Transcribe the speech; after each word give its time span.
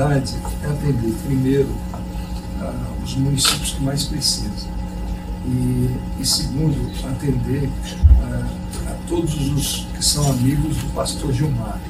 prioridade 0.00 0.34
é 0.62 0.66
atender 0.66 1.14
primeiro 1.26 1.68
uh, 1.68 3.04
os 3.04 3.14
municípios 3.16 3.72
que 3.72 3.82
mais 3.82 4.04
precisam 4.04 4.70
e, 5.46 5.90
e 6.18 6.26
segundo, 6.26 6.90
atender 7.06 7.64
uh, 7.64 8.88
a 8.88 9.08
todos 9.08 9.34
os 9.52 9.86
que 9.94 10.04
são 10.04 10.30
amigos 10.30 10.76
do 10.76 10.94
pastor 10.94 11.32
Gilmar. 11.32 11.80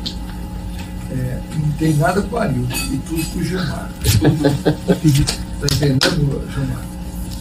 É, 1.13 1.41
não 1.57 1.73
tem 1.73 1.95
nada 1.95 2.23
com 2.23 2.37
o 2.37 2.39
Arilton 2.39 2.77
e 2.93 2.99
tudo 2.99 3.25
com 3.33 3.39
o 3.41 3.45
Gilmar. 3.45 3.91
Está 4.05 5.67
entendendo, 5.67 6.49
Gilmar? 6.53 6.85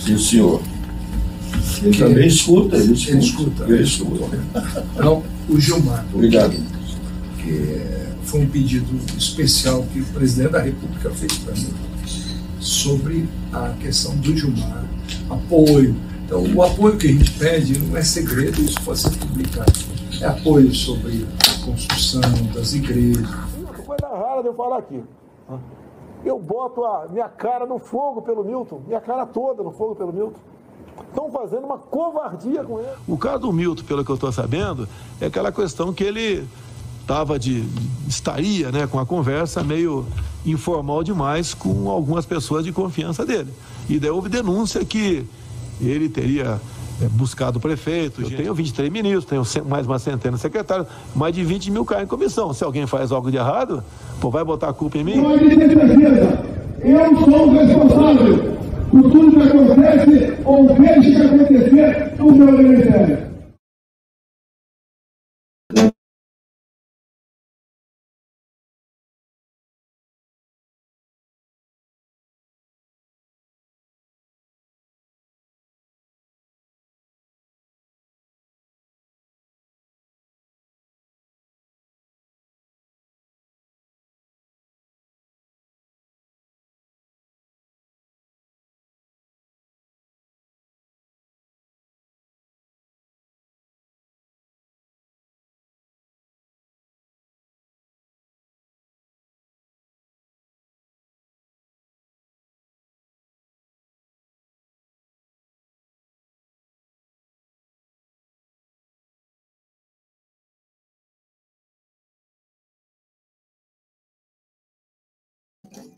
Sim, 0.04 0.17
senhor. 0.17 0.61
Ele 1.83 1.98
também 1.98 2.28
escuta, 2.28 2.78
ele 2.78 2.94
escuta. 2.94 3.11
Ele 3.11 3.20
escuta. 3.20 3.66
Ele 3.66 3.83
escuta. 3.83 4.39
Então, 4.95 5.23
o 5.48 5.59
Gilmar. 5.59 6.04
Obrigado. 6.11 6.56
Que 7.38 7.98
foi 8.30 8.41
um 8.41 8.49
pedido 8.49 8.95
especial 9.17 9.83
que 9.91 10.02
o 10.02 10.05
presidente 10.05 10.52
da 10.52 10.61
República 10.61 11.09
fez 11.09 11.35
para 11.39 11.53
mim 11.55 11.73
sobre 12.59 13.27
a 13.52 13.69
questão 13.81 14.16
do 14.17 14.38
Gilmar, 14.38 14.86
apoio. 15.30 15.95
Então, 16.25 16.44
o 16.53 16.61
apoio 16.61 16.95
que 16.95 17.08
a 17.08 17.11
gente 17.11 17.31
pede 17.39 17.80
não 17.80 17.97
é 17.97 18.03
segredo, 18.03 18.61
isso 18.61 18.80
pode 18.81 18.99
ser 18.99 19.17
publicado. 19.17 19.71
É 20.21 20.25
apoio 20.25 20.71
sobre 20.75 21.25
a 21.47 21.66
construção 21.66 22.21
das 22.53 22.73
igrejas. 22.73 23.27
Coisa 23.83 24.08
rara 24.08 24.41
de 24.41 24.49
eu 24.49 24.53
falar 24.53 24.77
aqui. 24.77 25.02
Eu 26.23 26.38
boto 26.38 26.86
a 26.86 27.08
minha 27.09 27.30
cara 27.30 27.66
no 27.66 27.80
fogo 27.80 28.21
pelo 28.21 28.43
Milton, 28.43 28.81
minha 28.86 29.02
cara 29.02 29.25
toda 29.25 29.64
no 29.64 29.71
fogo 29.71 29.95
pelo 29.95 30.14
Milton. 30.14 30.39
Estão 31.09 31.31
fazendo 31.31 31.64
uma 31.66 31.77
covardia 31.77 32.64
com 32.64 32.80
ele. 32.80 32.89
O 33.08 33.17
caso 33.17 33.39
do 33.39 33.53
Milton, 33.53 33.83
pelo 33.86 34.05
que 34.05 34.11
eu 34.11 34.16
estou 34.16 34.31
sabendo, 34.31 34.88
é 35.19 35.25
aquela 35.25 35.52
questão 35.52 35.91
que 35.93 36.03
ele 36.03 36.45
estava 37.09 37.39
de 37.39 37.64
estaria, 38.08 38.71
né, 38.71 38.86
com 38.86 38.99
a 38.99 39.05
conversa 39.05 39.64
meio 39.64 40.05
informal 40.45 41.03
demais 41.03 41.55
com 41.55 41.89
algumas 41.89 42.23
pessoas 42.23 42.64
de 42.64 42.71
confiança 42.71 43.25
dele. 43.25 43.49
E 43.89 43.99
daí 43.99 44.11
houve 44.11 44.30
denúncia 44.30 44.86
que 44.86 45.25
ele 45.81 46.08
teria 46.08 46.61
é, 47.02 47.05
buscado 47.08 47.58
o 47.58 47.61
prefeito. 47.61 48.21
Eu 48.21 48.30
tenho 48.30 48.53
23 48.53 48.92
ministros, 48.92 49.25
tenho 49.25 49.43
mais 49.67 49.87
uma 49.87 49.98
centena 49.98 50.36
de 50.36 50.42
secretários, 50.42 50.87
mais 51.15 51.33
de 51.33 51.43
20 51.43 51.71
mil 51.71 51.83
caem 51.83 52.03
em 52.03 52.08
comissão. 52.08 52.53
Se 52.53 52.64
alguém 52.64 52.86
faz 52.86 53.11
algo 53.11 53.31
de 53.31 53.37
errado, 53.37 53.83
pô, 54.21 54.30
vai 54.30 54.43
botar 54.43 54.69
a 54.69 54.73
culpa 54.73 54.99
em 54.99 55.03
mim? 55.03 55.19
Pode 55.19 55.49
ter 55.49 55.67
certeza, 55.67 56.43
eu 56.83 57.17
sou 57.21 57.48
o 57.48 57.53
responsável 57.53 58.59
por 58.92 59.02
tudo 59.11 59.31
que 59.31 59.48
acontece 59.48 60.37
ou 60.45 60.67
deixa 60.75 61.02
que 61.02 61.21
acontecer 61.25 62.14
no 62.19 62.31
meu 62.33 62.52
ministério. 62.52 63.29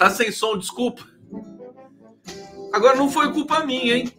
Tá 0.01 0.09
sem 0.09 0.31
som, 0.31 0.57
desculpa. 0.57 1.07
Agora 2.73 2.95
não 2.95 3.07
foi 3.07 3.31
culpa 3.31 3.63
minha, 3.63 3.97
hein? 3.97 4.12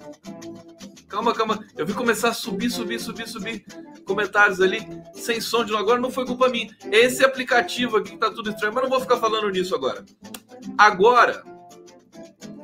Calma, 1.09 1.34
calma. 1.34 1.66
Eu 1.76 1.84
vi 1.84 1.93
começar 1.93 2.28
a 2.28 2.32
subir, 2.32 2.70
subir, 2.70 3.00
subir, 3.00 3.26
subir 3.26 3.65
comentários 4.06 4.60
ali 4.60 4.87
sem 5.12 5.41
som 5.41 5.65
de 5.65 5.75
agora 5.75 6.00
não 6.00 6.09
foi 6.09 6.25
culpa 6.25 6.48
minha. 6.48 6.72
Esse 6.93 7.25
aplicativo 7.25 7.97
aqui 7.97 8.12
que 8.12 8.16
tá 8.16 8.31
tudo 8.31 8.50
estranho, 8.50 8.72
mas 8.72 8.84
não 8.84 8.91
vou 8.91 9.00
ficar 9.00 9.16
falando 9.16 9.50
nisso 9.50 9.75
agora. 9.75 10.04
Agora, 10.78 11.43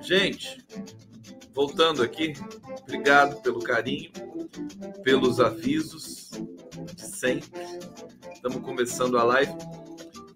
gente, 0.00 0.64
voltando 1.52 2.04
aqui, 2.04 2.34
obrigado 2.82 3.42
pelo 3.42 3.58
carinho, 3.58 4.12
pelos 5.02 5.40
avisos 5.40 6.30
de 6.94 7.02
sempre. 7.04 7.50
Estamos 8.32 8.58
começando 8.58 9.18
a 9.18 9.24
live 9.24 9.56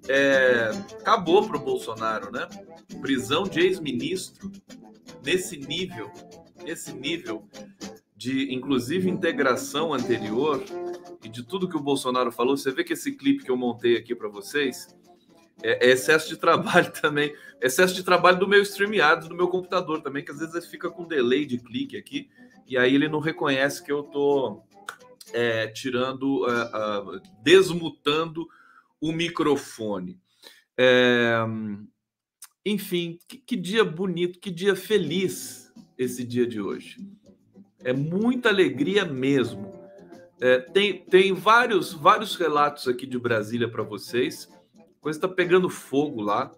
é, 0.09 0.71
acabou 1.01 1.47
para 1.47 1.57
o 1.57 1.61
Bolsonaro, 1.61 2.31
né? 2.33 2.49
Prisão 3.03 3.43
de 3.43 3.61
ex-ministro 3.61 4.51
nesse 5.25 5.57
nível, 5.57 6.11
nesse 6.65 6.93
nível 6.93 7.47
de, 8.17 8.55
inclusive, 8.55 9.11
integração 9.11 9.93
anterior 9.93 10.63
e 11.25 11.29
de 11.29 11.43
tudo 11.43 11.69
que 11.69 11.77
o 11.77 11.83
Bolsonaro 11.83 12.31
falou. 12.31 12.57
Você 12.57 12.71
vê 12.71 12.85
que 12.85 12.93
esse 12.93 13.13
clipe 13.13 13.43
que 13.43 13.51
eu 13.51 13.57
montei 13.57 13.97
aqui 13.97 14.15
para 14.15 14.29
vocês 14.29 14.87
é, 15.63 15.89
é, 15.89 15.91
excesso 15.91 16.29
de 16.29 16.37
trabalho 16.37 16.93
também, 17.03 17.35
excesso 17.61 17.93
de 17.93 18.05
trabalho 18.05 18.39
do 18.39 18.47
meu 18.47 18.63
StreamYard, 18.63 19.29
do 19.29 19.35
meu 19.35 19.49
computador 19.49 20.01
também, 20.01 20.25
que 20.25 20.31
às 20.31 20.39
vezes 20.39 20.67
fica 20.69 20.89
com 20.89 21.05
delay 21.05 21.45
de 21.45 21.59
clique 21.59 21.97
aqui 21.97 22.31
e 22.69 22.79
aí 22.79 22.95
ele 22.95 23.09
não 23.09 23.19
reconhece 23.19 23.83
que 23.85 23.91
eu 23.91 24.05
tô 24.05 24.63
é, 25.33 25.67
tirando, 25.67 26.47
uh, 26.47 27.21
desmutando 27.43 28.47
o 29.01 29.13
microfone. 29.13 30.21
É, 30.79 31.45
enfim, 32.65 33.19
que, 33.27 33.39
que, 33.39 33.57
dia 33.57 33.85
bonito, 33.85 34.39
que 34.39 34.51
dia 34.51 34.77
feliz 34.77 35.73
esse 35.99 36.25
dia 36.25 36.47
de 36.47 36.61
hoje. 36.61 36.99
É 37.85 37.93
muita 37.93 38.49
alegria 38.49 39.05
mesmo. 39.05 39.73
É, 40.41 40.59
tem, 40.59 41.05
tem 41.05 41.33
vários, 41.33 41.93
vários 41.93 42.37
relatos 42.37 42.89
aqui 42.89 43.07
de 43.07 43.19
Brasília 43.19 43.69
para 43.69 43.83
vocês. 43.83 44.49
A 44.77 45.01
coisa 45.01 45.19
está 45.19 45.29
pegando 45.29 45.69
fogo 45.69 46.21
lá. 46.21 46.53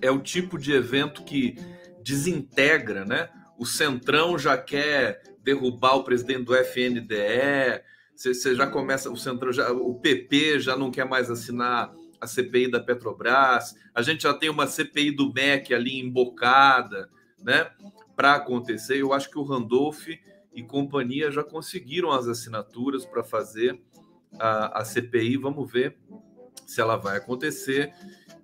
É 0.00 0.10
o 0.10 0.20
tipo 0.20 0.58
de 0.58 0.72
evento 0.72 1.24
que 1.24 1.56
desintegra, 2.02 3.04
né? 3.04 3.30
O 3.58 3.64
Centrão 3.64 4.38
já 4.38 4.56
quer 4.56 5.22
derrubar 5.42 5.96
o 5.96 6.04
presidente 6.04 6.44
do 6.44 6.54
FNDE, 6.54 7.82
você 8.16 8.54
já 8.54 8.66
começa, 8.66 9.10
o 9.10 9.16
Centrão, 9.16 9.52
já, 9.52 9.70
o 9.72 9.94
PP 9.94 10.60
já 10.60 10.76
não 10.76 10.90
quer 10.90 11.04
mais 11.04 11.30
assinar 11.30 11.92
a 12.24 12.26
CPI 12.26 12.70
da 12.70 12.80
Petrobras, 12.80 13.76
a 13.94 14.00
gente 14.02 14.22
já 14.22 14.32
tem 14.32 14.48
uma 14.48 14.66
CPI 14.66 15.12
do 15.12 15.32
MEC 15.32 15.74
ali 15.74 16.00
embocada, 16.00 17.10
né, 17.42 17.70
para 18.16 18.34
acontecer. 18.34 18.96
Eu 18.96 19.12
acho 19.12 19.30
que 19.30 19.38
o 19.38 19.44
Randolph 19.44 20.08
e 20.52 20.62
companhia 20.62 21.30
já 21.30 21.44
conseguiram 21.44 22.10
as 22.10 22.26
assinaturas 22.26 23.04
para 23.04 23.22
fazer 23.22 23.78
a, 24.38 24.80
a 24.80 24.84
CPI. 24.84 25.36
Vamos 25.36 25.70
ver 25.70 25.98
se 26.66 26.80
ela 26.80 26.96
vai 26.96 27.18
acontecer. 27.18 27.92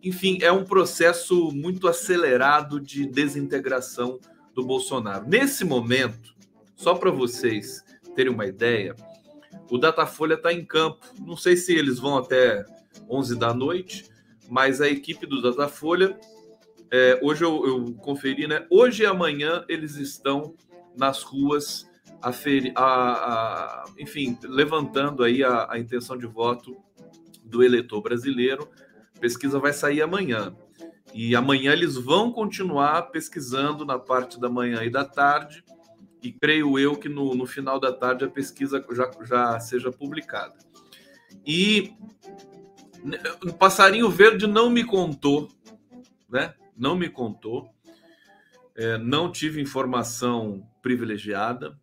Enfim, 0.03 0.39
é 0.43 0.53
um 0.53 0.65
processo 0.65 1.51
muito 1.53 1.89
acelerado 1.89 2.79
de 2.79 3.07
desintegração 3.07 4.21
do 4.55 4.65
Bolsonaro. 4.65 5.27
Nesse 5.27 5.65
momento, 5.65 6.35
só 6.77 6.95
para 6.95 7.11
vocês 7.11 7.83
terem 8.15 8.33
uma 8.33 8.47
ideia, 8.47 8.95
o 9.71 9.79
Datafolha 9.79 10.35
está 10.35 10.53
em 10.53 10.65
campo. 10.65 11.07
Não 11.19 11.37
sei 11.37 11.57
se 11.57 11.73
eles 11.73 11.99
vão 11.99 12.19
até 12.19 12.65
11 13.11 13.39
da 13.39 13.53
noite, 13.53 14.09
mas 14.49 14.81
a 14.81 14.89
equipe 14.89 15.27
do 15.27 15.43
Datafolha, 15.43 16.19
é, 16.91 17.19
hoje 17.23 17.45
eu, 17.45 17.67
eu, 17.67 17.95
conferi, 17.95 18.47
né? 18.47 18.67
Hoje 18.71 19.03
e 19.03 19.07
amanhã 19.07 19.65
eles 19.69 19.97
estão 19.97 20.55
nas 20.97 21.23
ruas, 21.23 21.89
a, 22.23 22.31
a, 22.77 22.83
a 22.83 23.85
enfim, 23.99 24.39
levantando 24.43 25.23
aí 25.23 25.43
a, 25.43 25.69
a 25.71 25.79
intenção 25.79 26.17
de 26.17 26.27
voto 26.27 26.77
do 27.45 27.63
eleitor 27.63 28.01
brasileiro. 28.01 28.69
A 29.17 29.21
pesquisa 29.21 29.59
vai 29.59 29.73
sair 29.73 30.03
amanhã. 30.03 30.55
E 31.13 31.35
amanhã 31.35 31.73
eles 31.73 31.97
vão 31.97 32.33
continuar 32.33 33.03
pesquisando 33.11 33.85
na 33.85 33.99
parte 33.99 34.41
da 34.41 34.49
manhã 34.49 34.83
e 34.85 34.91
da 34.91 35.05
tarde 35.05 35.65
e 36.23 36.33
creio 36.33 36.79
eu 36.79 36.97
que 36.97 37.09
no, 37.09 37.35
no 37.35 37.47
final 37.47 37.81
da 37.81 37.93
tarde 37.93 38.25
a 38.25 38.29
pesquisa 38.29 38.85
já, 38.93 39.11
já 39.25 39.61
seja 39.61 39.91
publicada. 39.91 40.55
E 41.47 41.95
o 43.45 43.53
passarinho 43.53 44.11
verde 44.11 44.47
não 44.47 44.71
me 44.71 44.85
contou, 44.85 45.49
né? 46.29 46.55
Não 46.77 46.95
me 46.97 47.09
contou. 47.09 47.69
É, 48.77 48.97
não 48.99 49.31
tive 49.31 49.61
informação 49.61 50.67
privilegiada, 50.83 51.79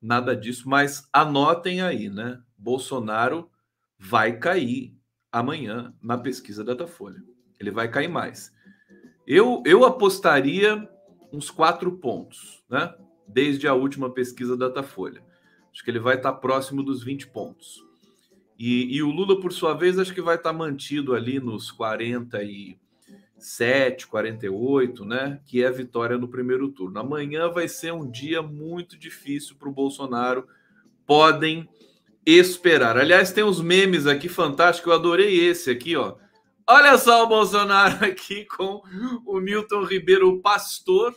nada 0.00 0.34
disso, 0.34 0.68
mas 0.68 1.08
anotem 1.12 1.82
aí, 1.82 2.08
né? 2.08 2.40
Bolsonaro 2.56 3.50
vai 3.98 4.38
cair 4.38 4.96
amanhã 5.30 5.94
na 6.02 6.16
pesquisa 6.16 6.64
da 6.64 6.72
Datafolha. 6.72 7.22
Ele 7.58 7.70
vai 7.70 7.88
cair 7.90 8.08
mais. 8.08 8.52
Eu, 9.26 9.62
eu 9.64 9.84
apostaria 9.84 10.88
uns 11.32 11.50
quatro 11.50 11.98
pontos, 11.98 12.62
né? 12.68 12.94
Desde 13.26 13.66
a 13.68 13.74
última 13.74 14.10
pesquisa 14.10 14.56
Datafolha. 14.56 15.22
Acho 15.72 15.82
que 15.82 15.90
ele 15.90 16.00
vai 16.00 16.16
estar 16.16 16.34
próximo 16.34 16.82
dos 16.82 17.02
20 17.02 17.28
pontos. 17.28 17.80
E, 18.64 18.94
e 18.94 19.02
o 19.02 19.10
Lula, 19.10 19.40
por 19.40 19.52
sua 19.52 19.74
vez, 19.74 19.98
acho 19.98 20.14
que 20.14 20.22
vai 20.22 20.36
estar 20.36 20.52
mantido 20.52 21.16
ali 21.16 21.40
nos 21.40 21.72
47, 21.72 24.06
48, 24.06 25.04
né? 25.04 25.40
Que 25.44 25.64
é 25.64 25.66
a 25.66 25.72
vitória 25.72 26.16
no 26.16 26.28
primeiro 26.28 26.68
turno. 26.68 27.00
Amanhã 27.00 27.48
vai 27.48 27.66
ser 27.66 27.92
um 27.92 28.08
dia 28.08 28.40
muito 28.40 28.96
difícil 28.96 29.56
para 29.56 29.68
o 29.68 29.72
Bolsonaro. 29.72 30.46
Podem 31.04 31.68
esperar. 32.24 32.96
Aliás, 32.96 33.32
tem 33.32 33.42
uns 33.42 33.60
memes 33.60 34.06
aqui 34.06 34.28
fantásticos. 34.28 34.92
Eu 34.92 34.96
adorei 34.96 35.44
esse 35.44 35.68
aqui, 35.68 35.96
ó. 35.96 36.14
Olha 36.64 36.96
só 36.98 37.24
o 37.24 37.28
Bolsonaro 37.28 38.04
aqui 38.06 38.44
com 38.44 38.80
o 39.26 39.40
Milton 39.40 39.82
Ribeiro, 39.82 40.28
o 40.28 40.40
pastor. 40.40 41.12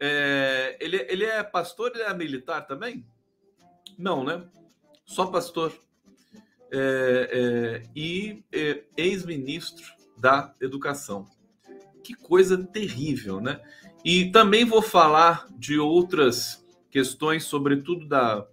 É, 0.00 0.76
ele, 0.80 1.06
ele 1.08 1.24
é 1.24 1.40
pastor, 1.44 1.92
ele 1.94 2.02
é 2.02 2.12
militar 2.12 2.66
também? 2.66 3.06
Não, 3.96 4.24
né? 4.24 4.42
Só 5.06 5.26
pastor. 5.26 5.72
É, 6.72 7.30
é, 7.32 7.82
e 7.94 8.44
é, 8.52 8.84
ex-ministro 8.96 9.84
da 10.16 10.54
Educação. 10.60 11.26
Que 12.02 12.14
coisa 12.14 12.56
terrível, 12.56 13.40
né? 13.40 13.60
E 14.04 14.30
também 14.30 14.64
vou 14.64 14.80
falar 14.80 15.46
de 15.56 15.78
outras 15.78 16.64
questões, 16.90 17.44
sobretudo 17.44 18.06
da, 18.06 18.46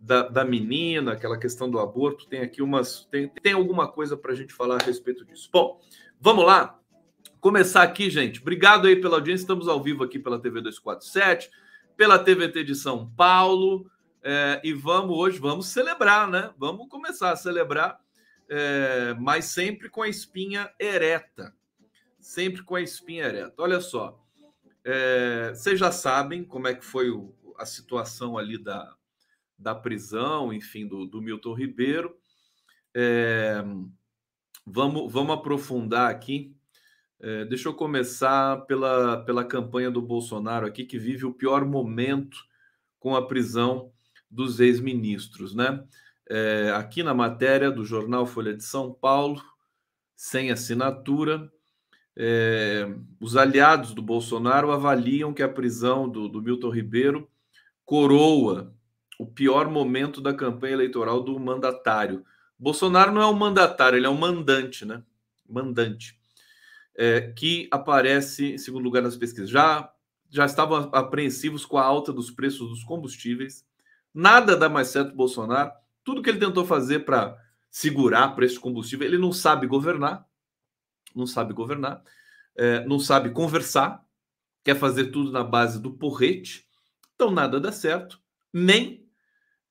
da, 0.00 0.28
da 0.28 0.44
menina, 0.44 1.12
aquela 1.12 1.38
questão 1.38 1.70
do 1.70 1.78
aborto. 1.78 2.26
Tem 2.26 2.40
aqui 2.40 2.62
umas. 2.62 3.04
Tem, 3.10 3.28
tem 3.28 3.52
alguma 3.52 3.88
coisa 3.90 4.16
para 4.16 4.32
a 4.32 4.34
gente 4.34 4.52
falar 4.52 4.80
a 4.80 4.84
respeito 4.84 5.24
disso. 5.24 5.48
Bom, 5.52 5.80
vamos 6.20 6.44
lá. 6.44 6.78
Começar 7.40 7.82
aqui, 7.82 8.08
gente. 8.08 8.40
Obrigado 8.40 8.86
aí 8.86 8.96
pela 8.96 9.16
audiência. 9.16 9.42
Estamos 9.42 9.68
ao 9.68 9.82
vivo 9.82 10.02
aqui 10.02 10.18
pela 10.18 10.38
TV 10.38 10.60
247, 10.60 11.50
pela 11.96 12.18
TVT 12.18 12.64
de 12.64 12.74
São 12.74 13.10
Paulo. 13.10 13.86
É, 14.26 14.58
e 14.64 14.72
vamos 14.72 15.18
hoje, 15.18 15.38
vamos 15.38 15.66
celebrar, 15.66 16.26
né? 16.26 16.50
Vamos 16.56 16.88
começar 16.88 17.30
a 17.30 17.36
celebrar, 17.36 18.00
é, 18.48 19.12
mas 19.20 19.44
sempre 19.44 19.90
com 19.90 20.00
a 20.00 20.08
espinha 20.08 20.72
ereta. 20.80 21.54
Sempre 22.18 22.62
com 22.62 22.74
a 22.74 22.80
espinha 22.80 23.24
ereta. 23.24 23.52
Olha 23.58 23.82
só, 23.82 24.18
é, 24.82 25.50
vocês 25.50 25.78
já 25.78 25.92
sabem 25.92 26.42
como 26.42 26.66
é 26.66 26.74
que 26.74 26.82
foi 26.82 27.10
o, 27.10 27.34
a 27.58 27.66
situação 27.66 28.38
ali 28.38 28.56
da, 28.56 28.96
da 29.58 29.74
prisão, 29.74 30.54
enfim, 30.54 30.88
do, 30.88 31.04
do 31.04 31.20
Milton 31.20 31.52
Ribeiro. 31.52 32.16
É, 32.94 33.62
vamos, 34.64 35.12
vamos 35.12 35.36
aprofundar 35.36 36.10
aqui. 36.10 36.56
É, 37.20 37.44
deixa 37.44 37.68
eu 37.68 37.74
começar 37.74 38.64
pela, 38.64 39.22
pela 39.22 39.44
campanha 39.44 39.90
do 39.90 40.00
Bolsonaro 40.00 40.66
aqui, 40.66 40.82
que 40.82 40.98
vive 40.98 41.26
o 41.26 41.34
pior 41.34 41.62
momento 41.66 42.38
com 42.98 43.14
a 43.14 43.26
prisão 43.26 43.92
dos 44.34 44.58
ex-ministros, 44.58 45.54
né? 45.54 45.84
É, 46.28 46.72
aqui 46.74 47.02
na 47.02 47.14
matéria 47.14 47.70
do 47.70 47.84
jornal 47.84 48.26
Folha 48.26 48.54
de 48.54 48.64
São 48.64 48.92
Paulo, 48.92 49.40
sem 50.16 50.50
assinatura, 50.50 51.50
é, 52.16 52.92
os 53.20 53.36
aliados 53.36 53.92
do 53.92 54.02
Bolsonaro 54.02 54.72
avaliam 54.72 55.32
que 55.32 55.42
a 55.42 55.48
prisão 55.48 56.08
do, 56.08 56.28
do 56.28 56.42
Milton 56.42 56.70
Ribeiro 56.70 57.30
coroa 57.84 58.74
o 59.18 59.26
pior 59.26 59.70
momento 59.70 60.20
da 60.20 60.34
campanha 60.34 60.72
eleitoral 60.72 61.22
do 61.22 61.38
mandatário. 61.38 62.24
Bolsonaro 62.58 63.12
não 63.12 63.22
é 63.22 63.26
um 63.26 63.34
mandatário, 63.34 63.96
ele 63.96 64.06
é 64.06 64.10
um 64.10 64.16
mandante, 64.16 64.84
né? 64.84 65.02
Mandante. 65.48 66.18
É, 66.96 67.32
que 67.32 67.68
aparece 67.70 68.54
em 68.54 68.58
segundo 68.58 68.84
lugar 68.84 69.02
nas 69.02 69.16
pesquisas. 69.16 69.50
Já, 69.50 69.92
já 70.30 70.46
estavam 70.46 70.90
apreensivos 70.92 71.64
com 71.66 71.76
a 71.76 71.84
alta 71.84 72.12
dos 72.12 72.30
preços 72.30 72.68
dos 72.70 72.82
combustíveis 72.82 73.64
Nada 74.14 74.56
dá 74.56 74.68
mais 74.68 74.88
certo 74.88 75.14
Bolsonaro. 75.14 75.72
Tudo 76.04 76.22
que 76.22 76.30
ele 76.30 76.38
tentou 76.38 76.64
fazer 76.64 77.00
para 77.00 77.36
segurar 77.68 78.28
preço 78.36 78.54
de 78.54 78.60
combustível, 78.60 79.04
ele 79.04 79.18
não 79.18 79.32
sabe 79.32 79.66
governar, 79.66 80.24
não 81.14 81.26
sabe 81.26 81.52
governar, 81.52 82.02
é, 82.56 82.84
não 82.86 83.00
sabe 83.00 83.30
conversar, 83.30 84.04
quer 84.62 84.76
fazer 84.76 85.06
tudo 85.06 85.32
na 85.32 85.42
base 85.42 85.82
do 85.82 85.90
porrete. 85.92 86.64
Então 87.16 87.32
nada 87.32 87.58
dá 87.58 87.72
certo. 87.72 88.20
Nem, 88.52 89.04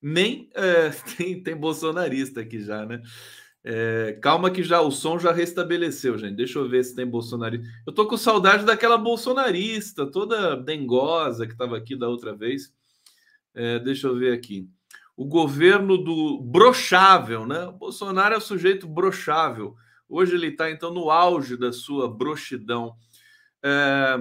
nem 0.02 0.50
é, 0.54 0.90
tem, 1.16 1.42
tem 1.42 1.56
bolsonarista 1.56 2.42
aqui 2.42 2.60
já, 2.60 2.84
né? 2.84 3.00
É, 3.66 4.18
calma 4.20 4.50
que 4.50 4.62
já 4.62 4.82
o 4.82 4.90
som 4.90 5.18
já 5.18 5.32
restabeleceu, 5.32 6.18
gente. 6.18 6.36
Deixa 6.36 6.58
eu 6.58 6.68
ver 6.68 6.84
se 6.84 6.94
tem 6.94 7.06
bolsonarista. 7.06 7.66
Eu 7.86 7.94
tô 7.94 8.06
com 8.06 8.18
saudade 8.18 8.66
daquela 8.66 8.98
bolsonarista 8.98 10.06
toda 10.06 10.54
dengosa 10.54 11.46
que 11.46 11.52
estava 11.52 11.78
aqui 11.78 11.96
da 11.96 12.06
outra 12.06 12.36
vez. 12.36 12.74
É, 13.54 13.78
deixa 13.78 14.08
eu 14.08 14.16
ver 14.16 14.32
aqui. 14.32 14.68
O 15.16 15.24
governo 15.24 15.96
do 15.96 16.40
brochável, 16.40 17.46
né? 17.46 17.66
O 17.66 17.72
Bolsonaro 17.72 18.34
é 18.34 18.38
o 18.38 18.40
sujeito 18.40 18.86
brochável. 18.86 19.76
Hoje 20.08 20.34
ele 20.34 20.48
está, 20.48 20.70
então, 20.70 20.92
no 20.92 21.10
auge 21.10 21.56
da 21.56 21.72
sua 21.72 22.08
broxidão. 22.08 22.96
É, 23.62 24.16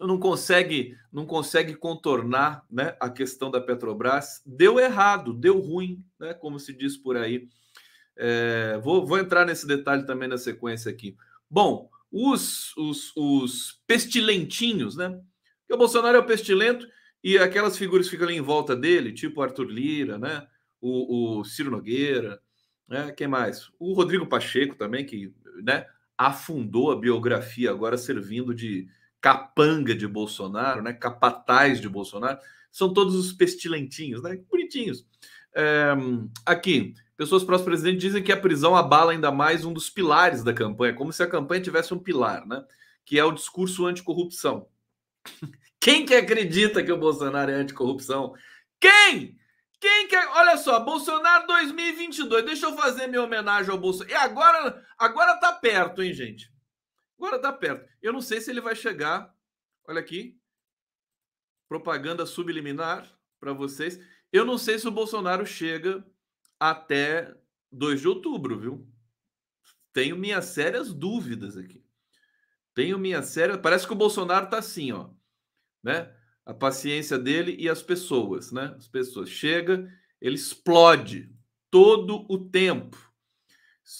não 0.00 0.18
consegue 0.18 0.96
não 1.12 1.24
consegue 1.24 1.76
contornar 1.76 2.64
né, 2.68 2.96
a 2.98 3.08
questão 3.08 3.48
da 3.48 3.60
Petrobras. 3.60 4.42
Deu 4.44 4.80
errado, 4.80 5.32
deu 5.32 5.60
ruim, 5.60 6.04
né, 6.18 6.34
como 6.34 6.58
se 6.58 6.72
diz 6.72 6.96
por 6.96 7.16
aí. 7.16 7.48
É, 8.16 8.80
vou, 8.82 9.06
vou 9.06 9.18
entrar 9.18 9.46
nesse 9.46 9.64
detalhe 9.64 10.04
também 10.04 10.28
na 10.28 10.36
sequência 10.36 10.90
aqui. 10.90 11.16
Bom, 11.48 11.88
os, 12.10 12.76
os, 12.76 13.12
os 13.16 13.80
pestilentinhos, 13.86 14.96
né? 14.96 15.10
Porque 15.60 15.74
o 15.74 15.78
Bolsonaro 15.78 16.16
é 16.16 16.20
o 16.20 16.26
pestilento 16.26 16.86
e 17.24 17.38
aquelas 17.38 17.78
figuras 17.78 18.06
ficam 18.06 18.26
ali 18.26 18.36
em 18.36 18.42
volta 18.42 18.76
dele, 18.76 19.10
tipo 19.10 19.40
Arthur 19.40 19.64
Lira, 19.64 20.18
né? 20.18 20.46
O, 20.78 21.38
o 21.38 21.44
Ciro 21.44 21.70
Nogueira, 21.70 22.38
né? 22.86 23.12
Quem 23.12 23.26
mais? 23.26 23.70
O 23.78 23.94
Rodrigo 23.94 24.26
Pacheco 24.26 24.74
também, 24.74 25.06
que 25.06 25.32
né, 25.62 25.86
afundou 26.18 26.92
a 26.92 27.00
biografia 27.00 27.70
agora 27.70 27.96
servindo 27.96 28.54
de 28.54 28.86
capanga 29.22 29.94
de 29.94 30.06
Bolsonaro, 30.06 30.82
né? 30.82 30.92
Capataz 30.92 31.80
de 31.80 31.88
Bolsonaro. 31.88 32.38
São 32.70 32.92
todos 32.92 33.14
os 33.14 33.32
pestilentinhos, 33.32 34.22
né? 34.22 34.38
Bonitinhos. 34.50 35.06
É, 35.54 35.94
aqui, 36.44 36.92
pessoas 37.16 37.42
próximas 37.42 37.62
do 37.62 37.70
presidente 37.70 38.00
dizem 38.00 38.22
que 38.22 38.32
a 38.32 38.36
prisão 38.40 38.76
abala 38.76 39.12
ainda 39.12 39.32
mais 39.32 39.64
um 39.64 39.72
dos 39.72 39.88
pilares 39.88 40.44
da 40.44 40.52
campanha, 40.52 40.92
como 40.92 41.10
se 41.10 41.22
a 41.22 41.26
campanha 41.26 41.62
tivesse 41.62 41.94
um 41.94 41.98
pilar, 41.98 42.46
né? 42.46 42.62
Que 43.02 43.18
é 43.18 43.24
o 43.24 43.32
discurso 43.32 43.86
anticorrupção. 43.86 44.66
Quem 45.84 46.06
que 46.06 46.14
acredita 46.14 46.82
que 46.82 46.90
o 46.90 46.96
Bolsonaro 46.96 47.50
é 47.50 47.56
anticorrupção? 47.56 48.34
Quem? 48.80 49.38
Quem 49.78 50.08
que. 50.08 50.16
Olha 50.16 50.56
só, 50.56 50.80
Bolsonaro 50.80 51.46
2022. 51.46 52.42
Deixa 52.42 52.64
eu 52.64 52.74
fazer 52.74 53.06
minha 53.06 53.22
homenagem 53.22 53.70
ao 53.70 53.76
Bolsonaro. 53.76 54.10
E 54.10 54.14
agora, 54.14 54.82
agora 54.96 55.36
tá 55.36 55.52
perto, 55.52 56.02
hein, 56.02 56.14
gente? 56.14 56.50
Agora 57.18 57.38
tá 57.38 57.52
perto. 57.52 57.86
Eu 58.00 58.14
não 58.14 58.22
sei 58.22 58.40
se 58.40 58.50
ele 58.50 58.62
vai 58.62 58.74
chegar. 58.74 59.30
Olha 59.86 60.00
aqui. 60.00 60.40
Propaganda 61.68 62.24
subliminar 62.24 63.06
para 63.38 63.52
vocês. 63.52 64.00
Eu 64.32 64.46
não 64.46 64.56
sei 64.56 64.78
se 64.78 64.88
o 64.88 64.90
Bolsonaro 64.90 65.44
chega 65.44 66.02
até 66.58 67.36
2 67.70 68.00
de 68.00 68.08
outubro, 68.08 68.58
viu? 68.58 68.88
Tenho 69.92 70.16
minhas 70.16 70.46
sérias 70.46 70.94
dúvidas 70.94 71.58
aqui. 71.58 71.84
Tenho 72.72 72.98
minhas 72.98 73.26
sérias. 73.26 73.58
Parece 73.60 73.86
que 73.86 73.92
o 73.92 73.96
Bolsonaro 73.96 74.48
tá 74.48 74.56
assim, 74.56 74.90
ó 74.90 75.10
né? 75.84 76.10
A 76.46 76.54
paciência 76.54 77.18
dele 77.18 77.54
e 77.58 77.68
as 77.68 77.82
pessoas, 77.82 78.50
né? 78.50 78.74
As 78.76 78.88
pessoas 78.88 79.28
chega, 79.28 79.88
ele 80.20 80.34
explode 80.34 81.30
todo 81.70 82.24
o 82.28 82.38
tempo. 82.38 82.98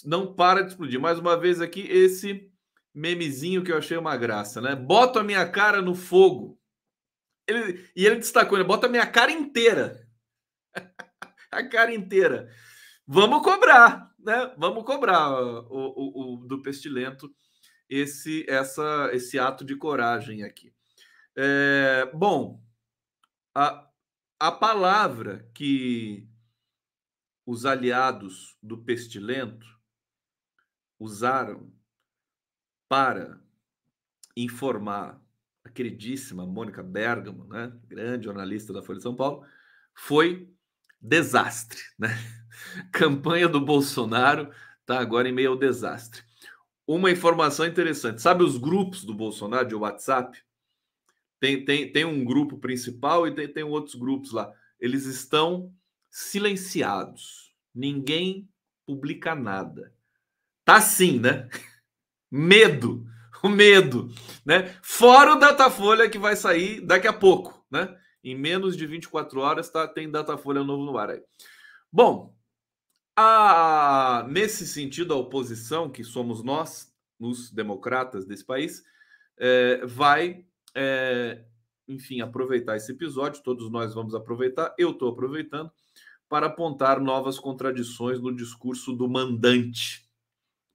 Não 0.03 0.33
para 0.33 0.61
de 0.61 0.69
explodir. 0.69 0.99
Mais 0.99 1.19
uma 1.19 1.39
vez 1.39 1.61
aqui 1.61 1.81
esse 1.81 2.51
memezinho 2.93 3.63
que 3.63 3.71
eu 3.71 3.77
achei 3.77 3.97
uma 3.97 4.17
graça, 4.17 4.59
né? 4.59 4.75
Bota 4.75 5.19
a 5.19 5.23
minha 5.23 5.47
cara 5.47 5.81
no 5.81 5.93
fogo. 5.93 6.59
Ele, 7.47 7.87
e 7.95 8.05
ele 8.05 8.15
destacou, 8.15 8.57
ele 8.57 8.67
bota 8.67 8.87
a 8.87 8.89
minha 8.89 9.05
cara 9.05 9.31
inteira. 9.31 10.07
a 11.51 11.63
cara 11.67 11.93
inteira. 11.93 12.49
Vamos 13.05 13.43
cobrar, 13.43 14.11
né? 14.17 14.51
Vamos 14.57 14.83
cobrar 14.83 15.29
o, 15.31 15.67
o, 15.69 16.33
o 16.33 16.47
do 16.47 16.61
pestilento 16.61 17.31
esse 17.87 18.43
essa 18.49 19.11
esse 19.13 19.37
ato 19.37 19.63
de 19.63 19.75
coragem 19.75 20.43
aqui. 20.43 20.74
É, 21.37 22.05
bom, 22.13 22.63
a, 23.53 23.89
a 24.39 24.51
palavra 24.51 25.49
que 25.53 26.27
os 27.45 27.65
aliados 27.65 28.57
do 28.61 28.77
pestilento 28.77 29.65
usaram 30.99 31.71
para 32.87 33.39
informar 34.35 35.21
a 35.63 35.69
queridíssima 35.69 36.45
Mônica 36.45 36.81
Bergamo, 36.83 37.45
né, 37.45 37.73
grande 37.87 38.25
jornalista 38.25 38.71
da 38.71 38.81
Folha 38.81 38.97
de 38.97 39.03
São 39.03 39.15
Paulo, 39.15 39.45
foi 39.93 40.49
desastre, 41.01 41.81
né? 41.97 42.09
Campanha 42.91 43.47
do 43.47 43.59
Bolsonaro 43.59 44.51
está 44.81 44.99
agora 44.99 45.27
em 45.27 45.31
meio 45.31 45.51
ao 45.51 45.57
desastre. 45.57 46.23
uma 46.87 47.11
informação 47.11 47.65
interessante. 47.65 48.21
Sabe 48.21 48.43
os 48.43 48.57
grupos 48.57 49.03
do 49.05 49.13
Bolsonaro 49.13 49.67
de 49.67 49.75
WhatsApp? 49.75 50.44
Tem, 51.39 51.63
tem, 51.63 51.91
tem 51.91 52.05
um 52.05 52.23
grupo 52.23 52.57
principal 52.57 53.27
e 53.27 53.35
tem, 53.35 53.47
tem 53.47 53.63
outros 53.63 53.95
grupos 53.95 54.31
lá. 54.31 54.51
Eles 54.79 55.05
estão 55.05 55.73
silenciados. 56.09 57.53
Ninguém 57.73 58.49
publica 58.85 59.35
nada. 59.35 59.93
Tá 60.63 60.77
assim, 60.77 61.19
né? 61.19 61.49
Medo. 62.31 63.05
O 63.43 63.49
medo, 63.49 64.09
né? 64.43 64.75
Fora 64.81 65.33
o 65.33 65.35
Datafolha 65.35 66.09
que 66.09 66.17
vai 66.17 66.35
sair 66.35 66.81
daqui 66.81 67.07
a 67.07 67.13
pouco, 67.13 67.63
né? 67.69 67.95
Em 68.23 68.35
menos 68.35 68.75
de 68.75 68.87
24 68.87 69.39
horas 69.39 69.69
tá, 69.69 69.87
tem 69.87 70.09
Datafolha 70.09 70.63
novo 70.63 70.83
no 70.83 70.97
ar 70.97 71.11
aí. 71.11 71.21
Bom, 71.91 72.35
a, 73.15 74.25
nesse 74.27 74.65
sentido, 74.65 75.13
a 75.13 75.17
oposição, 75.17 75.91
que 75.91 76.03
somos 76.03 76.43
nós, 76.43 76.91
os 77.19 77.51
democratas 77.51 78.25
desse 78.25 78.43
país, 78.43 78.83
é, 79.37 79.85
vai, 79.85 80.43
é, 80.75 81.43
enfim, 81.87 82.21
aproveitar 82.21 82.75
esse 82.75 82.91
episódio, 82.91 83.41
todos 83.41 83.71
nós 83.71 83.93
vamos 83.93 84.13
aproveitar, 84.13 84.73
eu 84.77 84.91
estou 84.91 85.09
aproveitando, 85.09 85.71
para 86.27 86.47
apontar 86.47 86.99
novas 86.99 87.39
contradições 87.39 88.19
no 88.19 88.35
discurso 88.35 88.93
do 88.93 89.07
mandante, 89.07 90.07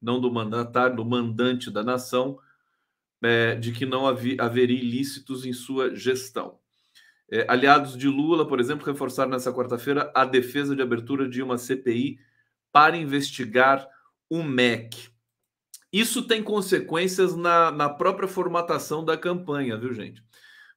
não 0.00 0.20
do 0.20 0.32
mandatário, 0.32 0.96
do 0.96 1.04
mandante 1.04 1.70
da 1.70 1.82
nação, 1.82 2.38
é, 3.22 3.54
de 3.56 3.72
que 3.72 3.84
não 3.84 4.06
haveria 4.06 4.78
ilícitos 4.78 5.44
em 5.44 5.52
sua 5.52 5.94
gestão. 5.94 6.58
É, 7.30 7.44
aliados 7.48 7.96
de 7.96 8.08
Lula, 8.08 8.46
por 8.46 8.58
exemplo, 8.58 8.86
reforçaram 8.86 9.30
nessa 9.30 9.52
quarta-feira 9.52 10.10
a 10.14 10.24
defesa 10.24 10.74
de 10.74 10.82
abertura 10.82 11.28
de 11.28 11.42
uma 11.42 11.58
CPI 11.58 12.18
para 12.72 12.96
investigar 12.96 13.86
o 14.28 14.42
MEC. 14.42 15.10
Isso 15.92 16.22
tem 16.26 16.42
consequências 16.42 17.34
na, 17.34 17.70
na 17.72 17.88
própria 17.88 18.28
formatação 18.28 19.04
da 19.04 19.16
campanha, 19.16 19.76
viu, 19.76 19.92
gente? 19.92 20.22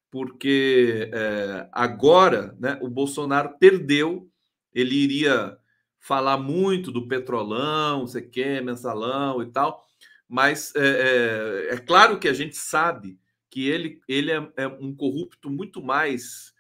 Porque 0.09 1.09
é, 1.13 1.69
agora 1.71 2.55
né, 2.59 2.79
o 2.81 2.89
Bolsonaro 2.89 3.57
perdeu, 3.59 4.29
ele 4.73 4.95
iria 4.95 5.57
falar 5.99 6.37
muito 6.37 6.91
do 6.91 7.07
petrolão, 7.07 7.99
não 7.99 8.07
sei 8.07 8.23
o 8.23 8.29
quê, 8.29 8.59
mensalão 8.59 9.41
e 9.41 9.51
tal, 9.51 9.85
mas 10.27 10.73
é, 10.75 11.69
é, 11.69 11.75
é 11.75 11.77
claro 11.77 12.19
que 12.19 12.27
a 12.27 12.33
gente 12.33 12.57
sabe 12.57 13.19
que 13.49 13.69
ele, 13.69 14.01
ele 14.07 14.31
é, 14.31 14.51
é, 14.57 14.67
um 14.67 14.95
corrupto 14.95 15.49
muito 15.49 15.81
mais 15.81 16.53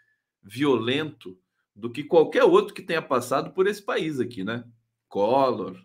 violento 0.43 1.37
do 1.75 1.89
que 1.89 2.03
qualquer 2.03 2.43
outro 2.43 2.73
que 2.73 2.83
tenha 2.83 3.01
passado 3.01 3.51
por 3.51 3.65
esse 3.65 3.81
país 3.81 4.19
aqui, 4.19 4.43
né? 4.43 4.63
Collor, 5.09 5.75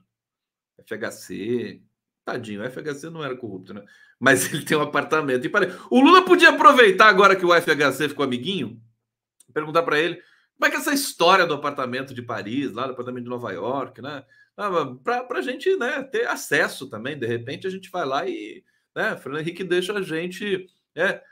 FHC, 0.87 1.83
tadinho, 2.31 2.63
o 2.63 2.71
FHC 2.71 3.11
não 3.11 3.25
era 3.25 3.37
corrupto, 3.37 3.73
né? 3.73 3.83
Mas 4.19 4.47
ele 4.53 4.65
tem 4.65 4.77
um 4.77 4.83
apartamento. 4.83 5.45
E 5.45 5.49
pare... 5.49 5.73
O 5.91 6.01
Lula 6.01 6.25
podia 6.25 6.51
aproveitar 6.51 7.09
agora 7.09 7.37
que 7.37 7.47
o 7.47 7.55
FHC 7.55 8.09
ficou 8.09 8.25
amiguinho, 8.25 8.81
perguntar 9.53 9.83
para 9.83 9.99
ele 9.99 10.23
como 10.59 10.67
é 10.67 10.71
que 10.71 10.77
é 10.77 10.81
essa 10.81 10.93
história 10.93 11.47
do 11.47 11.55
apartamento 11.55 12.13
de 12.13 12.21
Paris, 12.21 12.73
lá 12.73 12.87
do 12.87 12.93
apartamento 12.93 13.23
de 13.23 13.31
Nova 13.31 13.53
York, 13.53 14.03
né? 14.03 14.25
Ah, 14.57 14.69
para 15.05 15.39
a 15.39 15.43
gente 15.43 15.77
né, 15.77 16.03
ter 16.03 16.27
acesso 16.27 16.91
também, 16.91 17.17
de 17.17 17.27
repente 17.27 17.67
a 17.67 17.71
gente 17.71 17.89
vai 17.91 18.05
lá 18.05 18.27
e. 18.27 18.65
Né, 18.95 19.17
Fernando 19.17 19.43
Henrique 19.43 19.63
deixa 19.63 19.93
a 19.93 20.03
gente. 20.03 20.67
É, 20.97 21.23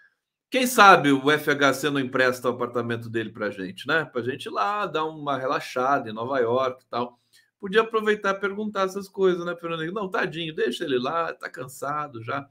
quem 0.49 0.65
sabe 0.65 1.11
o 1.11 1.25
FHC 1.29 1.91
não 1.91 1.99
empresta 1.99 2.49
o 2.49 2.53
apartamento 2.53 3.11
dele 3.11 3.31
para 3.31 3.47
a 3.47 3.50
gente, 3.50 3.88
né? 3.88 4.05
Para 4.05 4.21
a 4.21 4.25
gente 4.25 4.47
ir 4.47 4.50
lá 4.50 4.87
dar 4.87 5.05
uma 5.05 5.37
relaxada 5.37 6.09
em 6.09 6.12
Nova 6.12 6.38
York 6.38 6.85
e 6.85 6.88
tal. 6.88 7.19
Podia 7.58 7.80
aproveitar 7.80 8.34
e 8.34 8.40
perguntar 8.40 8.84
essas 8.84 9.08
coisas, 9.08 9.44
né, 9.44 9.56
Fernando? 9.56 9.92
Não, 9.92 10.10
tadinho, 10.10 10.54
deixa 10.54 10.84
ele 10.84 10.98
lá, 10.98 11.32
tá 11.32 11.48
cansado 11.48 12.22
já. 12.22 12.48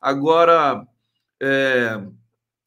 Agora, 0.00 0.86
é, 1.40 2.00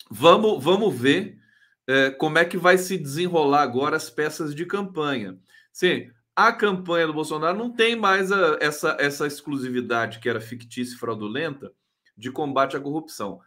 vamos, 0.09 0.63
vamos 0.63 0.95
ver 0.95 1.39
é, 1.87 2.11
como 2.11 2.37
é 2.37 2.45
que 2.45 2.57
vai 2.57 2.77
se 2.77 2.97
desenrolar 2.97 3.61
agora 3.61 3.97
as 3.97 4.09
peças 4.09 4.55
de 4.55 4.65
campanha. 4.65 5.37
Sim, 5.73 6.11
a 6.35 6.53
campanha 6.53 7.07
do 7.07 7.13
Bolsonaro 7.13 7.57
não 7.57 7.71
tem 7.71 7.95
mais 7.95 8.31
a, 8.31 8.57
essa, 8.61 8.95
essa 8.99 9.27
exclusividade 9.27 10.19
que 10.19 10.29
era 10.29 10.39
fictícia 10.39 10.95
e 10.95 10.97
fraudulenta 10.97 11.71
de 12.17 12.31
combate 12.31 12.77
à 12.77 12.79
corrupção. 12.79 13.41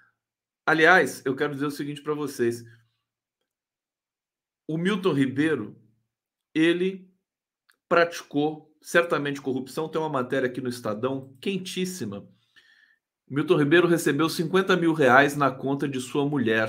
Aliás, 0.67 1.23
eu 1.25 1.35
quero 1.35 1.55
dizer 1.55 1.67
o 1.67 1.71
seguinte 1.71 2.03
para 2.03 2.15
vocês: 2.15 2.65
o 4.69 4.77
Milton 4.77 5.13
Ribeiro 5.13 5.77
ele 6.55 7.13
praticou 7.95 8.75
certamente 8.83 9.41
corrupção. 9.41 9.89
Tem 9.89 10.01
uma 10.01 10.09
matéria 10.09 10.49
aqui 10.49 10.61
no 10.61 10.69
Estadão 10.69 11.33
quentíssima. 11.41 12.29
Milton 13.31 13.57
Ribeiro 13.57 13.87
recebeu 13.87 14.29
50 14.29 14.77
mil 14.77 14.93
reais 14.93 15.37
na 15.37 15.49
conta 15.49 15.89
de 15.89 16.01
sua 16.01 16.29
mulher. 16.29 16.69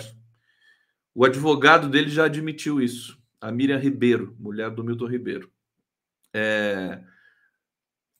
O 1.16 1.26
advogado 1.26 1.90
dele 1.90 2.10
já 2.10 2.26
admitiu 2.26 2.80
isso. 2.80 3.20
A 3.42 3.52
Miriam 3.52 3.80
Ribeiro, 3.80 4.36
mulher 4.40 4.70
do 4.70 4.84
Milton 4.84 5.08
Ribeiro 5.08 5.52
é, 6.32 7.02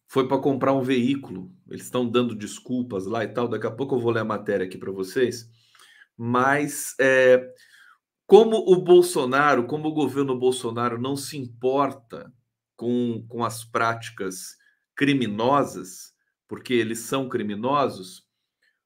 foi 0.08 0.28
para 0.28 0.40
comprar 0.40 0.74
um 0.74 0.82
veículo. 0.82 1.54
Eles 1.70 1.84
estão 1.84 2.10
dando 2.10 2.34
desculpas 2.34 3.06
lá 3.06 3.24
e 3.24 3.28
tal. 3.28 3.48
Daqui 3.48 3.68
a 3.68 3.72
pouco 3.72 3.96
eu 3.96 4.00
vou 4.00 4.12
ler 4.12 4.22
a 4.22 4.26
matéria 4.26 4.66
aqui 4.66 4.80
para 4.80 4.92
vocês. 4.92 5.48
Mas 6.18 6.96
é, 7.00 7.54
como 8.26 8.58
o 8.58 8.82
Bolsonaro, 8.82 9.68
como 9.68 9.90
o 9.90 9.94
governo 9.94 10.36
Bolsonaro 10.36 11.00
não 11.00 11.16
se 11.16 11.38
importa 11.38 12.34
com, 12.76 13.26
com 13.28 13.44
as 13.44 13.64
práticas 13.64 14.58
criminosas, 14.96 16.14
porque 16.48 16.74
eles 16.74 17.00
são 17.00 17.28
criminosos, 17.28 18.26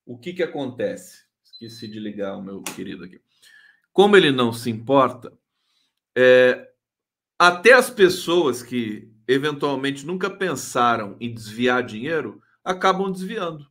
o 0.05 0.17
que, 0.17 0.33
que 0.33 0.43
acontece? 0.43 1.23
Esqueci 1.43 1.87
de 1.87 1.99
ligar 1.99 2.35
o 2.35 2.41
meu 2.41 2.63
querido 2.63 3.03
aqui. 3.03 3.21
Como 3.93 4.15
ele 4.15 4.31
não 4.31 4.51
se 4.51 4.69
importa, 4.69 5.37
é, 6.17 6.71
até 7.37 7.73
as 7.73 7.89
pessoas 7.89 8.63
que 8.63 9.13
eventualmente 9.27 10.05
nunca 10.05 10.29
pensaram 10.29 11.15
em 11.19 11.31
desviar 11.31 11.83
dinheiro, 11.83 12.41
acabam 12.63 13.11
desviando. 13.11 13.69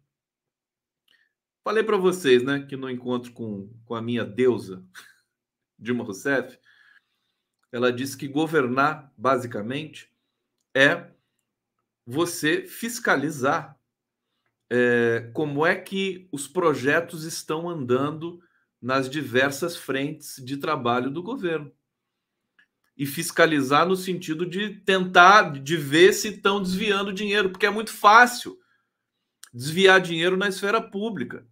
Falei 1.64 1.82
para 1.82 1.96
vocês, 1.96 2.42
né, 2.44 2.64
que 2.66 2.76
no 2.76 2.88
encontro 2.88 3.32
com, 3.32 3.68
com 3.84 3.94
a 3.94 4.00
minha 4.00 4.24
deusa, 4.24 4.84
Dilma 5.76 6.04
Rousseff, 6.04 6.58
ela 7.70 7.92
disse 7.92 8.16
que 8.16 8.28
governar, 8.28 9.12
basicamente, 9.16 10.10
é 10.74 11.06
você 12.06 12.66
fiscalizar 12.66 13.78
é, 14.70 15.30
como 15.32 15.64
é 15.64 15.74
que 15.74 16.28
os 16.32 16.46
projetos 16.46 17.24
estão 17.24 17.68
andando 17.68 18.42
nas 18.80 19.08
diversas 19.10 19.76
frentes 19.76 20.42
de 20.44 20.56
trabalho 20.56 21.10
do 21.10 21.22
governo 21.22 21.72
e 22.96 23.06
fiscalizar 23.06 23.86
no 23.86 23.94
sentido 23.94 24.44
de 24.44 24.70
tentar 24.80 25.52
de 25.52 25.76
ver 25.76 26.12
se 26.12 26.28
estão 26.28 26.62
desviando 26.62 27.12
dinheiro, 27.12 27.50
porque 27.50 27.66
é 27.66 27.70
muito 27.70 27.92
fácil 27.92 28.58
desviar 29.52 30.00
dinheiro 30.00 30.36
na 30.36 30.48
esfera 30.48 30.80
pública, 30.80 31.46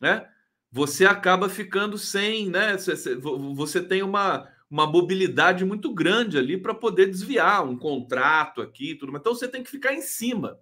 né? 0.00 0.28
Você 0.70 1.04
acaba 1.04 1.48
ficando 1.48 1.98
sem, 1.98 2.48
né? 2.48 2.76
Você 2.76 3.82
tem 3.82 4.02
uma, 4.02 4.48
uma 4.72 4.86
mobilidade 4.86 5.66
muito 5.66 5.92
grande 5.92 6.38
ali 6.38 6.56
para 6.56 6.72
poder 6.72 7.04
desviar 7.04 7.62
um 7.62 7.76
contrato 7.76 8.62
aqui, 8.62 8.94
tudo. 8.94 9.14
Então 9.14 9.34
você 9.34 9.46
tem 9.46 9.62
que 9.62 9.70
ficar 9.70 9.92
em 9.92 10.00
cima. 10.00 10.58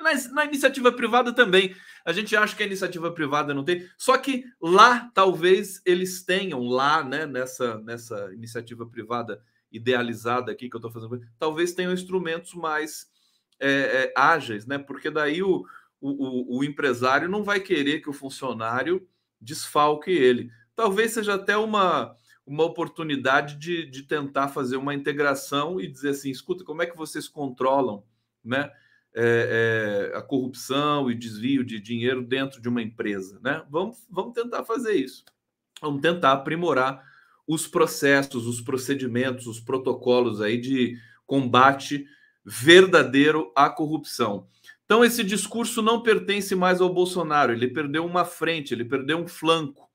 Na, 0.00 0.12
na, 0.32 0.44
iniciativa 0.44 0.90
privada 0.90 1.32
também. 1.32 1.72
A 2.04 2.12
gente 2.12 2.34
acha 2.36 2.56
que 2.56 2.64
a 2.64 2.66
iniciativa 2.66 3.08
privada 3.12 3.54
não 3.54 3.64
tem. 3.64 3.88
Só 3.96 4.18
que 4.18 4.44
lá 4.60 5.08
talvez 5.14 5.80
eles 5.86 6.24
tenham 6.24 6.64
lá, 6.64 7.04
né? 7.04 7.24
Nessa, 7.24 7.78
nessa 7.82 8.34
iniciativa 8.34 8.84
privada 8.84 9.40
idealizada 9.70 10.50
aqui 10.50 10.68
que 10.68 10.74
eu 10.74 10.78
estou 10.78 10.90
fazendo, 10.90 11.20
talvez 11.38 11.72
tenham 11.72 11.92
instrumentos 11.92 12.52
mais 12.52 13.06
é, 13.60 13.68
é, 13.70 14.12
ágeis, 14.16 14.66
né? 14.66 14.76
Porque 14.76 15.08
daí 15.08 15.40
o, 15.40 15.64
o, 16.00 16.58
o, 16.58 16.64
empresário 16.64 17.28
não 17.28 17.44
vai 17.44 17.60
querer 17.60 18.00
que 18.00 18.10
o 18.10 18.12
funcionário 18.12 19.08
desfalque 19.40 20.10
ele. 20.10 20.50
Talvez 20.74 21.12
seja 21.12 21.34
até 21.34 21.56
uma, 21.56 22.16
uma 22.46 22.64
oportunidade 22.64 23.56
de, 23.56 23.84
de 23.86 24.04
tentar 24.04 24.48
fazer 24.48 24.76
uma 24.76 24.94
integração 24.94 25.80
e 25.80 25.88
dizer 25.88 26.10
assim: 26.10 26.30
escuta, 26.30 26.64
como 26.64 26.82
é 26.82 26.86
que 26.86 26.96
vocês 26.96 27.26
controlam 27.26 28.04
né, 28.44 28.70
é, 29.12 30.12
é, 30.12 30.16
a 30.16 30.22
corrupção 30.22 31.10
e 31.10 31.14
desvio 31.14 31.64
de 31.64 31.80
dinheiro 31.80 32.22
dentro 32.22 32.62
de 32.62 32.68
uma 32.68 32.80
empresa? 32.80 33.40
Né? 33.42 33.64
Vamos, 33.68 34.06
vamos 34.08 34.32
tentar 34.32 34.64
fazer 34.64 34.94
isso. 34.94 35.24
Vamos 35.82 36.00
tentar 36.00 36.32
aprimorar 36.32 37.04
os 37.46 37.66
processos, 37.66 38.46
os 38.46 38.60
procedimentos, 38.60 39.46
os 39.46 39.60
protocolos 39.60 40.40
aí 40.40 40.58
de 40.58 40.96
combate 41.26 42.06
verdadeiro 42.44 43.52
à 43.54 43.68
corrupção. 43.68 44.46
Então, 44.84 45.04
esse 45.04 45.24
discurso 45.24 45.82
não 45.82 46.00
pertence 46.00 46.54
mais 46.54 46.80
ao 46.80 46.92
Bolsonaro, 46.92 47.52
ele 47.52 47.66
perdeu 47.66 48.06
uma 48.06 48.24
frente, 48.24 48.72
ele 48.72 48.84
perdeu 48.84 49.18
um 49.18 49.26
flanco, 49.26 49.90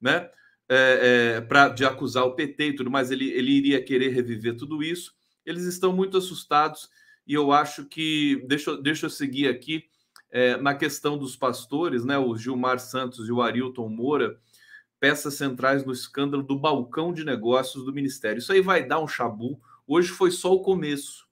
né? 0.00 0.30
É, 0.72 1.42
é, 1.42 1.68
de 1.70 1.84
acusar 1.84 2.24
o 2.24 2.36
PT 2.36 2.68
e 2.68 2.74
tudo 2.76 2.90
mais, 2.90 3.10
ele, 3.10 3.28
ele 3.30 3.50
iria 3.50 3.82
querer 3.82 4.10
reviver 4.10 4.56
tudo 4.56 4.84
isso. 4.84 5.12
Eles 5.44 5.64
estão 5.64 5.92
muito 5.92 6.16
assustados 6.16 6.88
e 7.26 7.34
eu 7.34 7.50
acho 7.52 7.86
que. 7.86 8.44
Deixa, 8.46 8.76
deixa 8.80 9.06
eu 9.06 9.10
seguir 9.10 9.48
aqui. 9.48 9.84
é, 10.30 10.56
na 10.56 10.74
questão 10.74 11.18
dos 11.18 11.36
pastores, 11.36 12.04
né? 12.04 12.16
O 12.18 12.36
Gilmar 12.36 12.78
Santos 12.78 13.28
e 13.28 13.32
o 13.32 13.42
Arilton 13.42 13.88
Moura, 13.88 14.38
peças 15.00 15.34
centrais 15.34 15.84
no 15.84 15.92
escândalo 15.92 16.42
do 16.42 16.58
balcão 16.58 17.12
de 17.12 17.24
negócios 17.24 17.84
do 17.84 17.92
Ministério. 17.92 18.38
Isso 18.38 18.52
aí 18.52 18.60
vai 18.60 18.86
dar 18.86 19.00
um 19.00 19.08
chabu. 19.08 19.60
Hoje 19.86 20.10
foi 20.10 20.30
só 20.30 20.52
o 20.52 20.62
começo, 20.62 21.26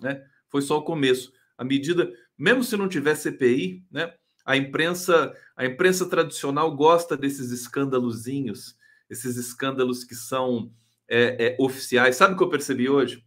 né? 0.00 0.24
Foi 0.48 0.62
só 0.62 0.78
o 0.78 0.84
começo. 0.84 1.32
À 1.58 1.64
medida, 1.64 2.10
mesmo 2.38 2.64
se 2.64 2.76
não 2.76 2.88
tiver 2.88 3.14
CPI, 3.14 3.84
né? 3.90 4.14
A 4.44 4.56
imprensa, 4.56 5.34
a 5.56 5.64
imprensa 5.64 6.08
tradicional 6.08 6.74
gosta 6.76 7.16
desses 7.16 7.50
escândalozinhos, 7.50 8.76
esses 9.08 9.36
escândalos 9.36 10.04
que 10.04 10.14
são 10.14 10.72
é, 11.08 11.46
é, 11.46 11.56
oficiais. 11.58 12.16
Sabe 12.16 12.34
o 12.34 12.36
que 12.36 12.42
eu 12.42 12.48
percebi 12.48 12.88
hoje? 12.88 13.24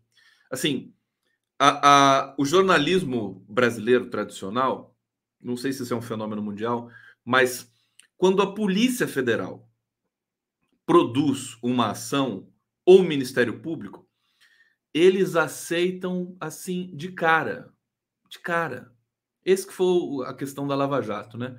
Assim, 0.51 0.93
a, 1.59 2.29
a, 2.29 2.35
o 2.37 2.45
jornalismo 2.45 3.43
brasileiro 3.49 4.09
tradicional, 4.09 4.95
não 5.41 5.57
sei 5.57 5.73
se 5.73 5.83
isso 5.83 5.93
é 5.93 5.97
um 5.97 6.01
fenômeno 6.01 6.41
mundial, 6.41 6.89
mas 7.25 7.71
quando 8.15 8.41
a 8.41 8.53
Polícia 8.53 9.07
Federal 9.07 9.67
produz 10.85 11.57
uma 11.61 11.91
ação 11.91 12.51
ou 12.85 12.99
o 12.99 13.03
Ministério 13.03 13.59
Público, 13.59 14.07
eles 14.93 15.35
aceitam 15.35 16.35
assim 16.39 16.95
de 16.95 17.11
cara, 17.11 17.73
de 18.29 18.39
cara. 18.39 18.91
Esse 19.47 19.65
que 19.65 19.73
foi 19.73 20.25
a 20.25 20.33
questão 20.33 20.67
da 20.67 20.75
Lava 20.75 21.01
Jato, 21.01 21.37
né? 21.37 21.55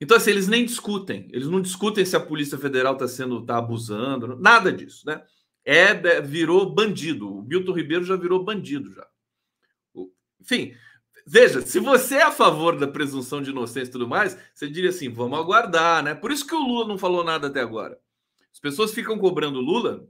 Então, 0.00 0.16
assim, 0.16 0.30
eles 0.30 0.48
nem 0.48 0.64
discutem. 0.64 1.28
Eles 1.30 1.48
não 1.48 1.60
discutem 1.60 2.02
se 2.02 2.16
a 2.16 2.20
Polícia 2.20 2.56
Federal 2.56 2.94
está 2.94 3.06
sendo, 3.06 3.44
tá 3.44 3.58
abusando, 3.58 4.38
nada 4.38 4.72
disso, 4.72 5.06
né? 5.06 5.22
É, 5.62 6.22
virou 6.22 6.74
bandido. 6.74 7.30
O 7.30 7.42
Milton 7.42 7.72
Ribeiro 7.72 8.04
já 8.06 8.16
virou 8.16 8.42
bandido 8.42 8.90
já. 8.94 9.06
Enfim, 10.40 10.74
veja, 11.26 11.60
se 11.60 11.78
você 11.78 12.14
é 12.14 12.22
a 12.22 12.32
favor 12.32 12.78
da 12.78 12.88
presunção 12.88 13.42
de 13.42 13.50
inocência 13.50 13.90
e 13.90 13.92
tudo 13.92 14.08
mais, 14.08 14.38
você 14.54 14.66
diria 14.66 14.88
assim, 14.88 15.10
vamos 15.10 15.38
aguardar, 15.38 16.02
né? 16.02 16.14
Por 16.14 16.32
isso 16.32 16.46
que 16.46 16.54
o 16.54 16.58
Lula 16.66 16.88
não 16.88 16.96
falou 16.96 17.22
nada 17.22 17.48
até 17.48 17.60
agora. 17.60 18.00
As 18.50 18.58
pessoas 18.58 18.94
ficam 18.94 19.18
cobrando 19.18 19.60
Lula, 19.60 20.08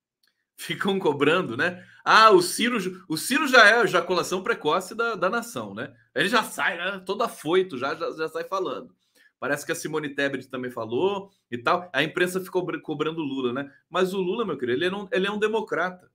ficam 0.56 0.98
cobrando, 0.98 1.54
né? 1.54 1.84
Ah, 2.08 2.30
o 2.30 2.40
Ciro, 2.40 3.04
o 3.08 3.16
Ciro 3.16 3.48
já 3.48 3.66
é 3.68 3.80
a 3.80 3.82
ejaculação 3.82 4.40
precoce 4.40 4.94
da, 4.94 5.16
da 5.16 5.28
nação, 5.28 5.74
né? 5.74 5.92
Ele 6.14 6.28
já 6.28 6.44
sai, 6.44 6.76
né? 6.76 7.02
todo 7.04 7.24
afoito, 7.24 7.76
já, 7.76 7.96
já, 7.96 8.12
já 8.12 8.28
sai 8.28 8.44
falando. 8.44 8.94
Parece 9.40 9.66
que 9.66 9.72
a 9.72 9.74
Simone 9.74 10.14
Tebet 10.14 10.48
também 10.48 10.70
falou 10.70 11.32
e 11.50 11.58
tal. 11.58 11.90
A 11.92 12.04
imprensa 12.04 12.40
ficou 12.40 12.64
cobrando 12.80 13.20
Lula, 13.20 13.52
né? 13.52 13.72
Mas 13.90 14.14
o 14.14 14.20
Lula, 14.20 14.44
meu 14.44 14.56
querido, 14.56 14.84
ele 14.84 14.94
é 14.94 14.96
um, 14.96 15.08
ele 15.10 15.26
é 15.26 15.30
um 15.32 15.38
democrata 15.38 16.08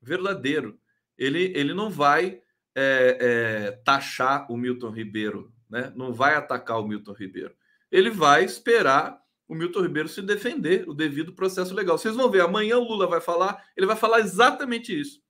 verdadeiro. 0.00 0.78
Ele, 1.18 1.52
ele 1.56 1.74
não 1.74 1.90
vai 1.90 2.40
é, 2.76 3.18
é, 3.20 3.70
taxar 3.84 4.46
o 4.48 4.56
Milton 4.56 4.90
Ribeiro, 4.90 5.52
né? 5.68 5.92
não 5.96 6.12
vai 6.12 6.36
atacar 6.36 6.78
o 6.78 6.86
Milton 6.86 7.12
Ribeiro. 7.12 7.56
Ele 7.90 8.08
vai 8.08 8.44
esperar 8.44 9.20
o 9.48 9.54
Milton 9.54 9.80
Ribeiro 9.80 10.08
se 10.08 10.20
defender, 10.20 10.86
o 10.86 10.92
devido 10.92 11.32
processo 11.32 11.74
legal. 11.74 11.96
Vocês 11.96 12.14
vão 12.14 12.30
ver, 12.30 12.42
amanhã 12.42 12.76
o 12.76 12.84
Lula 12.84 13.06
vai 13.06 13.20
falar, 13.20 13.64
ele 13.74 13.86
vai 13.86 13.96
falar 13.96 14.20
exatamente 14.20 14.98
isso. 14.98 15.22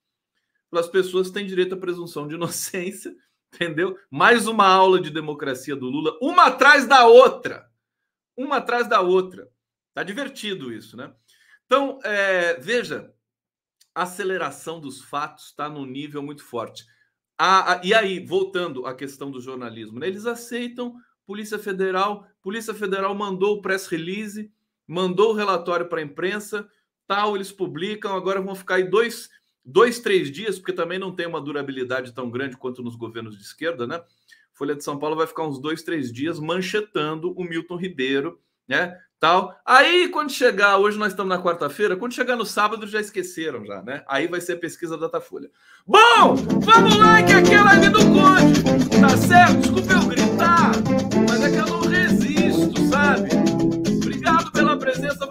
As 0.73 0.89
pessoas 0.89 1.31
têm 1.31 1.47
direito 1.47 1.75
à 1.75 1.79
presunção 1.79 2.27
de 2.27 2.35
inocência, 2.35 3.15
entendeu? 3.55 3.97
Mais 4.11 4.49
uma 4.49 4.67
aula 4.67 5.01
de 5.01 5.11
democracia 5.11 5.77
do 5.77 5.87
Lula, 5.87 6.19
uma 6.21 6.47
atrás 6.47 6.87
da 6.87 7.07
outra. 7.07 7.71
Uma 8.37 8.57
atrás 8.57 8.89
da 8.89 9.01
outra. 9.01 9.49
Tá 9.95 10.03
divertido 10.03 10.73
isso, 10.73 10.97
né? 10.97 11.15
Então, 11.65 12.01
é, 12.03 12.55
veja, 12.61 13.13
a 13.95 14.03
aceleração 14.03 14.81
dos 14.81 15.03
fatos 15.03 15.47
está 15.47 15.69
num 15.69 15.87
nível 15.87 16.23
muito 16.23 16.43
forte. 16.45 16.85
Ah, 17.39 17.75
ah, 17.75 17.81
e 17.85 17.95
aí, 17.95 18.25
voltando 18.25 18.85
à 18.85 18.95
questão 18.95 19.31
do 19.31 19.41
jornalismo, 19.41 20.01
né? 20.01 20.09
eles 20.09 20.27
aceitam 20.27 20.97
Polícia 21.25 21.59
Federal, 21.59 22.27
Polícia 22.49 22.73
Federal 22.73 23.15
mandou 23.15 23.57
o 23.57 23.61
press 23.61 23.87
release, 23.89 24.51
mandou 24.87 25.33
o 25.33 25.35
relatório 25.35 25.87
para 25.87 26.01
a 26.01 26.03
imprensa, 26.03 26.67
tal, 27.07 27.37
eles 27.37 27.53
publicam, 27.53 28.17
agora 28.17 28.41
vão 28.41 28.55
ficar 28.55 28.77
aí 28.77 28.85
dois, 28.85 29.29
dois, 29.63 29.99
três 29.99 30.31
dias, 30.31 30.59
porque 30.59 30.73
também 30.73 30.99
não 30.99 31.15
tem 31.15 31.27
uma 31.27 31.43
durabilidade 31.43 32.15
tão 32.15 32.31
grande 32.31 32.57
quanto 32.57 32.83
nos 32.83 32.97
governos 32.97 33.37
de 33.37 33.43
esquerda, 33.43 33.87
né? 33.87 34.03
Folha 34.55 34.75
de 34.75 34.83
São 34.83 34.99
Paulo 34.99 35.15
vai 35.15 35.27
ficar 35.27 35.47
uns 35.47 35.61
dois, 35.61 35.83
três 35.83 36.11
dias 36.11 36.41
manchetando 36.41 37.35
o 37.39 37.45
Milton 37.45 37.77
Ribeiro, 37.77 38.41
né? 38.67 38.99
Tal. 39.21 39.55
Aí, 39.63 40.09
quando 40.09 40.33
chegar, 40.33 40.79
hoje 40.79 40.97
nós 40.97 41.13
estamos 41.13 41.29
na 41.29 41.43
quarta-feira, 41.43 41.97
quando 41.97 42.15
chegar 42.15 42.35
no 42.35 42.47
sábado 42.47 42.87
já 42.87 42.99
esqueceram 42.99 43.63
já, 43.67 43.83
né? 43.83 44.03
Aí 44.09 44.27
vai 44.27 44.41
ser 44.41 44.55
a 44.55 44.59
pesquisa 44.59 44.97
da 44.97 45.05
Datafolha. 45.07 45.51
Bom, 45.87 46.35
vamos 46.63 46.97
lá 46.97 47.23
que 47.23 47.33
aqui 47.35 47.53
é 47.53 47.63
live 47.63 47.91
do 47.91 47.99
Conde, 47.99 48.63
tá 49.03 49.17
certo? 49.19 49.59
Desculpa 49.59 49.93
eu 49.93 50.07
gritar, 50.07 50.73
mas 51.29 51.43
é 51.43 51.51
que 51.51 51.57
eu 51.59 51.67
não 51.67 51.81
resisto, 51.81 52.38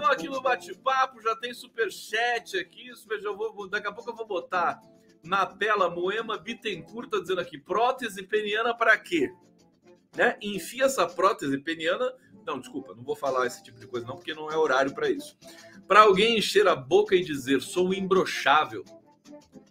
aqui 0.09 0.27
no 0.27 0.41
bate-papo, 0.41 1.21
já 1.21 1.35
tem 1.35 1.53
superchat 1.53 2.57
aqui, 2.57 2.91
eu 3.23 3.37
vou, 3.37 3.69
daqui 3.69 3.87
a 3.87 3.91
pouco 3.91 4.09
eu 4.09 4.15
vou 4.15 4.27
botar 4.27 4.81
na 5.23 5.45
tela 5.45 5.89
Moema 5.89 6.37
Bittencourt, 6.37 7.09
tá 7.09 7.19
dizendo 7.19 7.41
aqui, 7.41 7.57
prótese 7.57 8.23
peniana 8.23 8.75
para 8.75 8.97
quê? 8.97 9.33
Né? 10.15 10.37
Enfia 10.41 10.85
essa 10.85 11.05
prótese 11.05 11.57
peniana 11.57 12.13
não, 12.47 12.59
desculpa, 12.59 12.95
não 12.95 13.03
vou 13.03 13.13
falar 13.15 13.45
esse 13.45 13.61
tipo 13.61 13.77
de 13.77 13.85
coisa, 13.85 14.07
não, 14.07 14.15
porque 14.15 14.33
não 14.33 14.49
é 14.49 14.55
horário 14.55 14.95
para 14.95 15.09
isso. 15.09 15.37
Para 15.85 16.03
alguém 16.03 16.37
encher 16.37 16.65
a 16.65 16.75
boca 16.77 17.13
e 17.13 17.21
dizer 17.21 17.61
sou 17.61 17.93
imbrochável, 17.93 18.85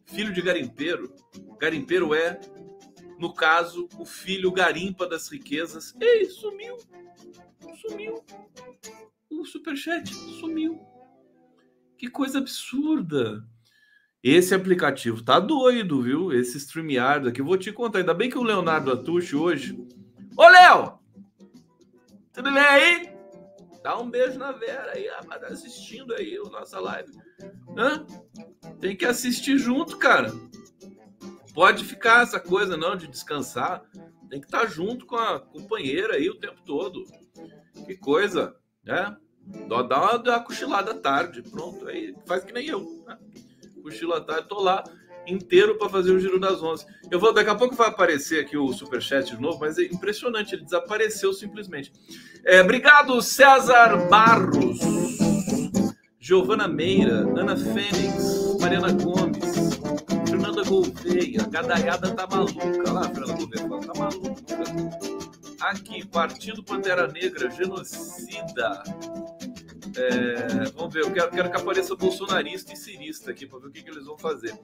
filho 0.05 0.31
de 0.31 0.43
garimpeiro, 0.43 1.11
garimpeiro 1.59 2.15
é, 2.15 2.39
no 3.19 3.33
caso, 3.33 3.89
o 3.99 4.05
filho 4.05 4.53
garimpa 4.53 5.07
das 5.07 5.27
riquezas. 5.31 5.95
Ei, 5.99 6.27
sumiu! 6.27 6.77
Sumiu! 7.81 8.23
O 9.39 9.45
superchat 9.45 10.15
sumiu. 10.41 10.81
Que 11.99 12.09
coisa 12.09 12.39
absurda! 12.39 13.47
Esse 14.23 14.55
aplicativo 14.55 15.23
tá 15.23 15.39
doido, 15.39 16.03
viu? 16.03 16.33
Esse 16.33 16.59
StreamYard 16.59 17.29
aqui. 17.29 17.43
Vou 17.43 17.57
te 17.57 17.71
contar. 17.71 17.99
Ainda 17.99 18.15
bem 18.15 18.31
que 18.31 18.39
o 18.39 18.43
Leonardo 18.43 18.91
Atushi 18.91 19.37
hoje. 19.37 19.79
Ô, 20.37 20.49
Léo! 20.49 20.99
Tudo 22.33 22.53
bem 22.53 22.63
aí? 22.63 23.17
Dá 23.83 23.99
um 23.99 24.11
beijo 24.11 24.39
na 24.39 24.53
Vera 24.53 24.93
aí, 24.93 25.05
tá 25.05 25.47
assistindo 25.47 26.13
aí 26.15 26.37
a 26.37 26.51
nossa 26.51 26.81
live. 26.81 27.13
Hã? 27.77 28.05
Tem 28.81 28.97
que 28.97 29.05
assistir 29.05 29.59
junto, 29.59 29.97
cara. 29.97 30.33
Pode 31.55 31.85
ficar 31.85 32.23
essa 32.23 32.41
coisa 32.41 32.77
não 32.77 32.97
de 32.97 33.07
descansar. 33.07 33.83
Tem 34.29 34.41
que 34.41 34.47
estar 34.47 34.63
tá 34.63 34.67
junto 34.67 35.07
com 35.07 35.17
a 35.17 35.39
companheira 35.39 36.15
aí 36.15 36.29
o 36.29 36.41
tempo 36.41 36.61
todo. 36.65 37.05
Que 37.87 37.97
coisa, 37.97 38.57
né? 38.83 39.17
Dá 39.69 39.77
uma, 39.77 40.19
dá 40.19 40.33
uma 40.33 40.41
cochilada 40.41 40.93
à 40.93 40.95
tarde. 40.95 41.43
Pronto, 41.43 41.87
aí 41.89 42.15
faz 42.27 42.45
que 42.45 42.53
nem 42.53 42.67
eu. 42.67 43.05
Né? 43.07 43.17
À 44.15 44.21
tarde, 44.21 44.49
tô 44.49 44.61
lá 44.61 44.83
inteiro 45.27 45.77
para 45.77 45.89
fazer 45.89 46.13
o 46.13 46.21
giro 46.21 46.39
das 46.39 46.63
11. 46.63 46.87
Eu 47.11 47.19
vou 47.19 47.33
daqui 47.33 47.51
a 47.51 47.55
pouco 47.55 47.75
vai 47.75 47.89
aparecer 47.89 48.41
aqui 48.41 48.57
o 48.57 48.73
super 48.73 49.03
chat 49.03 49.35
de 49.35 49.41
novo, 49.41 49.59
mas 49.61 49.79
é 49.79 49.85
impressionante, 49.85 50.55
ele 50.55 50.65
desapareceu 50.65 51.33
simplesmente. 51.33 51.93
É, 52.45 52.61
obrigado 52.61 53.21
César 53.21 54.09
Barros, 54.09 54.79
Giovana 56.19 56.69
Meira, 56.69 57.19
Ana 57.39 57.57
Fênix, 57.57 58.57
Mariana 58.61 58.93
Gomes, 58.93 59.79
Fernanda 60.29 60.63
Gouveia, 60.65 61.43
a 61.43 61.49
gadaiada 61.49 62.11
tá 62.13 62.27
maluca. 62.27 62.93
lá, 62.93 63.03
Fernanda 63.05 63.33
Gouveia, 63.33 63.69
tá 63.69 63.99
maluca. 63.99 65.07
Aqui, 65.61 66.07
Partido 66.07 66.63
Pantera 66.63 67.09
Negra, 67.09 67.51
genocida. 67.51 68.83
É, 69.97 70.71
vamos 70.75 70.93
ver, 70.93 71.05
eu 71.05 71.11
quero, 71.11 71.31
quero, 71.31 71.51
que 71.51 71.57
apareça 71.57 71.97
bolsonarista 71.97 72.75
e 72.75 72.77
cirista 72.77 73.31
aqui 73.31 73.47
para 73.47 73.61
ver 73.61 73.69
o 73.69 73.71
que, 73.71 73.83
que, 73.83 73.91
eles 73.91 74.05
vão 74.05 74.19
fazer. 74.19 74.55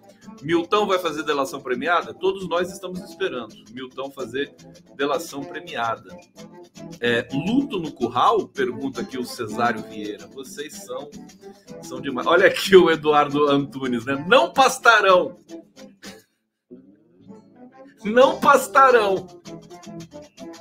Milton 0.43 0.87
vai 0.87 0.99
fazer 0.99 1.23
delação 1.23 1.61
premiada? 1.61 2.13
Todos 2.13 2.47
nós 2.47 2.71
estamos 2.71 3.01
esperando. 3.01 3.55
Milton 3.71 4.11
fazer 4.11 4.55
delação 4.95 5.43
premiada. 5.43 6.15
É, 7.01 7.27
luto 7.33 7.79
no 7.79 7.91
curral? 7.93 8.47
Pergunta 8.49 9.01
aqui 9.01 9.17
o 9.17 9.25
Cesário 9.25 9.83
Vieira. 9.83 10.27
Vocês 10.27 10.75
são, 10.85 11.11
são 11.83 12.01
demais. 12.01 12.27
Olha 12.27 12.47
aqui 12.47 12.77
o 12.77 12.91
Eduardo 12.91 13.49
Antunes, 13.49 14.05
né? 14.05 14.23
Não 14.29 14.53
pastarão. 14.53 15.39
Não 18.05 18.39
pastarão. 18.39 19.42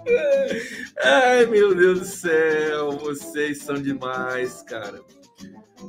Ai, 1.03 1.45
meu 1.45 1.75
Deus 1.75 1.99
do 1.99 2.05
céu, 2.05 2.91
vocês 2.91 3.59
são 3.59 3.75
demais, 3.75 4.61
cara. 4.63 5.03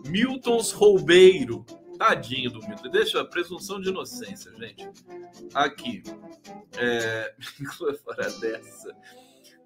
Miltons 0.07 0.72
Roubeiro. 0.72 1.64
Tadinho 1.98 2.51
do 2.51 2.61
Milton. 2.66 2.90
Deixa 2.90 3.20
a 3.20 3.25
presunção 3.25 3.81
de 3.81 3.88
inocência, 3.88 4.53
gente. 4.59 4.88
Aqui. 5.55 6.03
É... 6.77 7.35
Fora 8.03 8.31
dessa. 8.40 8.94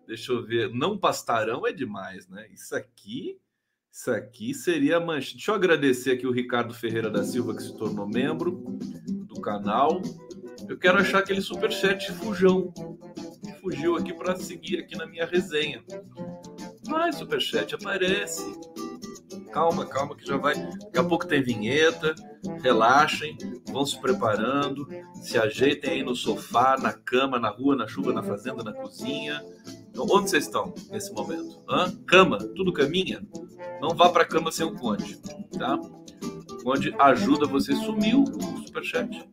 Deixa 0.06 0.32
eu 0.32 0.44
ver. 0.44 0.70
Não 0.70 0.98
pastarão 0.98 1.66
é 1.66 1.72
demais, 1.72 2.28
né? 2.28 2.46
Isso 2.52 2.76
aqui. 2.76 3.38
Isso 3.90 4.10
aqui 4.10 4.52
seria 4.52 5.00
mancha. 5.00 5.32
Deixa 5.32 5.50
eu 5.50 5.54
agradecer 5.54 6.10
aqui 6.10 6.26
o 6.26 6.32
Ricardo 6.32 6.74
Ferreira 6.74 7.08
da 7.08 7.24
Silva, 7.24 7.56
que 7.56 7.62
se 7.62 7.74
tornou 7.74 8.06
membro 8.06 8.52
do 8.52 9.40
canal. 9.40 10.02
Eu 10.68 10.76
quero 10.76 10.98
achar 10.98 11.20
aquele 11.20 11.40
superchat 11.40 12.12
fujão 12.12 12.74
fugiu 13.66 13.96
aqui 13.96 14.14
para 14.14 14.36
seguir 14.36 14.78
aqui 14.78 14.96
na 14.96 15.06
minha 15.06 15.26
resenha. 15.26 15.82
Vai, 16.84 17.12
Superchat, 17.12 17.74
aparece. 17.74 18.44
Calma, 19.52 19.84
calma, 19.84 20.14
que 20.14 20.24
já 20.24 20.36
vai. 20.36 20.54
Daqui 20.54 20.98
a 20.98 21.02
pouco 21.02 21.26
tem 21.26 21.42
vinheta. 21.42 22.14
Relaxem, 22.62 23.36
vão 23.72 23.84
se 23.84 24.00
preparando, 24.00 24.86
se 25.14 25.36
ajeitem 25.36 25.90
aí 25.90 26.02
no 26.04 26.14
sofá, 26.14 26.76
na 26.80 26.92
cama, 26.92 27.40
na 27.40 27.48
rua, 27.48 27.74
na 27.74 27.88
chuva, 27.88 28.12
na 28.12 28.22
fazenda, 28.22 28.62
na 28.62 28.72
cozinha. 28.72 29.42
Então, 29.90 30.06
onde 30.08 30.30
vocês 30.30 30.44
estão 30.44 30.72
nesse 30.90 31.12
momento? 31.12 31.60
Hã? 31.68 31.90
Cama, 32.06 32.38
tudo 32.38 32.72
caminha? 32.72 33.20
Não 33.80 33.96
vá 33.96 34.10
para 34.10 34.24
cama 34.24 34.52
sem 34.52 34.64
o 34.64 34.76
Conde, 34.76 35.18
tá? 35.58 35.74
O 35.74 36.62
Conde 36.62 36.94
ajuda 37.00 37.46
você. 37.46 37.74
Sumiu 37.74 38.22
o 38.22 38.64
superchat. 38.64 39.28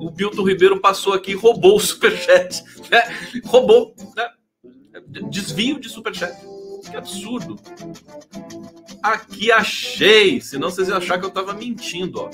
O 0.00 0.10
Milton 0.10 0.42
Ribeiro 0.42 0.80
passou 0.80 1.12
aqui 1.12 1.32
e 1.32 1.34
roubou 1.34 1.76
o 1.76 1.80
superchat. 1.80 2.64
Né? 2.90 3.02
Roubou. 3.44 3.94
Né? 4.16 4.30
Desvio 5.28 5.78
de 5.78 5.88
superchat. 5.88 6.34
Que 6.90 6.96
absurdo. 6.96 7.60
Aqui 9.02 9.52
achei. 9.52 10.40
Senão 10.40 10.70
vocês 10.70 10.88
iam 10.88 10.96
achar 10.96 11.18
que 11.18 11.26
eu 11.26 11.30
tava 11.30 11.52
mentindo, 11.52 12.20
ó. 12.20 12.30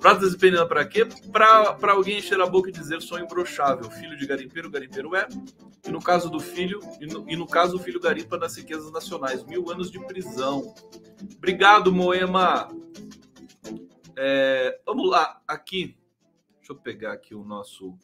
Pratas 0.00 0.34
e 0.34 0.38
penina 0.38 0.66
para 0.66 0.84
quê? 0.84 1.06
Para 1.32 1.92
alguém 1.92 2.18
encher 2.18 2.40
a 2.40 2.46
boca 2.46 2.68
e 2.68 2.72
dizer 2.72 3.00
sou 3.00 3.18
imbrochável. 3.18 3.90
Filho 3.90 4.16
de 4.16 4.26
garimpeiro, 4.26 4.70
garimpeiro 4.70 5.16
é. 5.16 5.26
E 5.86 5.90
no 5.90 6.00
caso 6.00 6.28
do 6.28 6.38
filho, 6.38 6.80
e 7.00 7.06
no, 7.06 7.28
e 7.28 7.36
no 7.36 7.46
caso 7.46 7.76
o 7.76 7.78
filho 7.78 8.00
garimpa 8.00 8.36
nas 8.36 8.56
riquezas 8.56 8.92
nacionais. 8.92 9.44
Mil 9.44 9.70
anos 9.70 9.90
de 9.90 9.98
prisão. 10.06 10.74
Obrigado, 11.36 11.92
Moema. 11.92 12.68
É, 14.16 14.78
vamos 14.84 15.08
lá, 15.08 15.40
aqui. 15.48 15.96
Deixa 16.70 16.78
eu 16.78 16.84
pegar 16.84 17.12
aqui 17.14 17.34
o 17.34 17.42
nosso 17.42 17.98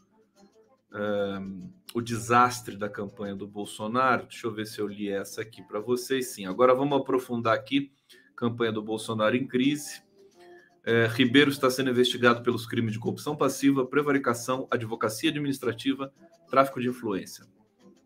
o 1.95 2.01
desastre 2.01 2.77
da 2.77 2.89
campanha 2.89 3.37
do 3.37 3.47
Bolsonaro. 3.47 4.27
Deixa 4.27 4.47
eu 4.47 4.53
ver 4.53 4.67
se 4.67 4.81
eu 4.81 4.89
li 4.89 5.09
essa 5.09 5.43
aqui 5.43 5.63
para 5.63 5.79
vocês. 5.79 6.29
Sim, 6.29 6.47
agora 6.47 6.75
vamos 6.75 6.99
aprofundar 6.99 7.55
aqui. 7.55 7.93
Campanha 8.35 8.73
do 8.73 8.83
Bolsonaro 8.83 9.37
em 9.37 9.47
crise. 9.47 10.03
É, 10.85 11.07
Ribeiro 11.07 11.51
está 11.51 11.71
sendo 11.71 11.91
investigado 11.91 12.43
pelos 12.43 12.67
crimes 12.67 12.93
de 12.93 12.99
corrupção 12.99 13.37
passiva, 13.37 13.87
prevaricação, 13.87 14.67
advocacia 14.69 15.31
administrativa, 15.31 16.13
tráfico 16.51 16.81
de 16.81 16.89
influência. 16.89 17.47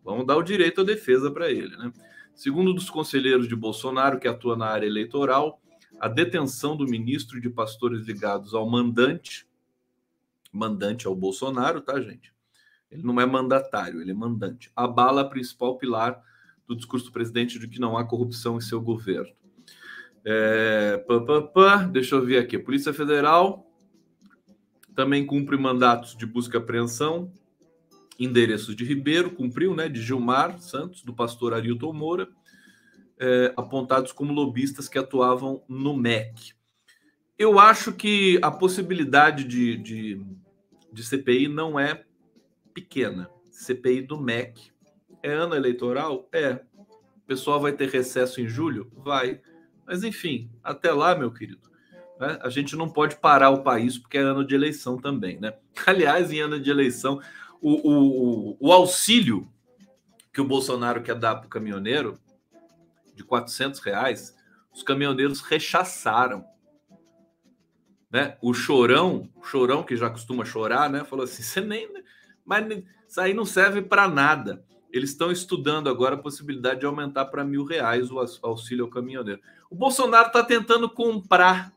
Vamos 0.03 0.27
dar 0.27 0.37
o 0.37 0.43
direito 0.43 0.81
à 0.81 0.83
defesa 0.83 1.31
para 1.31 1.49
ele, 1.49 1.75
né? 1.75 1.91
Segundo 2.35 2.73
dos 2.73 2.89
conselheiros 2.89 3.47
de 3.47 3.55
Bolsonaro, 3.55 4.19
que 4.19 4.27
atua 4.27 4.55
na 4.55 4.67
área 4.67 4.85
eleitoral, 4.85 5.59
a 5.99 6.07
detenção 6.07 6.75
do 6.77 6.85
ministro 6.85 7.41
de 7.41 7.49
pastores 7.49 8.05
ligados 8.05 8.53
ao 8.53 8.69
mandante, 8.69 9.49
mandante 10.51 11.07
ao 11.07 11.15
Bolsonaro, 11.15 11.81
tá, 11.81 11.99
gente? 12.01 12.33
Ele 12.91 13.03
não 13.03 13.19
é 13.21 13.25
mandatário, 13.25 14.01
ele 14.01 14.11
é 14.11 14.13
mandante. 14.13 14.71
Abala 14.75 15.21
a 15.21 15.29
principal 15.29 15.77
pilar 15.77 16.21
do 16.67 16.75
discurso 16.75 17.05
do 17.05 17.11
presidente 17.11 17.57
de 17.57 17.67
que 17.67 17.79
não 17.79 17.97
há 17.97 18.05
corrupção 18.05 18.57
em 18.57 18.61
seu 18.61 18.81
governo. 18.81 19.33
É, 20.23 20.97
pá, 21.07 21.19
pá, 21.21 21.41
pá, 21.41 21.77
deixa 21.83 22.15
eu 22.15 22.25
ver 22.25 22.37
aqui. 22.37 22.59
Polícia 22.59 22.93
Federal 22.93 23.65
também 24.95 25.25
cumpre 25.25 25.57
mandatos 25.57 26.15
de 26.15 26.25
busca 26.25 26.57
e 26.57 26.61
apreensão. 26.61 27.31
Endereços 28.19 28.75
de 28.75 28.83
Ribeiro, 28.83 29.31
cumpriu, 29.31 29.75
né? 29.75 29.89
De 29.89 30.01
Gilmar 30.01 30.59
Santos, 30.59 31.01
do 31.01 31.13
pastor 31.13 31.53
Arilton 31.53 31.93
Moura, 31.93 32.27
é, 33.19 33.53
apontados 33.55 34.11
como 34.11 34.33
lobistas 34.33 34.87
que 34.87 34.99
atuavam 34.99 35.63
no 35.67 35.95
MEC. 35.95 36.53
Eu 37.37 37.57
acho 37.57 37.91
que 37.93 38.37
a 38.43 38.51
possibilidade 38.51 39.43
de, 39.43 39.75
de, 39.77 40.25
de 40.91 41.03
CPI 41.03 41.47
não 41.47 41.79
é 41.79 42.03
pequena. 42.73 43.29
CPI 43.49 44.01
do 44.01 44.19
MEC. 44.19 44.71
É 45.23 45.31
ano 45.31 45.55
eleitoral? 45.55 46.27
É. 46.31 46.61
O 47.17 47.27
pessoal 47.27 47.59
vai 47.59 47.71
ter 47.71 47.89
recesso 47.89 48.41
em 48.41 48.47
julho? 48.47 48.91
Vai. 48.95 49.41
Mas 49.85 50.03
enfim, 50.03 50.49
até 50.63 50.91
lá, 50.91 51.15
meu 51.15 51.31
querido, 51.31 51.69
né? 52.19 52.39
a 52.41 52.49
gente 52.49 52.75
não 52.75 52.89
pode 52.89 53.17
parar 53.17 53.49
o 53.49 53.63
país 53.63 53.97
porque 53.97 54.17
é 54.17 54.21
ano 54.21 54.45
de 54.45 54.55
eleição 54.55 54.97
também, 54.97 55.39
né? 55.39 55.53
Aliás, 55.85 56.31
em 56.31 56.39
ano 56.39 56.59
de 56.59 56.69
eleição, 56.69 57.21
o, 57.61 57.91
o, 57.91 58.57
o 58.59 58.71
auxílio 58.71 59.51
que 60.33 60.41
o 60.41 60.45
Bolsonaro 60.45 61.01
quer 61.01 61.15
dar 61.15 61.35
para 61.35 61.47
o 61.47 61.49
caminhoneiro 61.49 62.17
de 63.13 63.23
400 63.23 63.79
reais, 63.81 64.35
os 64.73 64.81
caminhoneiros 64.83 65.41
rechaçaram. 65.41 66.45
Né? 68.11 68.37
O 68.41 68.53
chorão, 68.53 69.29
o 69.35 69.43
chorão 69.43 69.83
que 69.83 69.95
já 69.95 70.09
costuma 70.09 70.43
chorar, 70.43 70.89
né? 70.89 71.03
Falou 71.03 71.23
assim: 71.23 71.41
você 71.41 71.61
nem, 71.61 71.89
mas 72.43 72.65
isso 73.07 73.21
aí 73.21 73.33
não 73.33 73.45
serve 73.45 73.81
para 73.81 74.07
nada. 74.07 74.63
Eles 74.91 75.11
estão 75.11 75.31
estudando 75.31 75.89
agora 75.89 76.15
a 76.15 76.21
possibilidade 76.21 76.81
de 76.81 76.85
aumentar 76.85 77.25
para 77.25 77.45
mil 77.45 77.63
reais 77.63 78.11
o 78.11 78.19
auxílio 78.41 78.85
ao 78.85 78.91
caminhoneiro. 78.91 79.39
O 79.69 79.75
Bolsonaro 79.75 80.27
está 80.27 80.43
tentando 80.43 80.89
comprar 80.89 81.71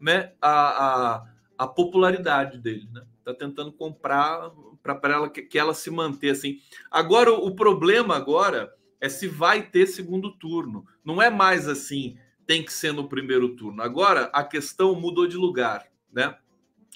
né, 0.00 0.32
a, 0.40 1.14
a, 1.14 1.26
a 1.58 1.66
popularidade 1.66 2.58
dele. 2.58 2.84
Está 2.86 3.00
né? 3.00 3.06
Tá 3.22 3.34
tentando 3.34 3.70
comprar 3.70 4.50
para 4.82 5.12
ela 5.12 5.28
que, 5.28 5.42
que 5.42 5.58
ela 5.58 5.74
se 5.74 5.90
manter 5.90 6.30
assim. 6.30 6.58
Agora, 6.90 7.32
o 7.32 7.54
problema 7.54 8.16
agora 8.16 8.72
é 9.00 9.08
se 9.08 9.28
vai 9.28 9.62
ter 9.62 9.86
segundo 9.86 10.32
turno. 10.32 10.86
Não 11.04 11.20
é 11.20 11.28
mais 11.28 11.68
assim, 11.68 12.16
tem 12.52 12.62
que 12.62 12.70
ser 12.70 12.92
no 12.92 13.08
primeiro 13.08 13.56
turno. 13.56 13.82
Agora 13.82 14.24
a 14.24 14.44
questão 14.44 14.94
mudou 14.94 15.26
de 15.26 15.38
lugar, 15.38 15.90
né? 16.12 16.36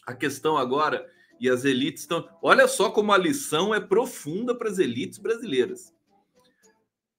A 0.06 0.12
questão 0.12 0.58
agora 0.58 1.10
e 1.40 1.48
as 1.48 1.64
elites 1.64 2.02
estão. 2.02 2.28
Olha 2.42 2.68
só 2.68 2.90
como 2.90 3.10
a 3.10 3.16
lição 3.16 3.74
é 3.74 3.80
profunda 3.80 4.54
para 4.54 4.68
as 4.68 4.78
elites 4.78 5.16
brasileiras. 5.18 5.94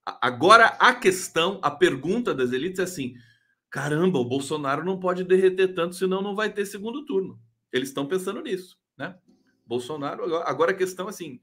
Agora 0.06 0.67
a 0.80 0.93
questão, 0.93 1.60
a 1.63 1.71
pergunta 1.71 2.32
das 2.32 2.52
elites 2.52 2.80
é 2.80 2.84
assim: 2.84 3.15
caramba, 3.71 4.19
o 4.19 4.30
Bolsonaro 4.30 4.86
não 4.86 5.00
pode 5.00 5.23
derreter 5.23 5.73
tanto, 5.73 5.95
senão 5.95 6.21
não 6.21 6.36
vai 6.36 6.54
ter 6.54 6.67
segundo 6.67 7.06
turno. 7.06 7.39
Eles 7.73 7.89
estão 7.89 8.06
pensando 8.06 8.39
nisso, 8.39 8.78
né? 8.95 9.17
Bolsonaro, 9.65 10.36
agora 10.43 10.73
a 10.73 10.78
questão 10.78 11.08
é 11.08 11.10
assim: 11.10 11.41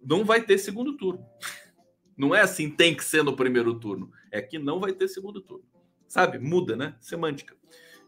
não 0.00 0.24
vai 0.24 0.44
ter 0.44 0.58
segundo 0.58 0.96
turno. 0.96 1.26
Não 2.14 2.34
é 2.34 2.42
assim, 2.42 2.70
tem 2.70 2.94
que 2.94 3.02
ser 3.02 3.24
no 3.24 3.34
primeiro 3.34 3.80
turno. 3.80 4.12
É 4.30 4.40
que 4.42 4.58
não 4.58 4.78
vai 4.78 4.92
ter 4.92 5.08
segundo 5.08 5.40
turno. 5.40 5.71
Sabe? 6.12 6.38
Muda, 6.38 6.76
né? 6.76 6.94
Semântica. 7.00 7.56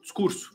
Discurso. 0.02 0.52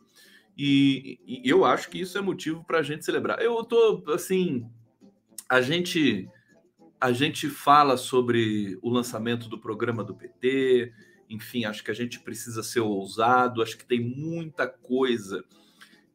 E, 0.55 1.19
e 1.25 1.49
eu 1.49 1.65
acho 1.65 1.89
que 1.89 1.99
isso 1.99 2.15
é 2.15 2.21
motivo 2.21 2.63
para 2.63 2.77
a 2.77 2.83
gente 2.83 3.03
celebrar. 3.03 3.41
Eu 3.41 3.63
tô 3.63 4.03
assim, 4.13 4.69
a 5.49 5.59
gente 5.59 6.29
a 7.01 7.11
gente 7.11 7.49
fala 7.49 7.97
sobre 7.97 8.77
o 8.83 8.89
lançamento 8.91 9.49
do 9.49 9.57
programa 9.57 10.03
do 10.03 10.13
PT, 10.13 10.93
enfim, 11.27 11.65
acho 11.65 11.83
que 11.83 11.89
a 11.89 11.93
gente 11.95 12.19
precisa 12.19 12.61
ser 12.61 12.81
ousado, 12.81 13.63
acho 13.63 13.79
que 13.79 13.85
tem 13.85 13.99
muita 13.99 14.67
coisa 14.67 15.43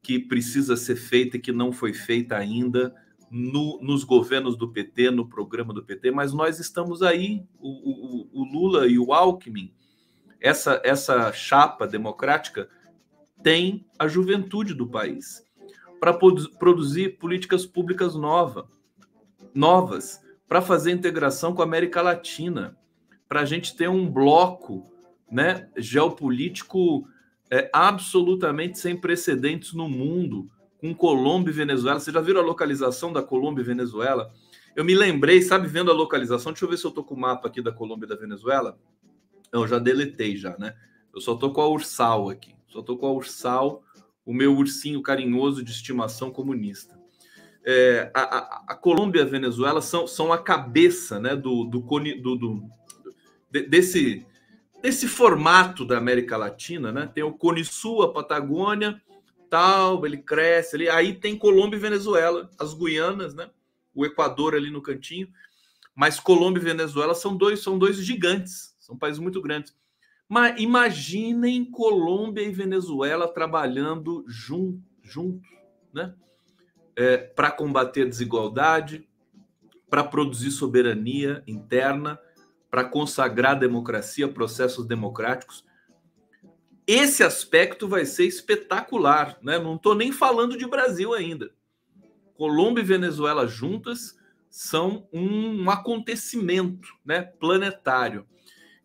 que 0.01 0.20
precisa 0.20 0.77
ser 0.77 0.94
feita 0.94 1.37
e 1.37 1.40
que 1.40 1.51
não 1.51 1.73
foi 1.73 1.92
feita 1.92 2.37
ainda 2.37 2.94
no, 3.29 3.81
nos 3.83 4.05
governos 4.05 4.57
do 4.57 4.70
PT, 4.70 5.11
no 5.11 5.29
programa 5.29 5.75
do 5.75 5.83
PT, 5.83 6.12
mas 6.12 6.33
nós 6.33 6.61
estamos 6.61 7.03
aí, 7.03 7.44
o, 7.59 8.29
o, 8.31 8.40
o 8.40 8.44
Lula 8.44 8.87
e 8.87 9.01
o 9.01 9.12
Alckmin, 9.12 9.75
essa, 10.40 10.81
essa 10.85 11.33
chapa 11.33 11.87
democrática 11.87 12.68
tem 13.42 13.87
a 13.99 14.09
juventude 14.09 14.75
do 14.75 14.87
país 14.87 15.44
para 16.01 16.12
produzir 16.12 17.18
políticas 17.18 17.64
públicas 17.64 18.14
nova, 18.14 18.68
novas, 19.55 20.20
para 20.47 20.61
fazer 20.61 20.92
integração 20.92 21.55
com 21.55 21.62
a 21.62 21.64
América 21.64 22.03
Latina, 22.03 22.77
para 23.29 23.40
a 23.40 23.44
gente 23.44 23.75
ter 23.75 23.88
um 23.88 24.11
bloco 24.11 24.90
né, 25.31 25.68
geopolítico 25.77 27.09
é, 27.51 27.70
absolutamente 27.73 28.79
sem 28.79 28.97
precedentes 28.97 29.73
no 29.73 29.88
mundo, 29.88 30.51
com 30.79 30.94
Colômbia 30.94 31.51
e 31.51 31.55
Venezuela. 31.55 31.99
Vocês 31.99 32.12
já 32.12 32.20
viram 32.20 32.40
a 32.40 32.44
localização 32.44 33.12
da 33.12 33.23
Colômbia 33.23 33.62
e 33.62 33.66
Venezuela? 33.66 34.31
Eu 34.77 34.85
me 34.85 34.94
lembrei, 34.94 35.40
sabe, 35.40 35.66
vendo 35.68 35.90
a 35.90 35.94
localização, 35.94 36.53
deixa 36.53 36.64
eu 36.64 36.68
ver 36.68 36.77
se 36.77 36.85
eu 36.85 36.90
tô 36.90 37.03
com 37.03 37.14
o 37.14 37.18
mapa 37.18 37.49
aqui 37.49 37.62
da 37.62 37.73
Colômbia 37.73 38.07
e 38.07 38.09
da 38.09 38.16
Venezuela. 38.16 38.79
Eu 39.54 39.68
já 39.68 39.78
deletei 39.78 40.36
já, 40.36 40.58
né? 40.58 40.74
Eu 41.14 41.20
só 41.20 41.36
tô 41.36 41.52
com 41.52 41.60
a 41.60 41.68
Ursal 41.68 42.28
aqui. 42.28 42.54
Só 42.66 42.82
tô 42.82 42.96
com 42.96 43.06
a 43.06 43.12
Ursal, 43.12 43.84
o 44.26 44.34
meu 44.34 44.56
ursinho 44.56 45.00
carinhoso 45.00 45.62
de 45.62 45.70
estimação 45.70 46.28
comunista. 46.30 46.98
É, 47.64 48.10
a, 48.12 48.20
a, 48.20 48.64
a, 48.68 48.74
Colômbia 48.74 49.20
e 49.20 49.22
a 49.22 49.26
Venezuela 49.26 49.80
são, 49.80 50.08
são 50.08 50.32
a 50.32 50.38
cabeça 50.38 51.20
né, 51.20 51.36
do, 51.36 51.64
do, 51.64 51.80
do, 51.80 52.36
do 52.36 52.70
desse, 53.68 54.26
desse 54.82 55.06
formato 55.06 55.84
da 55.84 55.96
América 55.96 56.36
Latina. 56.36 56.90
Né? 56.90 57.08
Tem 57.14 57.22
o 57.22 57.32
Cone 57.32 57.64
Sul, 57.64 58.02
a 58.02 58.12
Patagônia, 58.12 59.00
tal, 59.48 60.04
ele 60.04 60.18
cresce 60.18 60.74
ali. 60.74 60.88
Aí 60.88 61.14
tem 61.14 61.38
Colômbia 61.38 61.76
e 61.76 61.80
Venezuela, 61.80 62.50
as 62.58 62.74
Guianas, 62.74 63.34
né? 63.34 63.48
o 63.94 64.04
Equador 64.04 64.54
ali 64.56 64.68
no 64.68 64.82
cantinho. 64.82 65.28
Mas 65.94 66.18
Colômbia 66.18 66.60
e 66.60 66.64
Venezuela 66.64 67.14
são 67.14 67.36
dois, 67.36 67.62
são 67.62 67.78
dois 67.78 67.98
gigantes, 67.98 68.73
são 68.85 68.97
países 68.99 69.18
muito 69.18 69.40
grandes. 69.40 69.75
Mas 70.29 70.61
imaginem 70.61 71.64
Colômbia 71.64 72.42
e 72.42 72.53
Venezuela 72.53 73.27
trabalhando 73.27 74.25
juntos, 74.27 74.83
juntos 75.03 75.49
né? 75.92 76.14
É, 76.97 77.16
para 77.16 77.51
combater 77.51 78.03
a 78.03 78.09
desigualdade, 78.09 79.09
para 79.90 80.05
produzir 80.05 80.51
soberania 80.51 81.42
interna, 81.47 82.18
para 82.70 82.85
consagrar 82.85 83.59
democracia, 83.59 84.29
processos 84.29 84.87
democráticos. 84.87 85.64
Esse 86.87 87.23
aspecto 87.23 87.88
vai 87.88 88.05
ser 88.05 88.27
espetacular, 88.27 89.38
né? 89.42 89.59
Não 89.59 89.77
estou 89.77 89.94
nem 89.94 90.12
falando 90.12 90.57
de 90.57 90.66
Brasil 90.66 91.14
ainda. 91.14 91.51
Colômbia 92.37 92.83
e 92.83 92.85
Venezuela 92.85 93.47
juntas 93.47 94.18
são 94.51 95.09
um 95.12 95.68
acontecimento, 95.70 96.88
né, 97.05 97.23
planetário. 97.23 98.27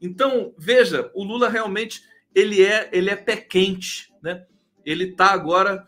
Então, 0.02 0.54
veja, 0.58 1.12
o 1.14 1.24
Lula 1.24 1.50
realmente 1.50 2.04
ele 2.34 2.64
é 2.64 2.90
ele 2.92 3.10
é 3.10 3.16
pé 3.16 3.38
quente, 3.38 4.14
né? 4.22 4.46
Ele 4.86 5.06
está 5.06 5.32
agora 5.32 5.88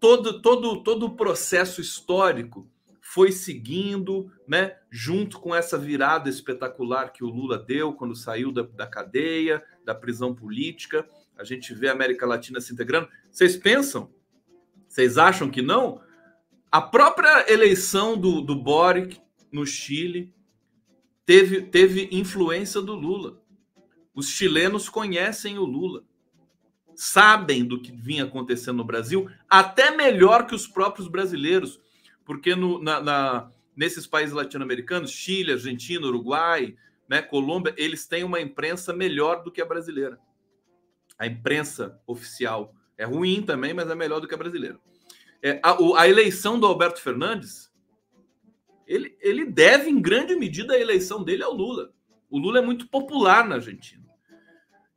todo 0.00 0.40
todo 0.40 0.82
todo 0.82 1.06
o 1.06 1.16
processo 1.16 1.80
histórico 1.80 2.68
foi 3.10 3.32
seguindo, 3.32 4.30
né, 4.46 4.76
junto 4.90 5.40
com 5.40 5.54
essa 5.54 5.78
virada 5.78 6.28
espetacular 6.28 7.10
que 7.10 7.24
o 7.24 7.28
Lula 7.28 7.58
deu 7.58 7.94
quando 7.94 8.14
saiu 8.14 8.52
da, 8.52 8.60
da 8.60 8.86
cadeia, 8.86 9.64
da 9.82 9.94
prisão 9.94 10.34
política. 10.34 11.08
A 11.38 11.42
gente 11.42 11.72
vê 11.72 11.88
a 11.88 11.92
América 11.92 12.26
Latina 12.26 12.60
se 12.60 12.70
integrando. 12.70 13.08
Vocês 13.30 13.56
pensam? 13.56 14.12
Vocês 14.86 15.16
acham 15.16 15.48
que 15.48 15.62
não? 15.62 16.02
A 16.70 16.82
própria 16.82 17.50
eleição 17.50 18.14
do, 18.14 18.42
do 18.42 18.54
Boric 18.54 19.18
no 19.50 19.64
Chile 19.64 20.34
teve, 21.28 21.60
teve 21.60 22.08
influência 22.10 22.80
do 22.80 22.94
Lula. 22.94 23.38
Os 24.14 24.30
chilenos 24.30 24.88
conhecem 24.88 25.58
o 25.58 25.64
Lula, 25.66 26.02
sabem 26.96 27.66
do 27.66 27.78
que 27.78 27.92
vinha 27.92 28.24
acontecendo 28.24 28.78
no 28.78 28.84
Brasil, 28.84 29.30
até 29.46 29.90
melhor 29.94 30.46
que 30.46 30.54
os 30.54 30.66
próprios 30.66 31.06
brasileiros, 31.06 31.78
porque 32.24 32.56
no, 32.56 32.82
na, 32.82 33.02
na, 33.02 33.52
nesses 33.76 34.06
países 34.06 34.34
latino-americanos, 34.34 35.10
Chile, 35.10 35.52
Argentina, 35.52 36.06
Uruguai, 36.06 36.74
né, 37.06 37.20
Colômbia, 37.20 37.74
eles 37.76 38.06
têm 38.06 38.24
uma 38.24 38.40
imprensa 38.40 38.94
melhor 38.94 39.44
do 39.44 39.52
que 39.52 39.60
a 39.60 39.66
brasileira. 39.66 40.18
A 41.18 41.26
imprensa 41.26 42.00
oficial 42.06 42.74
é 42.96 43.04
ruim 43.04 43.42
também, 43.42 43.74
mas 43.74 43.90
é 43.90 43.94
melhor 43.94 44.18
do 44.18 44.26
que 44.26 44.34
a 44.34 44.38
brasileira. 44.38 44.80
É, 45.42 45.60
a, 45.62 45.76
a 46.00 46.08
eleição 46.08 46.58
do 46.58 46.64
Alberto 46.64 47.02
Fernandes 47.02 47.67
ele, 48.88 49.16
ele 49.20 49.44
deve, 49.44 49.90
em 49.90 50.00
grande 50.00 50.34
medida, 50.34 50.72
a 50.72 50.80
eleição 50.80 51.22
dele 51.22 51.42
ao 51.42 51.52
Lula. 51.52 51.92
O 52.30 52.38
Lula 52.38 52.58
é 52.58 52.62
muito 52.62 52.88
popular 52.88 53.46
na 53.46 53.56
Argentina. 53.56 54.02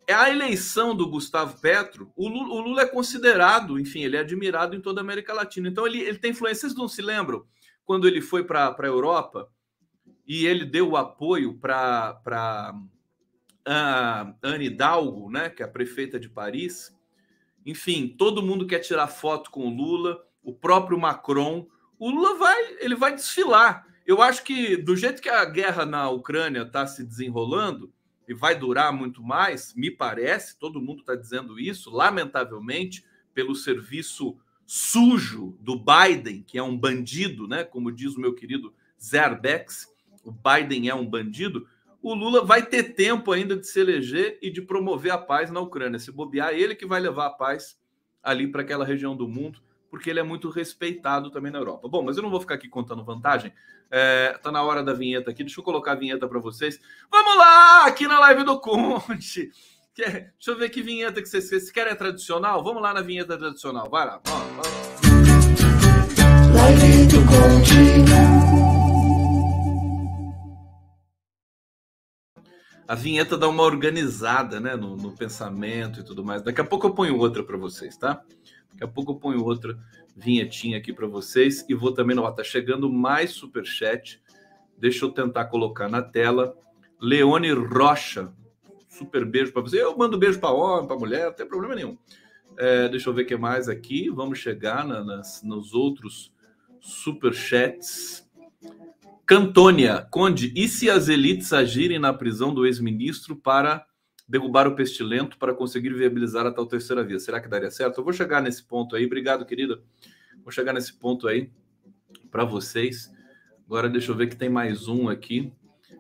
É 0.08 0.14
a 0.14 0.30
eleição 0.30 0.96
do 0.96 1.10
Gustavo 1.10 1.60
Petro. 1.60 2.12
O 2.16 2.30
Lula, 2.30 2.54
o 2.54 2.62
Lula, 2.62 2.82
é 2.84 2.88
considerado, 2.88 3.78
enfim, 3.78 4.02
ele 4.04 4.16
é 4.16 4.22
admirado 4.22 4.76
em 4.76 4.82
toda 4.82 5.02
a 5.02 5.04
América 5.04 5.34
Latina. 5.34 5.68
Então, 5.68 5.86
ele, 5.86 6.00
ele 6.00 6.18
tem 6.18 6.32
influência. 6.32 6.62
Vocês 6.62 6.76
não 6.76 6.88
se 6.88 7.02
lembram 7.02 7.46
quando 7.84 8.08
ele 8.08 8.22
foi 8.22 8.46
para 8.46 8.74
a 8.78 8.86
Europa 8.86 9.50
e 10.26 10.46
ele 10.46 10.64
deu 10.64 10.92
o 10.92 10.98
apoio 10.98 11.58
para 11.58 12.18
a 13.66 14.34
Anne 14.42 14.66
Hidalgo, 14.68 15.30
né, 15.30 15.50
que 15.50 15.62
é 15.62 15.66
a 15.66 15.70
prefeita 15.70 16.18
de 16.18 16.30
Paris. 16.30 16.96
Enfim, 17.66 18.08
todo 18.08 18.42
mundo 18.42 18.66
quer 18.66 18.80
tirar 18.80 19.08
foto 19.08 19.52
com 19.52 19.68
o 19.68 19.76
Lula, 19.76 20.26
o 20.42 20.54
próprio 20.54 20.98
Macron 20.98 21.68
o 22.02 22.10
Lula 22.10 22.36
vai, 22.36 22.78
ele 22.80 22.96
vai 22.96 23.14
desfilar. 23.14 23.86
Eu 24.08 24.24
acho 24.24 24.44
que 24.44 24.76
do 24.76 24.96
jeito 24.96 25.22
que 25.22 25.30
a 25.30 25.46
guerra 25.46 25.86
na 25.86 26.10
Ucrânia 26.10 26.64
está 26.64 26.88
se 26.88 27.04
desenrolando 27.04 27.94
e 28.28 28.34
vai 28.34 28.56
durar 28.56 28.92
muito 28.92 29.22
mais, 29.22 29.76
me 29.76 29.92
parece, 29.92 30.58
todo 30.58 30.82
mundo 30.82 31.02
está 31.02 31.16
dizendo 31.16 31.60
isso, 31.60 31.92
lamentavelmente, 31.92 33.06
pelo 33.36 33.54
serviço 33.54 34.36
sujo 34.66 35.56
do 35.60 35.76
Biden, 35.78 36.42
que 36.42 36.58
é 36.58 36.64
um 36.64 36.76
bandido, 36.76 37.48
né? 37.48 37.64
Como 37.64 37.92
diz 37.92 38.16
o 38.16 38.20
meu 38.20 38.34
querido 38.34 38.74
Zerbex, 39.00 39.88
o 40.24 40.32
Biden 40.32 40.90
é 40.90 40.96
um 40.96 41.06
bandido. 41.06 41.68
O 42.02 42.16
Lula 42.16 42.44
vai 42.44 42.66
ter 42.66 42.96
tempo 42.96 43.32
ainda 43.32 43.56
de 43.56 43.68
se 43.68 43.80
eleger 43.80 44.40
e 44.42 44.50
de 44.50 44.64
promover 44.64 45.12
a 45.12 45.20
paz 45.20 45.52
na 45.52 45.60
Ucrânia. 45.60 46.00
Se 46.00 46.12
bobear, 46.12 46.52
ele 46.52 46.74
que 46.74 46.88
vai 46.88 47.00
levar 47.00 47.28
a 47.28 47.32
paz 47.32 47.80
ali 48.24 48.48
para 48.48 48.64
aquela 48.64 48.84
região 48.84 49.16
do 49.16 49.28
mundo 49.28 49.62
porque 49.92 50.10
ele 50.10 50.22
é 50.22 50.24
muito 50.24 50.50
respeitado 50.50 51.30
também 51.30 51.52
na 51.52 51.60
Europa. 51.60 51.90
Bom, 51.90 52.02
mas 52.02 52.16
eu 52.16 52.24
não 52.24 52.30
vou 52.30 52.40
ficar 52.40 52.56
aqui 52.56 52.70
contando 52.70 53.04
vantagem. 53.04 53.54
É, 53.92 54.40
tá 54.42 54.50
na 54.50 54.64
hora 54.64 54.82
da 54.82 54.94
vinheta 54.94 55.32
aqui. 55.32 55.44
Deixa 55.44 55.60
eu 55.60 55.66
colocar 55.66 55.92
a 55.92 55.96
vinheta 55.96 56.30
para 56.30 56.40
vocês. 56.40 56.80
Vamos 57.12 57.38
lá, 57.38 57.86
aqui 57.86 58.08
na 58.08 58.18
live 58.22 58.46
do 58.46 58.58
Conte. 58.62 59.52
Deixa 59.94 60.32
eu 60.48 60.58
ver 60.58 60.70
que 60.70 60.82
vinheta 60.82 61.22
que 61.22 61.28
vocês 61.28 61.44
querem. 61.44 61.60
Vocês 61.60 61.72
querem 61.72 61.92
a 61.92 61.96
tradicional? 61.98 62.64
Vamos 62.64 62.82
lá 62.82 62.94
na 62.94 63.02
vinheta 63.02 63.38
tradicional. 63.38 63.90
Vai 63.90 64.06
lá. 64.06 64.22
Ó, 64.30 64.92
Live 66.56 67.08
do 67.08 67.18
Conte. 67.26 68.42
A 72.88 72.96
vinheta 72.96 73.38
dá 73.38 73.48
uma 73.48 73.64
organizada 73.64 74.60
né, 74.60 74.76
no, 74.76 74.98
no 74.98 75.12
pensamento 75.14 76.02
e 76.02 76.04
tudo 76.04 76.26
mais. 76.26 76.42
Daqui 76.42 76.60
a 76.60 76.66
pouco 76.66 76.88
eu 76.88 76.94
ponho 76.94 77.18
outra 77.18 77.42
para 77.42 77.58
vocês, 77.58 77.96
tá? 77.96 78.22
Daqui 78.72 78.84
a 78.84 78.88
pouco 78.88 79.12
eu 79.12 79.16
ponho 79.16 79.44
outra 79.44 79.78
vinhetinha 80.16 80.78
aqui 80.78 80.92
para 80.92 81.08
vocês 81.08 81.66
e 81.68 81.74
vou 81.74 81.94
também, 81.94 82.18
ó, 82.18 82.30
tá 82.32 82.44
chegando 82.44 82.92
mais 82.92 83.32
super 83.32 83.66
chat. 83.66 84.22
Deixa 84.78 85.06
eu 85.06 85.12
tentar 85.12 85.46
colocar 85.46 85.88
na 85.90 86.02
tela. 86.02 86.56
Leone 87.00 87.52
Rocha, 87.52 88.34
super 88.90 89.26
beijo 89.26 89.52
para 89.52 89.62
você. 89.62 89.82
Eu 89.82 89.98
mando 89.98 90.18
beijo 90.18 90.40
para 90.40 90.52
homem, 90.52 90.88
para 90.88 90.98
mulher, 90.98 91.26
não 91.26 91.34
tem 91.34 91.48
problema 91.48 91.76
nenhum. 91.76 91.98
É, 92.58 92.90
deixa 92.90 93.10
eu 93.10 93.14
ver 93.14 93.24
o 93.24 93.26
que 93.26 93.38
mais 93.38 93.70
aqui. 93.70 94.10
Vamos 94.10 94.40
chegar 94.40 94.86
na, 94.86 95.04
nas, 95.04 95.42
nos 95.44 95.74
outros 95.74 96.34
super 96.80 97.34
chats. 97.34 98.30
Cantônia, 99.26 100.06
Conde, 100.12 100.52
e 100.56 100.68
se 100.68 100.90
as 100.90 101.08
elites 101.08 101.54
agirem 101.54 101.98
na 101.98 102.12
prisão 102.14 102.54
do 102.54 102.66
ex-ministro 102.66 103.36
para 103.36 103.86
derrubar 104.32 104.66
o 104.66 104.76
pestilento 104.76 105.38
para 105.38 105.54
conseguir 105.54 105.94
viabilizar 105.94 106.46
a 106.46 106.52
tal 106.52 106.66
terceira 106.66 107.04
via. 107.04 107.20
Será 107.20 107.42
que 107.42 107.50
daria 107.50 107.70
certo? 107.70 107.98
Eu 107.98 108.04
vou 108.06 108.14
chegar 108.14 108.42
nesse 108.42 108.64
ponto 108.64 108.96
aí. 108.96 109.06
Obrigado, 109.06 109.46
querida. 109.46 109.82
Vou 110.42 110.54
chegar 110.54 110.72
nesse 110.72 110.94
ponto 110.94 111.28
aí 111.28 111.52
para 112.32 112.46
vocês. 112.46 113.12
Agora 113.66 113.90
deixa 113.90 114.10
eu 114.10 114.16
ver 114.16 114.28
que 114.28 114.36
tem 114.38 114.48
mais 114.48 114.88
um 114.88 115.10
aqui. 115.10 115.52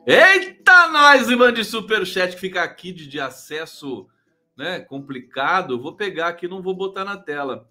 Eita, 0.08 0.88
nós, 0.88 1.30
Ivan 1.30 1.52
de 1.52 1.66
Superchat, 1.66 2.36
que 2.36 2.40
fica 2.40 2.64
aqui 2.64 2.94
de, 2.94 3.06
de 3.06 3.20
acesso 3.20 4.08
né, 4.56 4.80
complicado. 4.80 5.82
Vou 5.82 5.94
pegar 5.94 6.30
aqui, 6.30 6.48
não 6.48 6.62
vou 6.62 6.74
botar 6.74 7.04
na 7.04 7.18
tela. 7.18 7.70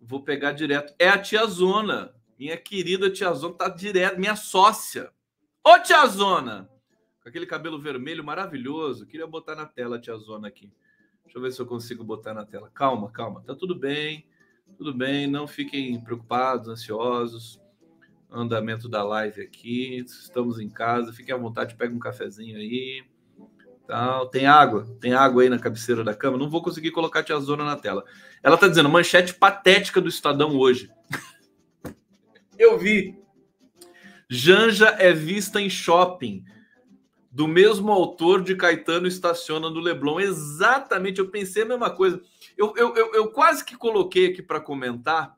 Vou 0.00 0.24
pegar 0.24 0.50
direto. 0.50 0.92
É 0.98 1.08
a 1.08 1.18
tia 1.18 1.46
Zona. 1.46 2.12
Minha 2.36 2.56
querida 2.56 3.08
tia 3.08 3.32
Zona 3.32 3.54
tá 3.54 3.68
direto, 3.68 4.18
minha 4.18 4.34
sócia. 4.34 5.12
Ô, 5.64 5.78
tia 5.78 6.04
Zona! 6.08 6.68
Com 7.22 7.28
aquele 7.28 7.46
cabelo 7.46 7.78
vermelho 7.78 8.24
maravilhoso. 8.24 9.06
Queria 9.06 9.26
botar 9.26 9.54
na 9.54 9.64
tela 9.64 9.96
a 9.96 10.00
tia 10.00 10.16
Zona 10.16 10.48
aqui. 10.48 10.72
Deixa 11.24 11.38
eu 11.38 11.42
ver 11.42 11.52
se 11.52 11.60
eu 11.60 11.66
consigo 11.66 12.02
botar 12.02 12.34
na 12.34 12.44
tela. 12.44 12.68
Calma, 12.74 13.10
calma. 13.10 13.42
Tá 13.46 13.54
tudo 13.54 13.74
bem. 13.76 14.26
Tudo 14.76 14.92
bem. 14.92 15.28
Não 15.28 15.46
fiquem 15.46 16.00
preocupados, 16.02 16.68
ansiosos. 16.68 17.60
Andamento 18.30 18.88
da 18.88 19.04
live 19.04 19.40
aqui. 19.40 19.98
Estamos 19.98 20.58
em 20.58 20.68
casa. 20.68 21.12
Fiquem 21.12 21.34
à 21.34 21.38
vontade. 21.38 21.76
Pega 21.76 21.94
um 21.94 21.98
cafezinho 22.00 22.56
aí. 22.56 23.04
Tal. 23.86 24.26
Tem 24.28 24.46
água. 24.46 24.84
Tem 25.00 25.14
água 25.14 25.42
aí 25.42 25.48
na 25.48 25.60
cabeceira 25.60 26.02
da 26.02 26.14
cama. 26.14 26.36
Não 26.36 26.50
vou 26.50 26.62
conseguir 26.62 26.90
colocar 26.90 27.20
a 27.20 27.22
tia 27.22 27.38
Zona 27.38 27.64
na 27.64 27.76
tela. 27.76 28.04
Ela 28.42 28.58
tá 28.58 28.66
dizendo 28.66 28.88
manchete 28.88 29.32
patética 29.34 30.00
do 30.00 30.08
Estadão 30.08 30.56
hoje. 30.56 30.90
eu 32.58 32.76
vi. 32.76 33.16
Janja 34.28 34.88
é 34.98 35.12
vista 35.12 35.60
em 35.60 35.70
shopping 35.70 36.44
do 37.32 37.48
mesmo 37.48 37.90
autor 37.90 38.42
de 38.42 38.54
Caetano 38.54 39.06
Estaciona 39.06 39.70
no 39.70 39.80
Leblon. 39.80 40.20
Exatamente, 40.20 41.18
eu 41.18 41.30
pensei 41.30 41.62
a 41.62 41.66
mesma 41.66 41.88
coisa. 41.88 42.22
Eu, 42.58 42.74
eu, 42.76 42.94
eu, 42.94 43.14
eu 43.14 43.30
quase 43.32 43.64
que 43.64 43.74
coloquei 43.74 44.26
aqui 44.26 44.42
para 44.42 44.60
comentar. 44.60 45.34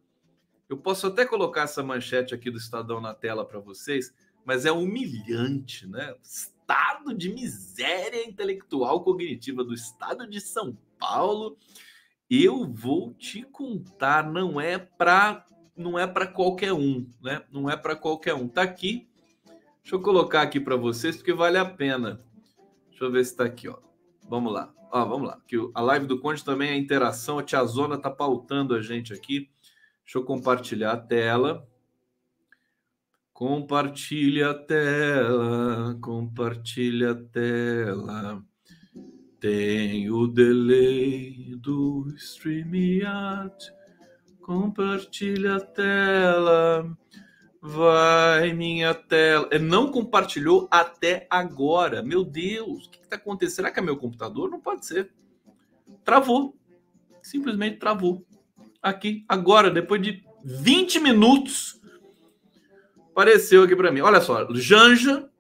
Eu 0.69 0.77
posso 0.77 1.07
até 1.07 1.25
colocar 1.25 1.63
essa 1.63 1.85
manchete 1.85 2.35
aqui 2.35 2.51
do 2.51 2.59
Estadão 2.59 3.01
na 3.01 3.15
tela 3.15 3.47
para 3.47 3.61
vocês, 3.61 4.13
mas 4.45 4.67
é 4.67 4.73
humilhante, 4.73 5.87
né? 5.87 6.17
Estado 6.21 7.15
de 7.15 7.33
miséria 7.33 8.27
intelectual 8.27 9.05
cognitiva 9.05 9.63
do 9.63 9.73
estado 9.73 10.29
de 10.29 10.41
São 10.41 10.77
Paulo. 10.99 11.57
Eu 12.29 12.67
vou 12.67 13.15
te 13.15 13.43
contar, 13.45 14.29
não 14.29 14.61
é 14.61 14.79
para 14.79 15.47
não 15.77 15.99
é 15.99 16.07
para 16.07 16.27
qualquer 16.27 16.73
um, 16.73 17.09
né? 17.23 17.45
Não 17.53 17.71
é 17.71 17.77
para 17.77 17.95
qualquer 17.95 18.35
um. 18.35 18.49
Tá 18.49 18.63
aqui 18.63 19.09
Deixa 19.85 19.97
eu 19.97 20.01
colocar 20.01 20.41
aqui 20.41 20.59
para 20.59 20.77
vocês, 20.77 21.15
porque 21.15 21.35
vale 21.35 21.59
a 21.59 21.65
pena. 21.65 22.25
Deixa 22.89 23.05
eu 23.05 23.13
ver 23.13 23.23
se 23.23 23.33
está 23.33 23.45
aqui, 23.45 23.69
ó. 23.69 23.77
Vamos 24.31 24.51
lá. 24.51 24.73
Ó, 24.91 25.05
vamos 25.05 25.29
lá. 25.29 25.39
Que 25.47 25.57
a 25.75 25.83
live 25.83 26.07
do 26.07 26.19
Conde 26.19 26.43
também 26.43 26.71
é 26.71 26.77
interação. 26.77 27.39
A 27.39 27.43
tia 27.43 27.63
Zona 27.67 27.97
está 27.97 28.11
pautando 28.11 28.75
a 28.75 28.81
gente 28.81 29.13
aqui. 29.13 29.51
Deixa 30.03 30.17
eu 30.17 30.25
compartilhar 30.25 30.93
a 30.93 30.97
tela. 30.97 31.69
Compartilha 33.31 34.53
a 34.53 34.55
tela, 34.55 35.99
compartilha 36.01 37.11
a 37.11 37.15
tela. 37.17 38.43
Tem 39.39 40.11
o 40.11 40.27
delay 40.27 41.57
do 41.57 42.07
StreamYard. 42.17 43.55
Compartilha 44.41 45.57
a 45.57 45.61
tela. 45.61 46.97
Vai, 47.67 48.53
minha 48.53 48.93
tela. 48.93 49.49
Ele 49.51 49.65
não 49.65 49.91
compartilhou 49.91 50.69
até 50.71 51.27
agora. 51.31 52.03
Meu 52.03 52.23
Deus, 52.23 52.85
o 52.85 52.91
que 52.91 52.99
está 52.99 53.17
acontecendo? 53.17 53.57
Será 53.57 53.71
que 53.71 53.81
é 53.81 53.83
meu 53.83 53.97
computador? 53.97 54.51
Não 54.51 54.61
pode 54.61 54.85
ser. 54.85 55.11
Travou. 56.05 56.55
Simplesmente 57.23 57.79
travou. 57.79 58.23
Aqui, 58.83 59.25
agora, 59.27 59.71
depois 59.71 60.03
de 60.03 60.23
20 60.45 61.01
minutos, 61.01 61.81
apareceu 63.11 63.63
aqui 63.63 63.75
para 63.75 63.91
mim. 63.91 64.03
Olha 64.03 64.21
só, 64.21 64.47
Janja. 64.53 65.31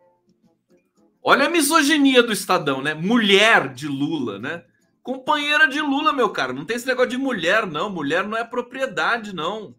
Olha 1.23 1.45
a 1.45 1.51
misoginia 1.51 2.23
do 2.23 2.33
Estadão, 2.33 2.81
né? 2.81 2.95
Mulher 2.95 3.69
de 3.75 3.87
Lula, 3.87 4.39
né? 4.39 4.65
Companheira 5.03 5.69
de 5.69 5.83
Lula, 5.83 6.11
meu 6.11 6.31
cara. 6.31 6.55
Não 6.55 6.65
tem 6.65 6.77
esse 6.77 6.87
negócio 6.87 7.11
de 7.11 7.19
mulher, 7.19 7.67
não. 7.67 7.91
Mulher 7.91 8.27
não 8.27 8.39
é 8.39 8.45
propriedade, 8.45 9.35
não. 9.35 9.75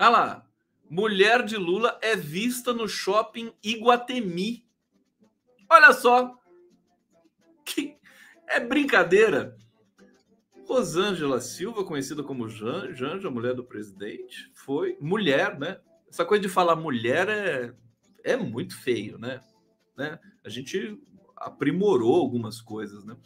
Olha 0.00 0.08
lá. 0.08 0.51
Mulher 0.92 1.42
de 1.42 1.56
Lula 1.56 1.98
é 2.02 2.14
vista 2.14 2.70
no 2.74 2.86
shopping 2.86 3.50
Iguatemi. 3.64 4.68
Olha 5.66 5.90
só. 5.94 6.38
Que 7.64 7.96
é 8.46 8.60
brincadeira. 8.60 9.56
Rosângela 10.66 11.40
Silva, 11.40 11.82
conhecida 11.82 12.22
como 12.22 12.46
Janja, 12.46 13.30
mulher 13.30 13.54
do 13.54 13.64
presidente, 13.64 14.52
foi 14.52 14.98
mulher, 15.00 15.58
né? 15.58 15.80
Essa 16.10 16.26
coisa 16.26 16.42
de 16.42 16.50
falar 16.50 16.76
mulher 16.76 17.26
é, 17.26 17.74
é 18.22 18.36
muito 18.36 18.78
feio, 18.78 19.16
né? 19.16 19.40
né? 19.96 20.20
A 20.44 20.50
gente 20.50 21.00
aprimorou 21.34 22.16
algumas 22.16 22.60
coisas, 22.60 23.02
né? 23.02 23.16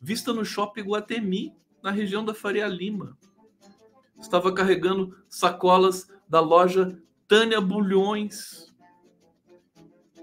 Vista 0.00 0.32
no 0.32 0.44
shopping 0.44 0.82
Guatemi, 0.82 1.56
na 1.82 1.90
região 1.90 2.24
da 2.24 2.34
Faria 2.34 2.68
Lima. 2.68 3.18
Estava 4.16 4.54
carregando 4.54 5.20
sacolas 5.28 6.08
da 6.30 6.38
loja 6.38 6.96
Tânia 7.26 7.60
Bulhões. 7.60 8.72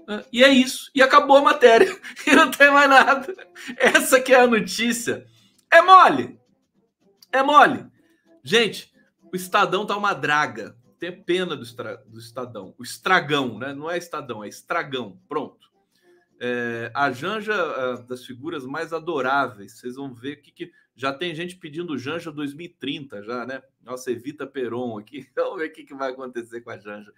É, 0.08 0.24
e 0.32 0.42
é 0.42 0.48
isso. 0.48 0.90
E 0.94 1.02
acabou 1.02 1.36
a 1.36 1.42
matéria. 1.42 1.94
E 2.26 2.34
não 2.34 2.50
tem 2.50 2.70
mais 2.70 2.88
nada. 2.88 3.34
Essa 3.76 4.20
que 4.20 4.32
é 4.32 4.40
a 4.40 4.46
notícia. 4.46 5.26
É 5.70 5.82
mole. 5.82 6.40
É 7.30 7.42
mole. 7.42 7.86
Gente, 8.42 8.92
o 9.30 9.36
Estadão 9.36 9.86
tá 9.86 9.96
uma 9.96 10.14
draga. 10.14 10.76
Tem 10.98 11.12
pena 11.12 11.54
do, 11.54 11.62
estra... 11.62 12.02
do 12.06 12.18
Estadão. 12.18 12.74
O 12.78 12.82
estragão, 12.82 13.58
né? 13.58 13.74
Não 13.74 13.90
é 13.90 13.98
Estadão, 13.98 14.42
é 14.42 14.48
estragão. 14.48 15.20
Pronto. 15.28 15.68
É, 16.40 16.90
a 16.94 17.10
Janja, 17.10 17.54
das 18.08 18.24
figuras 18.24 18.64
mais 18.64 18.92
adoráveis. 18.92 19.78
Vocês 19.78 19.96
vão 19.96 20.14
ver 20.14 20.36
que, 20.36 20.52
que 20.52 20.72
já 20.98 21.12
tem 21.12 21.32
gente 21.32 21.56
pedindo 21.56 21.96
Janja 21.96 22.32
2030, 22.32 23.22
já, 23.22 23.46
né? 23.46 23.62
Nossa, 23.80 24.10
evita 24.10 24.44
Peron 24.44 24.98
aqui. 24.98 25.28
Vamos 25.36 25.60
ver 25.60 25.68
o 25.68 25.72
que, 25.72 25.84
que 25.84 25.94
vai 25.94 26.10
acontecer 26.10 26.60
com 26.60 26.70
a 26.70 26.76
Janja. 26.76 27.14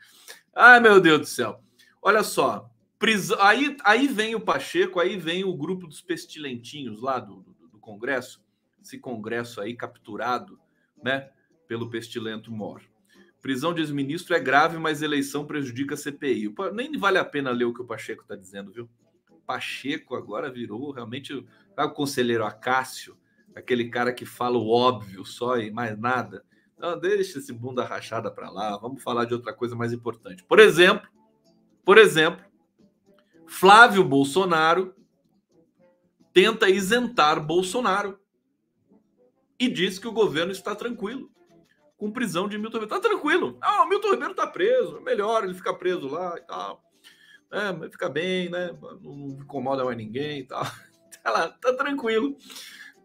Ai, 0.54 0.80
meu 0.80 1.00
Deus 1.00 1.20
do 1.20 1.26
céu. 1.26 1.62
Olha 2.02 2.22
só. 2.22 2.70
Prisão... 2.98 3.40
Aí, 3.40 3.74
aí 3.82 4.06
vem 4.06 4.34
o 4.34 4.40
Pacheco, 4.40 5.00
aí 5.00 5.16
vem 5.16 5.44
o 5.44 5.56
grupo 5.56 5.86
dos 5.86 6.02
pestilentinhos 6.02 7.00
lá 7.00 7.18
do, 7.18 7.36
do, 7.36 7.68
do 7.68 7.78
Congresso. 7.78 8.44
Esse 8.82 8.98
Congresso 8.98 9.62
aí 9.62 9.74
capturado, 9.74 10.60
né? 11.02 11.30
Pelo 11.66 11.88
pestilento 11.88 12.52
Mor. 12.52 12.82
Prisão 13.40 13.72
de 13.72 13.80
ex-ministro 13.80 14.34
é 14.34 14.40
grave, 14.40 14.76
mas 14.76 15.00
eleição 15.00 15.46
prejudica 15.46 15.94
a 15.94 15.96
CPI. 15.96 16.54
Nem 16.74 16.92
vale 16.98 17.16
a 17.16 17.24
pena 17.24 17.50
ler 17.50 17.64
o 17.64 17.72
que 17.72 17.80
o 17.80 17.86
Pacheco 17.86 18.22
está 18.22 18.36
dizendo, 18.36 18.70
viu? 18.70 18.86
Pacheco 19.50 20.14
agora 20.14 20.48
virou 20.48 20.92
realmente 20.92 21.34
o 21.34 21.90
conselheiro 21.90 22.44
Acácio 22.44 23.18
aquele 23.54 23.88
cara 23.88 24.12
que 24.12 24.24
fala 24.24 24.58
o 24.58 24.68
óbvio 24.68 25.24
só 25.24 25.58
e 25.58 25.70
mais 25.70 25.98
nada. 25.98 26.44
Não, 26.78 26.98
deixa 26.98 27.38
esse 27.38 27.52
bunda 27.52 27.84
rachada 27.84 28.30
para 28.30 28.50
lá, 28.50 28.76
vamos 28.78 29.02
falar 29.02 29.24
de 29.26 29.34
outra 29.34 29.52
coisa 29.52 29.76
mais 29.76 29.92
importante. 29.92 30.42
Por 30.44 30.58
exemplo, 30.58 31.08
por 31.84 31.98
exemplo, 31.98 32.44
Flávio 33.46 34.02
Bolsonaro 34.04 34.94
tenta 36.32 36.70
isentar 36.70 37.44
Bolsonaro 37.44 38.18
e 39.58 39.68
diz 39.68 39.98
que 39.98 40.08
o 40.08 40.12
governo 40.12 40.52
está 40.52 40.74
tranquilo 40.74 41.30
com 42.00 42.10
prisão 42.10 42.48
de 42.48 42.56
Milton 42.56 42.78
Ribeiro. 42.78 42.96
Está 42.96 43.08
tranquilo. 43.08 43.58
Ah, 43.60 43.82
o 43.82 43.88
Milton 43.88 44.12
Ribeiro 44.12 44.30
está 44.30 44.46
preso, 44.46 45.02
melhor 45.02 45.44
ele 45.44 45.52
ficar 45.52 45.74
preso 45.74 46.08
lá 46.08 46.34
e 46.38 46.40
tal. 46.40 46.82
É, 47.52 47.90
fica 47.90 48.08
bem, 48.08 48.48
né? 48.48 48.74
Não 49.02 49.36
incomoda 49.38 49.84
mais 49.84 49.96
ninguém 49.96 50.40
e 50.40 50.44
tal. 50.44 50.64
Tá 51.22 51.48
tá 51.48 51.74
tranquilo. 51.74 52.34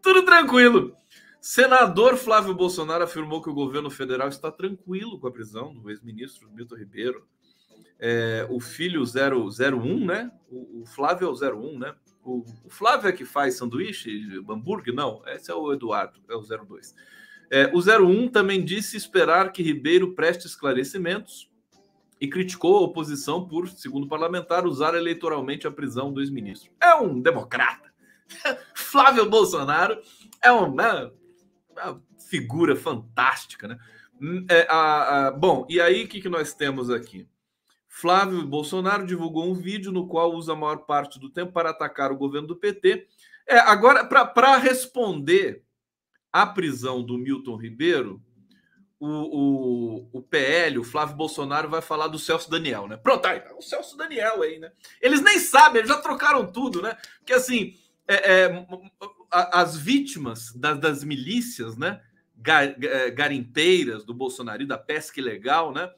Tudo 0.02 0.24
tranquilo. 0.24 0.94
Senador 1.40 2.16
Flávio 2.16 2.54
Bolsonaro 2.54 3.04
afirmou 3.04 3.40
que 3.40 3.48
o 3.48 3.54
governo 3.54 3.88
federal 3.88 4.28
está 4.28 4.50
tranquilo 4.50 5.18
com 5.18 5.28
a 5.28 5.30
prisão 5.30 5.72
do 5.72 5.88
ex-ministro 5.90 6.50
Milton 6.50 6.74
Ribeiro. 6.74 7.24
É, 7.98 8.46
o 8.50 8.60
filho 8.60 9.04
001, 9.04 10.04
né? 10.04 10.30
O, 10.50 10.82
o, 10.82 10.86
Flávio 10.86 11.28
é 11.28 11.30
o 11.30 11.56
01, 11.56 11.78
né? 11.78 11.94
O, 12.24 12.44
o, 12.64 12.68
Flávio 12.68 13.08
é 13.08 13.12
que 13.12 13.24
faz 13.24 13.56
sanduíche, 13.56 14.10
hambúrguer? 14.48 14.92
Não, 14.92 15.22
esse 15.28 15.50
é 15.50 15.54
o 15.54 15.72
Eduardo, 15.72 16.20
é 16.28 16.34
o 16.34 16.42
02. 16.42 16.94
É, 17.50 17.72
o 17.72 17.78
01 17.78 18.28
também 18.28 18.64
disse 18.64 18.96
esperar 18.96 19.52
que 19.52 19.62
Ribeiro 19.62 20.14
preste 20.14 20.46
esclarecimentos 20.46 21.48
e 22.20 22.28
criticou 22.28 22.76
a 22.76 22.80
oposição 22.80 23.46
por, 23.46 23.68
segundo 23.68 24.08
parlamentar, 24.08 24.66
usar 24.66 24.94
eleitoralmente 24.94 25.66
a 25.66 25.70
prisão 25.70 26.12
do 26.12 26.20
ex-ministro. 26.20 26.72
É 26.82 26.94
um 26.96 27.20
democrata. 27.20 27.94
Flávio 28.74 29.28
Bolsonaro 29.28 30.00
é 30.42 30.50
uma, 30.50 31.12
uma 31.70 32.02
figura 32.28 32.76
fantástica, 32.76 33.68
né? 33.68 33.78
Hum, 34.20 34.46
é, 34.48 34.66
a, 34.68 35.26
a, 35.26 35.30
bom, 35.30 35.66
e 35.68 35.80
aí 35.80 36.04
o 36.04 36.08
que, 36.08 36.20
que 36.20 36.28
nós 36.28 36.54
temos 36.54 36.90
aqui? 36.90 37.28
Flávio 37.88 38.46
Bolsonaro 38.46 39.06
divulgou 39.06 39.50
um 39.50 39.54
vídeo 39.54 39.90
no 39.90 40.06
qual 40.06 40.34
usa 40.34 40.52
a 40.52 40.56
maior 40.56 40.78
parte 40.78 41.18
do 41.18 41.30
tempo 41.30 41.52
para 41.52 41.70
atacar 41.70 42.12
o 42.12 42.16
governo 42.16 42.48
do 42.48 42.56
PT. 42.56 43.06
É, 43.46 43.58
agora, 43.58 44.04
para 44.04 44.56
responder 44.56 45.62
à 46.32 46.46
prisão 46.46 47.02
do 47.02 47.16
Milton 47.16 47.56
Ribeiro, 47.56 48.22
o, 48.98 49.08
o, 49.08 50.08
o 50.12 50.22
PL, 50.22 50.78
o 50.78 50.84
Flávio 50.84 51.16
Bolsonaro, 51.16 51.68
vai 51.68 51.80
falar 51.80 52.08
do 52.08 52.18
Celso 52.18 52.50
Daniel, 52.50 52.88
né? 52.88 52.96
Pronto, 52.96 53.26
aí, 53.26 53.42
o 53.56 53.62
Celso 53.62 53.96
Daniel 53.96 54.42
aí, 54.42 54.58
né? 54.58 54.72
Eles 55.00 55.22
nem 55.22 55.38
sabem, 55.38 55.78
eles 55.78 55.90
já 55.90 56.00
trocaram 56.00 56.50
tudo, 56.50 56.82
né? 56.82 56.96
Porque 57.18 57.34
assim, 57.34 57.76
é, 58.08 58.42
é, 58.44 58.66
as 59.30 59.76
vítimas 59.76 60.52
das, 60.52 60.78
das 60.78 61.04
milícias, 61.04 61.76
né? 61.76 62.00
É, 62.82 63.10
garimpeiras 63.10 64.04
do 64.04 64.14
Bolsonaro 64.14 64.66
da 64.66 64.78
pesca 64.78 65.18
ilegal, 65.20 65.72
né? 65.72 65.90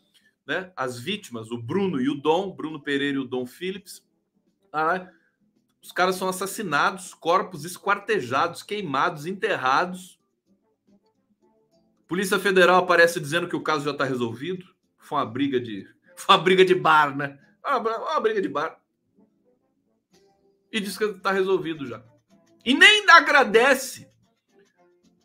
né? 0.46 0.72
As 0.76 0.98
vítimas, 0.98 1.50
o 1.50 1.58
Bruno 1.58 2.00
e 2.00 2.08
o 2.08 2.14
Dom, 2.14 2.54
Bruno 2.54 2.80
Pereira 2.80 3.16
e 3.16 3.20
o 3.20 3.24
Dom 3.24 3.44
Phillips, 3.44 4.06
ah, 4.72 5.08
os 5.82 5.92
caras 5.92 6.16
são 6.16 6.28
assassinados, 6.28 7.14
corpos 7.14 7.64
esquartejados, 7.64 8.62
queimados, 8.62 9.26
enterrados. 9.26 10.18
Polícia 12.06 12.38
Federal 12.38 12.82
aparece 12.82 13.20
dizendo 13.20 13.48
que 13.48 13.56
o 13.56 13.62
caso 13.62 13.84
já 13.84 13.90
está 13.90 14.04
resolvido. 14.04 14.66
Foi 14.98 15.18
uma 15.18 15.26
briga 15.26 15.60
de, 15.60 15.86
foi 16.16 16.36
uma 16.36 16.42
briga 16.42 16.64
de 16.64 16.74
bar, 16.74 17.16
né? 17.16 17.38
Uma, 17.64 17.78
uma 17.78 18.20
briga 18.20 18.40
de 18.40 18.48
bar 18.48 18.77
e 20.72 20.80
diz 20.80 20.96
que 20.96 21.04
está 21.04 21.32
resolvido 21.32 21.86
já. 21.86 22.02
E 22.64 22.74
nem 22.74 23.08
agradece 23.10 24.08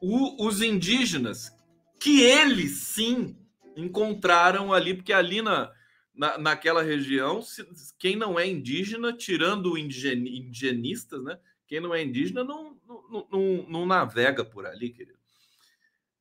o, 0.02 0.46
os 0.46 0.62
indígenas 0.62 1.52
que 2.00 2.22
eles 2.22 2.84
sim 2.88 3.38
encontraram 3.76 4.74
ali, 4.74 4.94
porque 4.94 5.14
ali 5.14 5.41
na, 5.41 5.72
na, 6.14 6.38
naquela 6.38 6.84
região, 6.84 7.41
se, 7.41 7.66
quem 7.98 8.16
não 8.16 8.39
é 8.39 8.48
indígena, 8.48 9.14
tirando 9.14 9.78
indigen, 9.78 10.28
indigenistas, 10.28 11.24
né? 11.24 11.39
Quem 11.66 11.80
não 11.80 11.94
é 11.94 12.04
indígena 12.04 12.44
não, 12.44 12.78
não, 12.88 13.28
não, 13.32 13.66
não 13.70 13.86
navega 13.86 14.46
por 14.46 14.66
ali, 14.66 14.89
querido. 14.89 15.18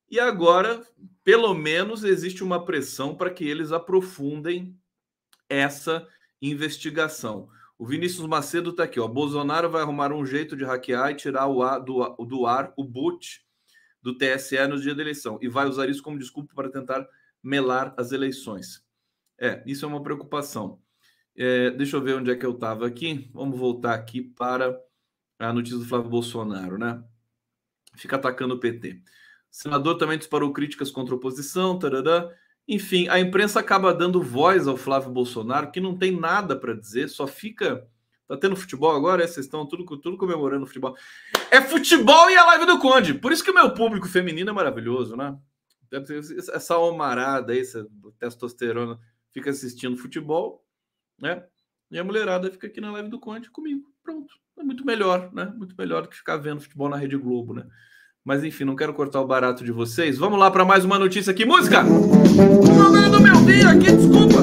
E 0.08 0.20
agora, 0.20 0.86
pelo 1.24 1.54
menos, 1.54 2.04
existe 2.04 2.44
uma 2.44 2.64
pressão 2.64 3.14
para 3.14 3.30
que 3.30 3.44
eles 3.44 3.72
aprofundem 3.72 4.78
essa 5.48 6.06
investigação. 6.40 7.48
O 7.78 7.86
Vinícius 7.86 8.26
Macedo 8.26 8.70
está 8.70 8.84
aqui, 8.84 9.00
ó. 9.00 9.08
Bolsonaro 9.08 9.70
vai 9.70 9.82
arrumar 9.82 10.12
um 10.12 10.24
jeito 10.24 10.56
de 10.56 10.64
hackear 10.64 11.10
e 11.10 11.16
tirar 11.16 11.46
o 11.48 11.62
ar, 11.62 11.80
do, 11.80 12.16
do 12.24 12.46
ar 12.46 12.72
o 12.76 12.84
boot 12.84 13.44
do 14.00 14.16
TSE 14.16 14.66
no 14.66 14.80
dia 14.80 14.94
da 14.94 15.02
eleição 15.02 15.38
e 15.40 15.48
vai 15.48 15.66
usar 15.66 15.88
isso 15.88 16.02
como 16.02 16.18
desculpa 16.18 16.54
para 16.54 16.70
tentar 16.70 17.06
melar 17.42 17.94
as 17.96 18.12
eleições. 18.12 18.84
É, 19.38 19.62
isso 19.66 19.84
é 19.84 19.88
uma 19.88 20.02
preocupação. 20.02 20.80
É, 21.36 21.70
deixa 21.70 21.96
eu 21.96 22.02
ver 22.02 22.16
onde 22.16 22.30
é 22.30 22.36
que 22.36 22.44
eu 22.44 22.52
estava 22.52 22.86
aqui. 22.86 23.30
Vamos 23.32 23.58
voltar 23.58 23.94
aqui 23.94 24.22
para 24.22 24.78
a 25.38 25.52
notícia 25.52 25.78
do 25.78 25.84
Flávio 25.84 26.10
Bolsonaro, 26.10 26.78
né? 26.78 27.02
Fica 27.96 28.16
atacando 28.16 28.54
o 28.54 28.60
PT. 28.60 28.92
O 28.92 29.00
senador 29.50 29.96
também 29.98 30.18
disparou 30.18 30.52
críticas 30.52 30.90
contra 30.90 31.14
a 31.14 31.16
oposição, 31.16 31.78
tarará. 31.78 32.30
Enfim, 32.66 33.08
a 33.08 33.18
imprensa 33.18 33.60
acaba 33.60 33.92
dando 33.92 34.22
voz 34.22 34.68
ao 34.68 34.76
Flávio 34.76 35.10
Bolsonaro, 35.10 35.70
que 35.70 35.80
não 35.80 35.96
tem 35.96 36.18
nada 36.18 36.56
para 36.56 36.74
dizer, 36.74 37.08
só 37.08 37.26
fica. 37.26 37.86
Tá 38.28 38.36
tendo 38.36 38.56
futebol 38.56 38.94
agora? 38.94 39.22
É, 39.22 39.26
vocês 39.26 39.46
estão 39.46 39.66
tudo, 39.66 39.84
tudo 39.98 40.16
comemorando 40.16 40.66
futebol. 40.66 40.96
É 41.50 41.60
futebol 41.60 42.30
e 42.30 42.36
a 42.36 42.46
live 42.46 42.64
do 42.64 42.78
Conde. 42.78 43.14
Por 43.14 43.32
isso 43.32 43.44
que 43.44 43.50
o 43.50 43.54
meu 43.54 43.74
público 43.74 44.08
feminino 44.08 44.50
é 44.50 44.52
maravilhoso, 44.52 45.16
né? 45.16 45.36
Essa 46.54 46.74
almarada 46.74 47.52
aí, 47.52 47.60
essa 47.60 47.86
testosterona 48.18 48.98
fica 49.30 49.50
assistindo 49.50 49.98
futebol, 49.98 50.64
né? 51.18 51.44
E 51.90 51.98
a 51.98 52.04
mulherada 52.04 52.50
fica 52.50 52.68
aqui 52.68 52.80
na 52.80 52.92
live 52.92 53.10
do 53.10 53.20
Conte 53.20 53.50
comigo. 53.50 53.92
Pronto. 54.02 54.34
É 54.58 54.62
muito 54.62 54.86
melhor, 54.86 55.30
né? 55.34 55.52
Muito 55.56 55.74
melhor 55.76 56.02
do 56.02 56.08
que 56.08 56.16
ficar 56.16 56.36
vendo 56.38 56.60
futebol 56.60 56.88
na 56.88 56.96
Rede 56.96 57.16
Globo, 57.16 57.52
né? 57.52 57.66
Mas 58.24 58.44
enfim, 58.44 58.62
não 58.64 58.76
quero 58.76 58.94
cortar 58.94 59.20
o 59.20 59.26
barato 59.26 59.64
de 59.64 59.72
vocês. 59.72 60.16
Vamos 60.16 60.38
lá 60.38 60.48
para 60.48 60.64
mais 60.64 60.84
uma 60.84 60.96
notícia 60.96 61.32
aqui. 61.32 61.44
Música! 61.44 61.82
Jogando 61.82 63.20
meu 63.20 63.34
dia 63.44 63.70
aqui, 63.70 63.90
desculpa! 63.90 64.42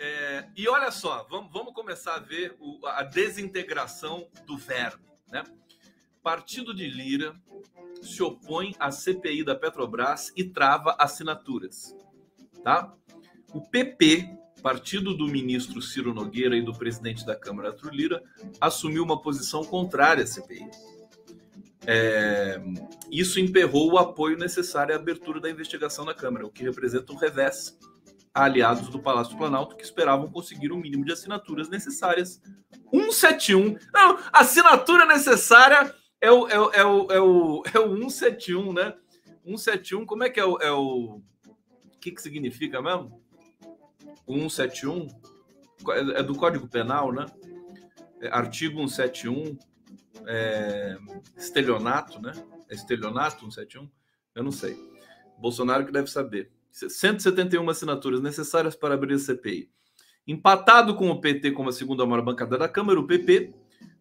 É, 0.00 0.48
e 0.56 0.68
olha 0.68 0.90
só, 0.90 1.24
vamos, 1.30 1.52
vamos 1.52 1.72
começar 1.72 2.16
a 2.16 2.18
ver 2.18 2.56
o, 2.58 2.84
a 2.88 3.04
desintegração 3.04 4.26
do 4.48 4.58
verbo, 4.58 5.04
né? 5.30 5.44
Partido 6.24 6.74
de 6.74 6.88
Lira 6.88 7.36
se 8.02 8.20
opõe 8.20 8.74
à 8.80 8.90
CPI 8.90 9.44
da 9.44 9.54
Petrobras 9.54 10.32
e 10.36 10.42
trava 10.42 10.96
assinaturas, 10.98 11.94
tá? 12.64 12.97
O 13.52 13.60
PP, 13.60 14.28
partido 14.62 15.14
do 15.14 15.26
ministro 15.26 15.80
Ciro 15.80 16.12
Nogueira 16.12 16.56
e 16.56 16.62
do 16.62 16.72
presidente 16.72 17.24
da 17.24 17.34
Câmara, 17.34 17.68
Arthur 17.68 17.94
Lira, 17.94 18.22
assumiu 18.60 19.02
uma 19.02 19.20
posição 19.20 19.64
contrária 19.64 20.24
à 20.24 20.26
CPI. 20.26 20.68
É, 21.86 22.60
isso 23.10 23.40
emperrou 23.40 23.92
o 23.92 23.98
apoio 23.98 24.36
necessário 24.36 24.94
à 24.94 24.98
abertura 24.98 25.40
da 25.40 25.48
investigação 25.48 26.04
na 26.04 26.12
Câmara, 26.12 26.46
o 26.46 26.50
que 26.50 26.62
representa 26.62 27.12
um 27.12 27.16
revés 27.16 27.78
a 28.34 28.44
aliados 28.44 28.88
do 28.88 28.98
Palácio 29.00 29.32
do 29.32 29.38
Planalto 29.38 29.74
que 29.74 29.82
esperavam 29.82 30.30
conseguir 30.30 30.70
o 30.70 30.76
um 30.76 30.80
mínimo 30.80 31.04
de 31.04 31.12
assinaturas 31.12 31.68
necessárias. 31.68 32.42
171. 32.92 33.78
Não, 33.92 34.18
assinatura 34.32 35.06
necessária 35.06 35.94
é 36.20 36.30
o, 36.30 36.48
é, 36.48 36.58
o, 36.58 36.70
é, 36.72 36.84
o, 36.84 37.12
é, 37.12 37.20
o, 37.20 37.62
é 37.74 37.78
o 37.78 37.96
171, 37.96 38.72
né? 38.72 38.94
171, 39.44 40.04
como 40.04 40.24
é 40.24 40.30
que 40.30 40.38
é 40.38 40.44
o. 40.44 40.58
É 40.58 40.70
o... 40.70 41.22
o 41.46 41.98
que, 42.00 42.12
que 42.12 42.20
significa 42.20 42.82
mesmo? 42.82 43.22
171 44.26 45.08
é 46.14 46.22
do 46.22 46.34
Código 46.34 46.68
Penal, 46.68 47.12
né? 47.12 47.26
É, 48.20 48.28
artigo 48.28 48.78
171, 48.88 49.56
é, 50.26 50.96
estelionato, 51.36 52.20
né? 52.20 52.32
É 52.68 52.74
estelionato 52.74 53.40
171? 53.40 53.88
Eu 54.34 54.42
não 54.42 54.52
sei. 54.52 54.76
Bolsonaro 55.38 55.86
que 55.86 55.92
deve 55.92 56.08
saber. 56.08 56.50
171 56.70 57.68
assinaturas 57.68 58.20
necessárias 58.20 58.74
para 58.74 58.94
abrir 58.94 59.14
a 59.14 59.18
CPI. 59.18 59.70
Empatado 60.26 60.94
com 60.94 61.10
o 61.10 61.20
PT 61.20 61.52
como 61.52 61.70
a 61.70 61.72
segunda 61.72 62.04
maior 62.04 62.22
bancada 62.22 62.58
da 62.58 62.68
Câmara, 62.68 63.00
o 63.00 63.06
PP, 63.06 63.54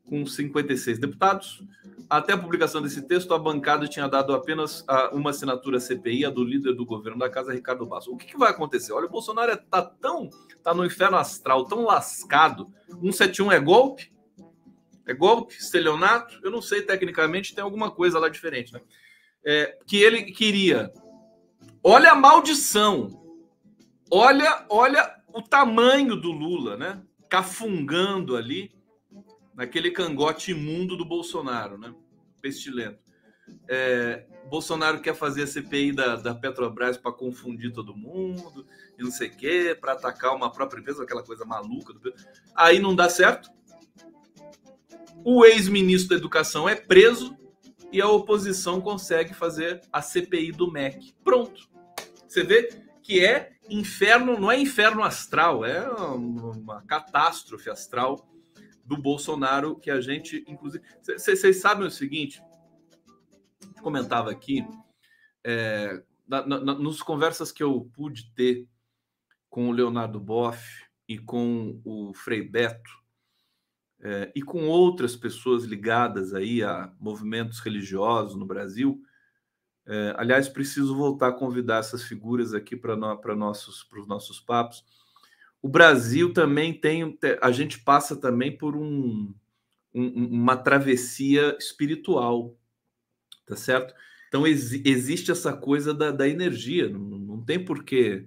com 0.08 0.26
56 0.26 0.99
deputados, 0.99 1.62
até 2.10 2.34
a 2.34 2.38
publicação 2.38 2.82
desse 2.82 3.01
texto, 3.01 3.34
a 3.34 3.39
bancada 3.39 3.88
tinha 3.88 4.08
dado 4.08 4.34
apenas 4.34 4.84
ah, 4.88 5.10
uma 5.14 5.32
assinatura 5.32 5.80
CPI, 5.80 6.26
a 6.26 6.30
do 6.30 6.43
líder 6.43 6.74
do 6.74 6.86
governo 6.86 7.20
da 7.20 7.30
casa, 7.30 7.53
Ricardo 7.53 7.86
Basso. 7.86 8.12
O 8.12 8.18
que, 8.18 8.26
que 8.26 8.38
vai 8.38 8.49
acontecer? 8.49 8.93
Olha, 8.93 9.08
o 9.08 9.10
Bolsonaro 9.10 9.51
está 9.51 9.82
tão. 9.82 10.30
tá 10.64 10.74
no 10.74 10.86
inferno 10.86 11.18
astral, 11.18 11.66
tão 11.66 11.84
lascado. 11.84 12.72
171 12.89 13.51
é 13.51 13.60
golpe? 13.60 14.12
É 15.05 15.14
golpe? 15.14 15.55
Estelionato? 15.55 16.39
Eu 16.43 16.49
não 16.49 16.62
sei, 16.62 16.82
tecnicamente 16.82 17.53
tem 17.53 17.64
alguma 17.64 17.91
coisa 17.91 18.20
lá 18.20 18.30
diferente, 18.30 18.72
né? 18.72 18.82
É, 19.45 19.78
que 19.86 19.97
ele 19.97 20.32
queria. 20.32 20.91
Olha 21.84 22.12
a 22.12 22.16
maldição. 22.16 23.22
Olha, 24.10 24.66
olha 24.70 25.14
o 25.34 25.41
tamanho 25.41 26.16
do 26.16 26.32
Lula, 26.32 26.78
né? 26.78 27.01
Cafungando 27.30 28.38
ali 28.38 28.77
naquele 29.58 29.89
cangote 29.89 30.51
imundo 30.51 30.95
do 30.95 31.03
Bolsonaro, 31.03 31.80
né? 31.80 31.91
Pestilento. 32.39 32.99
É, 33.68 34.26
Bolsonaro 34.49 35.01
quer 35.01 35.16
fazer 35.16 35.43
a 35.43 35.47
CPI 35.47 35.93
da, 35.93 36.16
da 36.16 36.36
Petrobras 36.36 36.95
para 36.97 37.12
confundir 37.12 37.74
todo 37.74 37.95
mundo 37.95 38.68
e 38.99 39.03
não 39.03 39.10
sei 39.10 39.30
o 39.30 39.36
quê, 39.36 39.76
para 39.80 39.93
atacar 39.93 40.36
uma 40.36 40.51
própria 40.51 40.80
empresa, 40.80 41.03
aquela 41.03 41.24
coisa 41.24 41.43
maluca. 41.43 41.91
Do... 41.91 42.14
Aí 42.55 42.80
não 42.80 42.95
dá 42.95 43.10
certo. 43.10 43.49
O 45.24 45.43
ex-ministro 45.43 46.10
da 46.10 46.16
Educação 46.16 46.70
é 46.70 46.76
preso 46.76 47.36
e 47.91 47.99
a 47.99 48.08
oposição 48.08 48.80
consegue 48.80 49.34
fazer 49.34 49.82
a 49.91 50.01
CPI 50.03 50.51
do 50.51 50.72
MEC. 50.72 51.14
Pronto. 51.24 51.68
Você 52.28 52.43
vê 52.43 52.70
que 53.01 53.26
é 53.26 53.53
inferno, 53.70 54.39
não 54.39 54.51
é 54.51 54.60
inferno 54.60 55.03
astral, 55.03 55.66
é 55.66 55.89
uma 55.89 56.84
catástrofe 56.84 57.70
astral 57.70 58.28
do 58.88 58.96
Bolsonaro 58.98 59.76
que 59.76 59.92
a 59.92 60.00
gente, 60.00 60.44
inclusive. 60.48 60.84
Vocês 61.04 61.62
sabem 61.62 61.86
o 61.86 61.92
seguinte? 61.92 62.42
Comentava 63.82 64.32
aqui, 64.32 64.66
é, 65.44 66.02
na, 66.28 66.46
na, 66.48 66.60
nos 66.60 67.02
conversas 67.02 67.52
que 67.52 67.62
eu 67.62 67.90
pude 67.94 68.32
ter 68.34 68.68
com 69.50 69.70
o 69.70 69.72
Leonardo 69.72 70.20
Boff 70.20 70.86
e 71.08 71.20
com 71.20 71.82
o 71.84 72.14
Frei 72.14 72.42
Beto 72.42 72.92
é, 74.02 74.32
e 74.36 74.42
com 74.42 74.68
outras 74.68 75.16
pessoas 75.16 75.64
ligadas 75.64 76.34
aí 76.34 76.64
a 76.64 76.94
movimentos 77.00 77.60
religiosos 77.60 78.36
no 78.36 78.46
Brasil. 78.46 79.02
É, 79.86 80.14
aliás, 80.18 80.48
preciso 80.48 80.96
voltar 80.96 81.30
a 81.30 81.34
convidar 81.34 81.80
essas 81.80 82.04
figuras 82.04 82.54
aqui 82.54 82.76
para 82.76 82.96
no, 82.96 83.20
nossos, 83.36 83.88
os 83.98 84.08
nossos 84.08 84.40
papos 84.40 84.84
o 85.68 85.70
Brasil 85.70 86.32
também 86.32 86.74
tem, 86.74 87.20
a 87.41 87.51
gente 87.51 87.80
passa 87.80 88.15
também 88.15 88.57
por 88.57 88.74
um, 88.74 89.34
um, 89.93 90.28
uma 90.28 90.55
travessia 90.55 91.57
espiritual, 91.59 92.57
tá 93.45 93.53
certo? 93.57 93.93
Então 94.30 94.47
ex, 94.47 94.72
existe 94.86 95.30
essa 95.30 95.51
coisa 95.51 95.93
da, 95.93 96.09
da 96.09 96.26
energia, 96.26 96.88
não, 96.88 96.99
não 97.20 97.43
tem 97.43 97.63
porquê, 97.63 98.26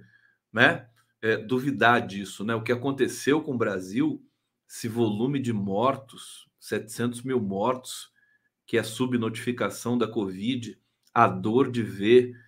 né? 0.53 0.87
É, 1.23 1.39
duvidar 1.39 2.07
disso, 2.07 2.45
né? 2.45 2.55
O 2.55 2.63
que 2.63 2.73
aconteceu 2.73 3.41
com 3.41 3.55
o 3.55 3.59
Brasil, 3.59 4.23
esse 4.69 4.87
volume 4.87 5.39
de 5.39 5.55
mortos, 5.55 6.47
700 6.59 7.23
mil 7.23 7.41
mortos, 7.41 8.13
que 8.67 8.77
é 8.77 8.81
a 8.81 8.85
subnotificação 8.85 9.97
da 9.97 10.07
Covid, 10.07 10.79
a 11.15 11.27
dor 11.27 11.71
de 11.71 11.83
ver 11.83 12.39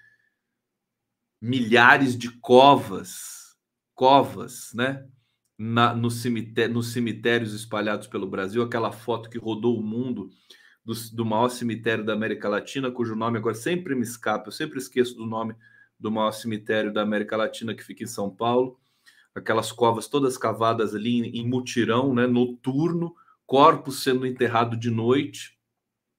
milhares 1.41 2.15
de 2.15 2.31
covas 2.31 3.42
covas, 3.95 4.73
né? 4.75 5.07
Na, 5.59 5.95
no 5.95 6.11
cemitério, 6.11 6.75
nos 6.75 6.93
cemitérios 6.93 7.55
espalhados 7.55 8.07
pelo 8.09 8.27
Brasil, 8.27 8.63
aquela 8.63 8.91
foto 8.91 9.31
que 9.31 9.39
rodou 9.39 9.79
o 9.79 9.83
mundo 9.83 10.31
do, 10.85 10.93
do 11.13 11.25
maior 11.25 11.49
cemitério 11.49 12.05
da 12.05 12.13
América 12.13 12.49
Latina, 12.49 12.91
cujo 12.91 13.15
nome 13.15 13.39
agora 13.39 13.55
sempre 13.55 13.95
me 13.95 14.03
escapa, 14.03 14.49
eu 14.49 14.53
sempre 14.53 14.79
esqueço 14.79 15.15
do 15.15 15.27
nome 15.27 15.55
do 15.99 16.11
maior 16.11 16.33
cemitério 16.33 16.93
da 16.93 17.03
América 17.03 17.37
Latina 17.37 17.75
que 17.75 17.85
fica 17.85 18.03
em 18.03 18.09
São 18.09 18.29
Paulo, 18.29 18.79
aquelas 19.35 19.71
covas 19.71 20.09
todas 20.09 20.37
cavadas 20.37 20.95
ali 20.95 21.21
em, 21.21 21.41
em 21.41 21.49
mutirão, 21.49 22.13
né, 22.13 22.27
noturno, 22.27 23.15
corpos 23.47 24.03
sendo 24.03 24.27
enterrados 24.27 24.79
de 24.79 24.91
noite, 24.91 25.59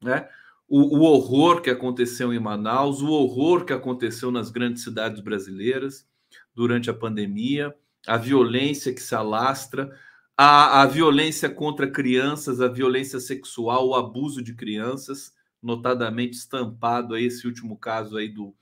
né? 0.02 0.30
O, 0.68 0.98
o, 0.98 1.02
horror 1.02 1.62
que 1.62 1.70
aconteceu 1.70 2.34
em 2.34 2.40
Manaus, 2.40 3.02
o 3.02 3.10
horror 3.12 3.66
que 3.66 3.74
aconteceu 3.74 4.32
nas 4.32 4.50
grandes 4.50 4.82
cidades 4.82 5.22
brasileiras, 5.22 6.08
durante 6.54 6.90
a 6.90 6.94
pandemia, 6.94 7.74
a 8.08 8.18
violência 8.18 8.94
que 8.94 9.02
se 9.02 9.16
alastra, 9.16 9.92
a, 10.38 10.82
a 10.82 10.86
violência 10.86 11.50
contra 11.50 11.90
crianças, 11.90 12.60
a 12.60 12.68
violência 12.68 13.20
sexual, 13.20 13.88
o 13.88 13.96
abuso 13.96 14.42
de 14.42 14.54
crianças, 14.54 15.34
notadamente 15.62 16.36
estampado 16.36 17.16
aí 17.16 17.26
esse 17.26 17.48
último 17.48 17.78
caso 17.78 18.18
aí 18.18 18.28
do, 18.28 18.54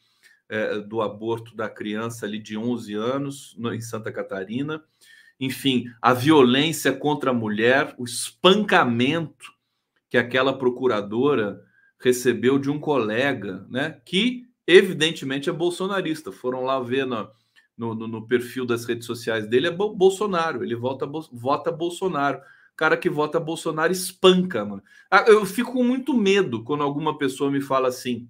é, 0.48 0.80
do 0.80 1.02
aborto 1.02 1.56
da 1.56 1.70
criança 1.70 2.26
ali 2.26 2.40
de 2.40 2.58
11 2.58 2.94
anos 2.94 3.56
no, 3.58 3.74
em 3.74 3.82
Santa 3.82 4.12
Catarina. 4.12 4.84
Enfim, 5.40 5.86
a 6.00 6.14
violência 6.14 6.94
contra 6.94 7.32
a 7.32 7.34
mulher, 7.34 7.96
o 7.98 8.04
espancamento 8.04 9.52
que 10.10 10.18
aquela 10.18 10.56
procuradora 10.56 11.64
recebeu 12.00 12.60
de 12.60 12.70
um 12.70 12.80
colega, 12.80 13.66
né, 13.70 14.02
que 14.06 14.46
evidentemente 14.68 15.50
é 15.50 15.54
bolsonarista. 15.54 16.32
Foram 16.32 16.64
lá 16.64 16.80
ver 16.80 17.08
na, 17.08 17.30
no, 17.82 17.96
no, 17.96 18.08
no, 18.08 18.28
perfil 18.28 18.64
das 18.64 18.86
redes 18.86 19.08
sociais 19.08 19.48
dele 19.48 19.66
é 19.66 19.72
Bolsonaro. 19.72 20.64
Ele 20.64 20.76
vota, 20.76 21.10
vota 21.32 21.72
Bolsonaro. 21.72 22.40
Cara 22.76 22.96
que 22.96 23.10
vota 23.10 23.40
Bolsonaro 23.40 23.92
espanca, 23.92 24.64
mano. 24.64 24.84
Ah, 25.10 25.26
eu 25.28 25.44
fico 25.48 25.74
com 25.74 25.84
muito 25.84 26.14
medo 26.14 26.64
quando 26.64 26.84
alguma 26.84 27.18
pessoa 27.18 27.50
me 27.50 27.60
fala 27.60 27.88
assim. 27.88 28.30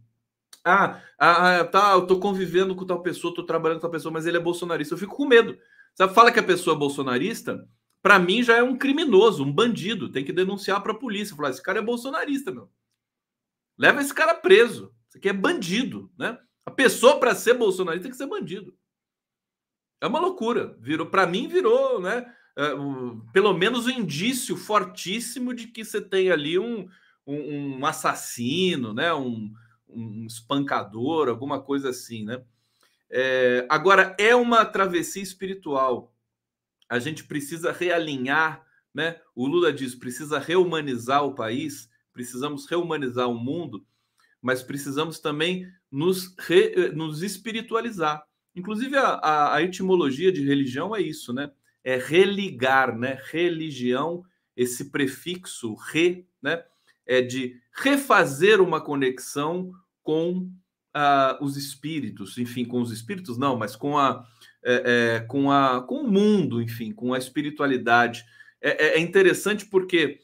Ah, 0.63 1.01
ah, 1.19 1.59
ah, 1.59 1.65
tá, 1.65 1.91
eu 1.93 2.07
tô 2.07 2.17
convivendo 2.17 2.73
com 2.75 2.85
tal 2.85 3.01
pessoa, 3.01 3.35
tô 3.35 3.43
trabalhando 3.43 3.79
com 3.79 3.81
tal 3.81 3.91
pessoa, 3.91 4.13
mas 4.13 4.25
ele 4.25 4.37
é 4.37 4.39
bolsonarista. 4.39 4.93
Eu 4.93 4.97
fico 4.97 5.17
com 5.17 5.25
medo. 5.25 5.57
Sabe, 5.95 6.13
fala 6.13 6.31
que 6.31 6.39
a 6.39 6.43
pessoa 6.43 6.73
é 6.75 6.79
bolsonarista, 6.79 7.67
para 8.01 8.17
mim 8.17 8.41
já 8.41 8.55
é 8.55 8.63
um 8.63 8.77
criminoso, 8.77 9.43
um 9.43 9.51
bandido. 9.51 10.09
Tem 10.09 10.23
que 10.23 10.31
denunciar 10.31 10.81
para 10.81 10.93
a 10.93 10.97
polícia. 10.97 11.35
Falar, 11.35 11.49
esse 11.49 11.61
cara 11.61 11.79
é 11.79 11.81
bolsonarista, 11.81 12.51
meu. 12.51 12.69
Leva 13.77 13.99
esse 13.99 14.13
cara 14.13 14.33
preso. 14.33 14.93
Isso 15.09 15.17
aqui 15.17 15.27
é 15.27 15.33
bandido, 15.33 16.09
né? 16.17 16.37
A 16.65 16.71
pessoa 16.71 17.19
para 17.19 17.35
ser 17.35 17.55
bolsonarista 17.55 18.03
tem 18.03 18.11
que 18.11 18.17
ser 18.17 18.27
bandido. 18.27 18.73
É 20.01 20.07
uma 20.07 20.19
loucura. 20.19 20.75
Virou, 20.81 21.05
para 21.05 21.27
mim, 21.27 21.47
virou, 21.47 22.01
né? 22.01 22.25
uh, 22.57 23.21
pelo 23.31 23.53
menos 23.53 23.87
um 23.87 23.91
indício 23.91 24.55
fortíssimo 24.55 25.53
de 25.53 25.67
que 25.67 25.83
você 25.83 26.01
tem 26.01 26.31
ali 26.31 26.59
um, 26.59 26.87
um, 27.25 27.77
um 27.77 27.85
assassino, 27.85 28.93
né? 28.93 29.13
Um, 29.13 29.53
um, 29.87 30.25
espancador, 30.25 31.29
alguma 31.29 31.61
coisa 31.61 31.89
assim, 31.89 32.23
né? 32.23 32.43
É, 33.09 33.65
agora, 33.69 34.15
é 34.17 34.35
uma 34.35 34.63
travessia 34.65 35.21
espiritual. 35.21 36.13
A 36.89 36.99
gente 36.99 37.23
precisa 37.23 37.71
realinhar, 37.71 38.65
né? 38.93 39.19
O 39.35 39.47
Lula 39.47 39.71
diz, 39.71 39.95
precisa 39.95 40.39
rehumanizar 40.39 41.23
o 41.23 41.35
país, 41.35 41.89
precisamos 42.13 42.65
rehumanizar 42.65 43.29
o 43.29 43.35
mundo, 43.35 43.85
mas 44.41 44.63
precisamos 44.63 45.19
também 45.19 45.69
nos, 45.89 46.33
re, 46.39 46.91
nos 46.93 47.21
espiritualizar. 47.21 48.25
Inclusive, 48.55 48.95
a, 48.97 49.13
a, 49.13 49.55
a, 49.55 49.61
etimologia 49.61 50.31
de 50.31 50.43
religião 50.43 50.95
é 50.95 51.01
isso, 51.01 51.33
né? 51.33 51.51
É 51.83 51.97
religar, 51.97 52.97
né? 52.97 53.17
Religião, 53.31 54.23
esse 54.55 54.91
prefixo 54.91 55.73
re, 55.75 56.27
né? 56.41 56.63
É 57.05 57.21
de 57.21 57.59
refazer 57.73 58.61
uma 58.61 58.81
conexão 58.81 59.71
com 60.03 60.49
uh, 60.95 61.43
os 61.43 61.57
espíritos, 61.57 62.37
enfim, 62.37 62.65
com 62.65 62.81
os 62.81 62.91
espíritos 62.91 63.37
não, 63.37 63.57
mas 63.57 63.75
com 63.75 63.97
a, 63.97 64.25
é, 64.63 65.15
é, 65.15 65.19
com 65.21 65.51
a 65.51 65.81
com 65.81 66.01
o 66.01 66.11
mundo, 66.11 66.61
enfim, 66.61 66.91
com 66.91 67.13
a 67.13 67.17
espiritualidade. 67.17 68.25
É, 68.61 68.87
é, 68.87 68.97
é 68.97 68.99
interessante 68.99 69.65
porque 69.65 70.19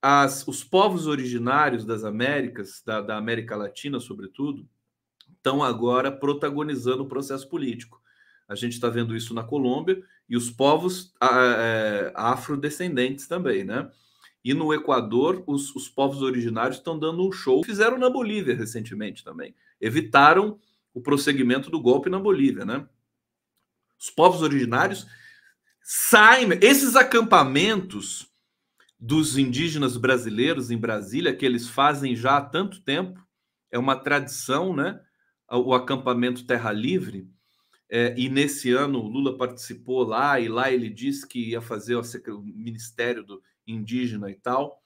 as, 0.00 0.46
os 0.46 0.62
povos 0.62 1.06
originários 1.06 1.84
das 1.84 2.04
Américas, 2.04 2.82
da, 2.84 3.00
da 3.00 3.16
América 3.16 3.56
Latina, 3.56 3.98
sobretudo, 3.98 4.68
estão 5.44 5.62
agora 5.62 6.10
protagonizando 6.10 7.02
o 7.02 7.08
processo 7.08 7.46
político. 7.46 8.00
A 8.48 8.54
gente 8.54 8.72
está 8.72 8.88
vendo 8.88 9.14
isso 9.14 9.34
na 9.34 9.44
Colômbia 9.44 10.02
e 10.26 10.36
os 10.36 10.50
povos 10.50 11.12
é, 11.22 12.10
afrodescendentes 12.14 13.28
também, 13.28 13.62
né? 13.62 13.90
E 14.42 14.54
no 14.54 14.72
Equador, 14.72 15.42
os, 15.46 15.74
os 15.74 15.88
povos 15.88 16.22
originários 16.22 16.78
estão 16.78 16.98
dando 16.98 17.26
um 17.26 17.32
show. 17.32 17.62
Fizeram 17.64 17.98
na 17.98 18.10
Bolívia 18.10 18.54
recentemente 18.54 19.22
também. 19.22 19.54
Evitaram 19.80 20.58
o 20.94 21.00
prosseguimento 21.00 21.70
do 21.70 21.80
golpe 21.80 22.08
na 22.08 22.18
Bolívia, 22.18 22.64
né? 22.64 22.86
Os 23.98 24.10
povos 24.10 24.42
originários 24.42 25.06
saem. 25.82 26.48
Esses 26.60 26.96
acampamentos 26.96 28.26
dos 28.98 29.36
indígenas 29.36 29.96
brasileiros 29.96 30.70
em 30.70 30.78
Brasília, 30.78 31.34
que 31.34 31.44
eles 31.44 31.68
fazem 31.68 32.14
já 32.14 32.38
há 32.38 32.42
tanto 32.42 32.80
tempo, 32.82 33.22
é 33.70 33.78
uma 33.78 33.96
tradição, 33.96 34.74
né? 34.74 35.00
O 35.50 35.74
acampamento 35.74 36.46
Terra 36.46 36.72
Livre. 36.72 37.28
É, 37.90 38.14
e 38.16 38.28
nesse 38.28 38.72
ano 38.72 39.00
o 39.00 39.08
Lula 39.08 39.36
participou 39.36 40.02
lá, 40.02 40.40
e 40.40 40.48
lá 40.48 40.72
ele 40.72 40.88
disse 40.88 41.26
que 41.28 41.50
ia 41.50 41.60
fazer 41.60 41.94
o, 41.94 42.00
o 42.00 42.42
Ministério 42.42 43.22
do 43.22 43.42
indígena 43.66 44.30
e 44.30 44.34
tal. 44.34 44.82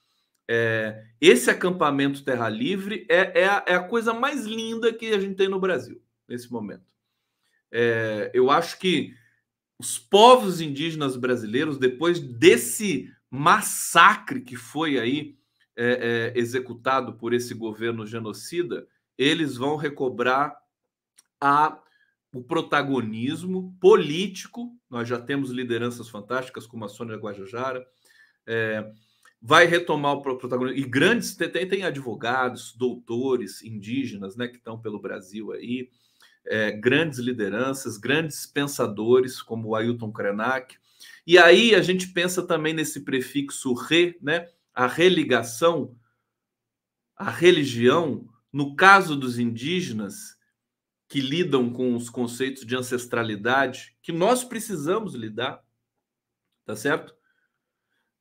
É, 0.51 1.05
esse 1.21 1.51
acampamento 1.51 2.25
Terra 2.25 2.49
Livre 2.49 3.07
é, 3.09 3.43
é 3.43 3.49
a, 3.49 3.65
é, 3.67 3.75
a, 3.75 3.83
coisa 3.83 4.15
mais 4.15 4.47
linda 4.47 4.93
que 4.93 5.13
a 5.13 5.21
gente 5.21 5.37
tem 5.37 5.49
no 5.49 5.61
Brasil 5.61 6.03
nesse 6.27 6.51
momento. 6.51 6.87
É, 7.71 8.31
eu 8.33 8.51
acho 8.51 8.79
que 8.79 9.15
os 9.79 9.99
povos 9.99 10.61
indígenas 10.61 11.17
brasileiros, 11.17 11.79
depois 11.79 12.19
desse 12.19 13.13
massacre 13.31 14.41
que 14.41 14.57
foi 14.57 14.99
aí 14.99 15.37
é, 15.77 16.33
é, 16.35 16.39
executado 16.39 17.13
por 17.13 17.35
esse 17.35 17.53
governo 17.53 18.07
genocida, 18.07 18.89
eles 19.19 19.57
vão 19.57 19.77
recobrar 19.77 20.57
a, 21.41 21.79
o 22.33 22.43
protagonismo 22.43 23.77
político. 23.81 24.73
Nós 24.89 25.09
já 25.09 25.21
temos 25.21 25.51
lideranças 25.51 26.09
fantásticas 26.09 26.67
como 26.67 26.85
a 26.85 26.89
Sônia 26.89 27.17
Guajajara, 27.17 27.85
é, 28.47 28.91
vai 29.43 29.67
retomar 29.67 30.13
o 30.13 30.23
protagonismo. 30.23 30.79
E 30.79 30.89
grandes, 30.89 31.35
tem, 31.35 31.69
tem 31.69 31.83
advogados, 31.83 32.73
doutores 32.73 33.63
indígenas 33.63 34.37
né, 34.37 34.47
que 34.47 34.57
estão 34.57 34.81
pelo 34.81 35.01
Brasil 35.01 35.53
aí, 35.53 35.91
é, 36.47 36.71
grandes 36.71 37.19
lideranças, 37.19 37.99
grandes 37.99 38.47
pensadores, 38.47 39.43
como 39.43 39.69
o 39.69 39.77
Ailton 39.77 40.13
Krenak. 40.13 40.77
E 41.27 41.37
aí 41.37 41.75
a 41.75 41.83
gente 41.83 42.09
pensa 42.09 42.47
também 42.47 42.73
nesse 42.73 43.05
prefixo 43.05 43.75
re, 43.75 44.17
né, 44.23 44.49
a 44.75 44.87
religação, 44.87 45.95
a 47.17 47.31
religião, 47.31 48.27
no 48.59 48.75
caso 48.75 49.15
dos 49.15 49.39
indígenas, 49.39 50.37
que 51.09 51.21
lidam 51.21 51.73
com 51.73 51.95
os 51.95 52.11
conceitos 52.11 52.67
de 52.67 52.77
ancestralidade, 52.77 53.97
que 54.03 54.13
nós 54.13 54.45
precisamos 54.45 55.15
lidar, 55.15 55.63
tá 56.67 56.77
certo? 56.77 57.19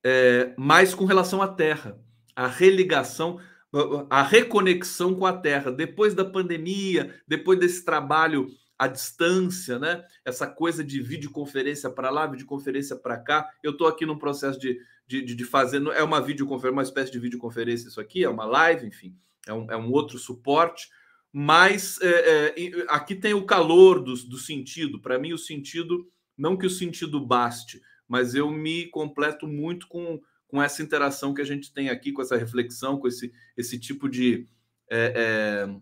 é, 0.10 0.54
mas 0.58 0.96
com 0.96 1.04
relação 1.04 1.42
à 1.42 1.48
Terra, 1.50 2.00
a 2.34 2.48
religação, 2.48 3.42
a 4.10 4.24
reconexão 4.24 5.14
com 5.14 5.26
a 5.26 5.34
Terra, 5.34 5.70
depois 5.70 6.14
da 6.14 6.24
pandemia, 6.24 7.14
depois 7.28 7.60
desse 7.60 7.84
trabalho 7.84 8.48
à 8.80 8.88
distância, 8.88 9.78
né? 9.78 10.06
Essa 10.24 10.48
coisa 10.48 10.82
de 10.82 11.02
videoconferência 11.02 11.90
para 11.90 12.10
lá, 12.10 12.26
videoconferência 12.26 12.96
para 12.96 13.18
cá. 13.18 13.50
Eu 13.62 13.72
estou 13.72 13.86
aqui 13.86 14.06
num 14.06 14.18
processo 14.18 14.58
de, 14.58 14.80
de, 15.06 15.24
de 15.24 15.44
fazer, 15.44 15.86
é 15.88 16.04
uma 16.04 16.22
videoconferência, 16.22 16.74
uma 16.74 16.84
espécie 16.84 17.12
de 17.12 17.20
videoconferência 17.20 17.90
isso 17.90 18.00
aqui, 18.00 18.24
é 18.24 18.30
uma 18.30 18.46
live, 18.46 18.86
enfim, 18.86 19.14
é 19.48 19.54
um, 19.54 19.72
é 19.72 19.78
um 19.78 19.92
outro 19.92 20.18
suporte, 20.18 20.88
mas 21.32 22.00
é, 22.02 22.54
é, 22.58 22.86
aqui 22.90 23.16
tem 23.16 23.34
o 23.34 23.46
calor 23.46 24.02
do, 24.02 24.14
do 24.14 24.38
sentido. 24.38 25.02
Para 25.02 25.20
mim, 25.20 25.34
o 25.34 25.38
sentido, 25.38 26.08
não 26.38 26.58
que 26.58 26.66
o 26.66 26.70
sentido 26.70 27.20
baste, 27.20 27.82
mas 28.08 28.34
eu 28.34 28.50
me 28.50 28.88
completo 28.88 29.48
muito 29.48 29.88
com, 29.88 30.20
com 30.48 30.62
essa 30.62 30.82
interação 30.82 31.34
que 31.34 31.42
a 31.42 31.46
gente 31.46 31.74
tem 31.74 31.90
aqui, 31.90 32.12
com 32.12 32.22
essa 32.22 32.38
reflexão, 32.38 32.98
com 32.98 33.08
esse, 33.08 33.32
esse 33.56 33.78
tipo 33.80 34.08
de 34.10 34.48
é, 34.90 35.14
é, 35.16 35.76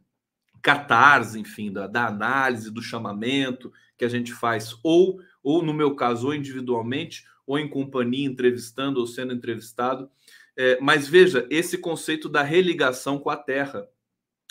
catarse, 0.61 1.39
enfim, 1.39 1.71
da, 1.71 1.87
da 1.87 2.07
análise, 2.07 2.71
do 2.71 2.81
chamamento 2.81 3.71
que 3.97 4.03
a 4.03 4.09
gente 4.09 4.33
faz, 4.33 4.75
ou, 4.83 5.19
ou 5.43 5.63
no 5.63 5.73
meu 5.73 5.95
caso, 5.95 6.27
ou 6.27 6.33
individualmente, 6.33 7.23
ou 7.45 7.59
em 7.59 7.69
companhia, 7.69 8.27
entrevistando 8.27 8.99
ou 8.99 9.07
sendo 9.07 9.33
entrevistado. 9.33 10.09
É, 10.57 10.79
mas 10.79 11.07
veja, 11.07 11.45
esse 11.49 11.77
conceito 11.77 12.29
da 12.29 12.41
religação 12.41 13.19
com 13.19 13.29
a 13.29 13.37
terra 13.37 13.87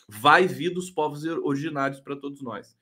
vai 0.09 0.47
vir 0.47 0.71
dos 0.71 0.91
povos 0.91 1.25
originários 1.25 2.01
para 2.01 2.17
todos 2.17 2.43
nós. 2.43 2.77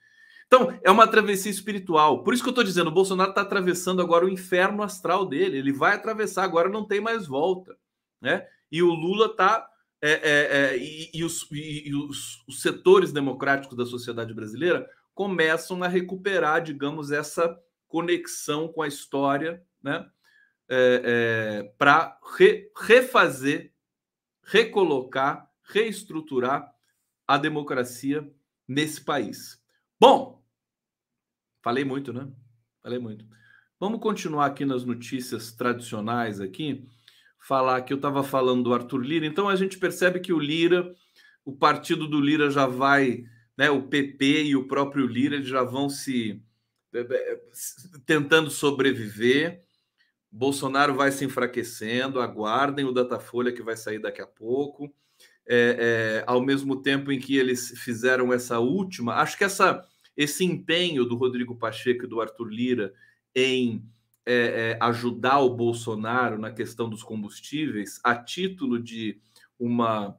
Então, 0.45 0.77
é 0.83 0.91
uma 0.91 1.07
travessia 1.07 1.51
espiritual. 1.51 2.23
Por 2.23 2.33
isso 2.33 2.43
que 2.43 2.49
eu 2.49 2.51
estou 2.51 2.63
dizendo, 2.63 2.87
o 2.87 2.93
Bolsonaro 2.93 3.31
está 3.31 3.41
atravessando 3.41 4.01
agora 4.01 4.25
o 4.25 4.29
inferno 4.29 4.83
astral 4.83 5.25
dele. 5.25 5.57
Ele 5.57 5.73
vai 5.73 5.95
atravessar, 5.95 6.43
agora 6.43 6.69
não 6.69 6.85
tem 6.85 7.01
mais 7.01 7.25
volta. 7.25 7.75
Né? 8.21 8.45
E 8.71 8.83
o 8.83 8.93
Lula 8.93 9.27
está. 9.27 9.67
É, 9.99 10.11
é, 10.11 10.57
é, 10.57 10.77
e, 10.77 11.09
e, 11.13 11.23
os, 11.23 11.47
e 11.49 11.95
os, 11.95 12.43
os, 12.45 12.61
setores 12.61 13.13
democráticos 13.13 13.77
da 13.77 13.85
sociedade 13.85 14.33
brasileira 14.33 14.85
começam 15.15 15.81
a 15.81 15.87
recuperar, 15.87 16.61
digamos, 16.61 17.09
essa 17.09 17.57
conexão 17.87 18.67
com 18.67 18.81
a 18.81 18.87
história, 18.87 19.63
né? 19.81 20.05
É, 20.69 21.01
é, 21.05 21.63
para 21.77 22.17
re, 22.37 22.71
refazer, 22.75 23.73
recolocar, 24.43 25.49
reestruturar 25.63 26.73
a 27.27 27.37
democracia 27.37 28.27
nesse 28.67 29.01
país. 29.01 29.61
Bom, 29.99 30.43
Falei 31.63 31.85
muito, 31.85 32.11
né? 32.11 32.27
Falei 32.83 32.99
muito. 32.99 33.25
Vamos 33.79 34.01
continuar 34.01 34.47
aqui 34.47 34.65
nas 34.65 34.83
notícias 34.83 35.53
tradicionais 35.53 36.41
aqui. 36.41 36.85
Falar 37.39 37.81
que 37.83 37.93
eu 37.93 37.95
estava 37.95 38.21
falando 38.21 38.63
do 38.63 38.73
Arthur 38.73 38.99
Lira. 38.99 39.25
Então 39.25 39.47
a 39.47 39.55
gente 39.55 39.79
percebe 39.79 40.19
que 40.19 40.33
o 40.33 40.39
Lira, 40.39 40.93
o 41.45 41.55
partido 41.55 42.05
do 42.05 42.19
Lira 42.19 42.51
já 42.51 42.67
vai, 42.67 43.23
né? 43.57 43.71
O 43.71 43.83
PP 43.83 44.43
e 44.43 44.55
o 44.57 44.67
próprio 44.67 45.07
Lira 45.07 45.41
já 45.41 45.63
vão 45.63 45.87
se 45.87 46.43
é, 46.93 46.99
é, 46.99 47.41
tentando 48.05 48.51
sobreviver. 48.51 49.63
Bolsonaro 50.33 50.95
vai 50.95 51.11
se 51.11 51.23
enfraquecendo. 51.23 52.19
Aguardem 52.19 52.85
o 52.85 52.91
Datafolha 52.91 53.51
que 53.51 53.61
vai 53.61 53.77
sair 53.77 53.99
daqui 53.99 54.19
a 54.19 54.25
pouco. 54.25 54.91
É, 55.45 56.21
é, 56.21 56.23
ao 56.25 56.41
mesmo 56.41 56.81
tempo 56.81 57.11
em 57.11 57.19
que 57.19 57.37
eles 57.37 57.69
fizeram 57.77 58.33
essa 58.33 58.59
última, 58.59 59.15
acho 59.15 59.37
que 59.37 59.43
essa 59.43 59.85
esse 60.15 60.45
empenho 60.45 61.05
do 61.05 61.15
Rodrigo 61.15 61.55
Pacheco 61.55 62.05
e 62.05 62.07
do 62.07 62.21
Arthur 62.21 62.47
Lira 62.47 62.93
em 63.35 63.83
é, 64.25 64.33
é, 64.33 64.77
ajudar 64.79 65.39
o 65.39 65.55
Bolsonaro 65.55 66.37
na 66.37 66.51
questão 66.51 66.87
dos 66.87 67.03
combustíveis, 67.03 67.99
a 68.03 68.15
título 68.15 68.81
de 68.81 69.19
uma, 69.59 70.15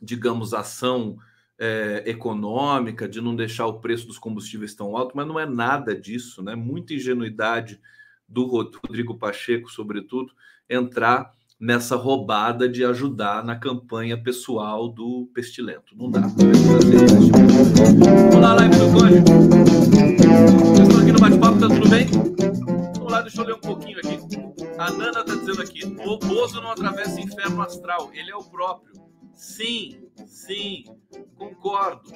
digamos, 0.00 0.54
ação 0.54 1.18
é, 1.58 2.04
econômica, 2.06 3.08
de 3.08 3.20
não 3.20 3.34
deixar 3.34 3.66
o 3.66 3.80
preço 3.80 4.06
dos 4.06 4.18
combustíveis 4.18 4.74
tão 4.74 4.96
alto, 4.96 5.16
mas 5.16 5.26
não 5.26 5.40
é 5.40 5.44
nada 5.44 5.94
disso, 5.94 6.42
né? 6.42 6.54
Muita 6.54 6.94
ingenuidade 6.94 7.80
do 8.28 8.44
Rodrigo 8.46 9.16
Pacheco, 9.18 9.70
sobretudo, 9.70 10.32
entrar 10.68 11.32
nessa 11.58 11.96
roubada 11.96 12.68
de 12.68 12.84
ajudar 12.84 13.42
na 13.44 13.56
campanha 13.56 14.22
pessoal 14.22 14.88
do 14.88 15.30
Pestilento. 15.32 15.96
Não 15.96 16.10
dá. 16.10 16.20
Vamos 16.20 16.44
lá, 18.40 18.54
live 18.54 18.76
do 18.76 18.92
Conde. 18.92 19.16
Estão 20.82 21.00
aqui 21.00 21.12
no 21.12 21.18
bate-papo, 21.18 21.58
tá 21.58 21.68
tudo 21.68 21.88
bem? 21.88 22.06
Vamos 22.96 23.12
lá, 23.12 23.22
deixa 23.22 23.40
eu 23.40 23.46
ler 23.46 23.54
um 23.54 23.60
pouquinho 23.60 23.98
aqui. 23.98 24.18
A 24.78 24.90
Nana 24.90 25.24
tá 25.24 25.34
dizendo 25.34 25.62
aqui: 25.62 25.84
o 25.84 26.18
Bozo 26.18 26.60
não 26.60 26.72
atravessa 26.72 27.20
inferno 27.20 27.62
astral, 27.62 28.10
ele 28.12 28.30
é 28.30 28.36
o 28.36 28.44
próprio. 28.44 28.94
Sim, 29.34 29.98
sim, 30.26 30.84
concordo. 31.36 32.10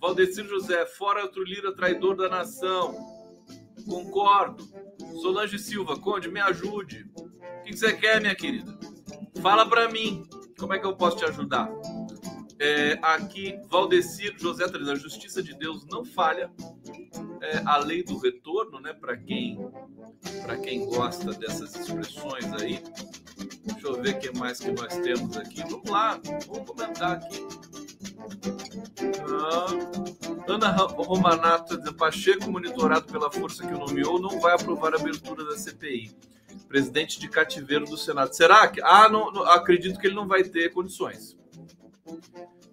Valdecir 0.00 0.46
José, 0.46 0.86
fora 0.86 1.22
outro 1.22 1.42
Lira, 1.42 1.74
traidor 1.74 2.16
da 2.16 2.28
nação. 2.28 3.17
Concordo. 3.88 4.68
Solange 5.22 5.58
Silva, 5.58 5.98
Conde, 5.98 6.28
me 6.30 6.40
ajude. 6.40 7.06
O 7.16 7.62
que 7.64 7.76
você 7.76 7.92
quer, 7.94 8.20
minha 8.20 8.34
querida? 8.34 8.78
Fala 9.40 9.68
para 9.68 9.88
mim. 9.88 10.24
Como 10.58 10.74
é 10.74 10.78
que 10.78 10.86
eu 10.86 10.96
posso 10.96 11.16
te 11.16 11.24
ajudar? 11.24 11.70
É, 12.60 12.98
aqui, 13.02 13.56
Valdecir 13.68 14.34
José 14.36 14.64
a 14.64 14.94
justiça 14.96 15.40
de 15.42 15.54
Deus 15.54 15.86
não 15.86 16.04
falha. 16.04 16.50
É, 17.40 17.58
a 17.64 17.78
lei 17.78 18.02
do 18.02 18.18
retorno, 18.18 18.80
né? 18.80 18.92
Para 18.92 19.16
quem, 19.16 19.58
para 20.42 20.58
quem 20.58 20.84
gosta 20.86 21.32
dessas 21.34 21.74
expressões 21.76 22.52
aí. 22.60 22.82
Deixa 23.64 23.86
eu 23.86 24.02
ver 24.02 24.16
o 24.16 24.18
que 24.18 24.36
mais 24.36 24.58
que 24.58 24.72
nós 24.72 24.96
temos 24.98 25.36
aqui. 25.36 25.62
Vamos 25.62 25.88
lá, 25.88 26.20
vamos 26.48 26.68
comentar 26.68 27.12
aqui. 27.12 27.46
Ah, 29.30 29.66
Ana 30.46 30.70
Romanato 30.70 31.76
diz, 31.80 31.92
Pacheco, 31.92 32.50
monitorado 32.50 33.06
pela 33.06 33.30
força 33.30 33.66
que 33.66 33.74
o 33.74 33.78
nomeou, 33.78 34.20
não 34.20 34.40
vai 34.40 34.54
aprovar 34.54 34.94
a 34.94 34.98
abertura 34.98 35.44
da 35.44 35.56
CPI. 35.56 36.10
Presidente 36.68 37.18
de 37.18 37.28
cativeiro 37.28 37.84
do 37.84 37.96
Senado. 37.96 38.34
Será 38.34 38.68
que? 38.68 38.80
Ah, 38.82 39.08
não, 39.08 39.32
não 39.32 39.42
acredito 39.44 39.98
que 39.98 40.06
ele 40.06 40.14
não 40.14 40.26
vai 40.26 40.44
ter 40.44 40.72
condições 40.72 41.38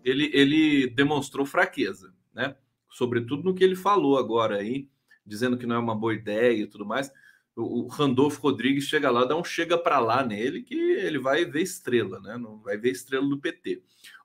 ele, 0.06 0.30
ele 0.34 0.88
demonstrou 0.88 1.46
fraqueza, 1.46 2.14
né? 2.34 2.56
Sobretudo 2.90 3.44
no 3.44 3.56
que 3.56 3.64
ele 3.64 3.76
falou 3.76 4.18
agora 4.18 4.58
aí, 4.58 4.88
dizendo 5.26 5.58
que 5.58 5.66
não 5.66 5.76
é 5.76 5.80
uma 5.80 5.96
boa 5.96 6.14
ideia 6.14 6.62
e 6.62 6.68
tudo 6.68 6.86
mais. 6.86 7.12
O, 7.56 7.88
Randolfo 7.88 8.42
Rodrigues 8.42 8.84
chega 8.84 9.10
lá, 9.10 9.26
dá 9.26 9.36
um 9.36 9.44
chega 9.44 9.78
para 9.78 10.00
lá 10.00 10.24
nele 10.24 10.62
que 10.62 10.76
ele 10.76 11.18
vai 11.18 11.44
ver 11.44 11.62
estrela, 11.62 12.20
né? 12.20 12.38
Não 12.38 12.60
vai 12.60 12.78
ver 12.78 12.92
estrela 12.92 13.28
do 13.28 13.40
PT. 13.40 13.82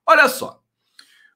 Olha 0.06 0.28
só. 0.28 0.62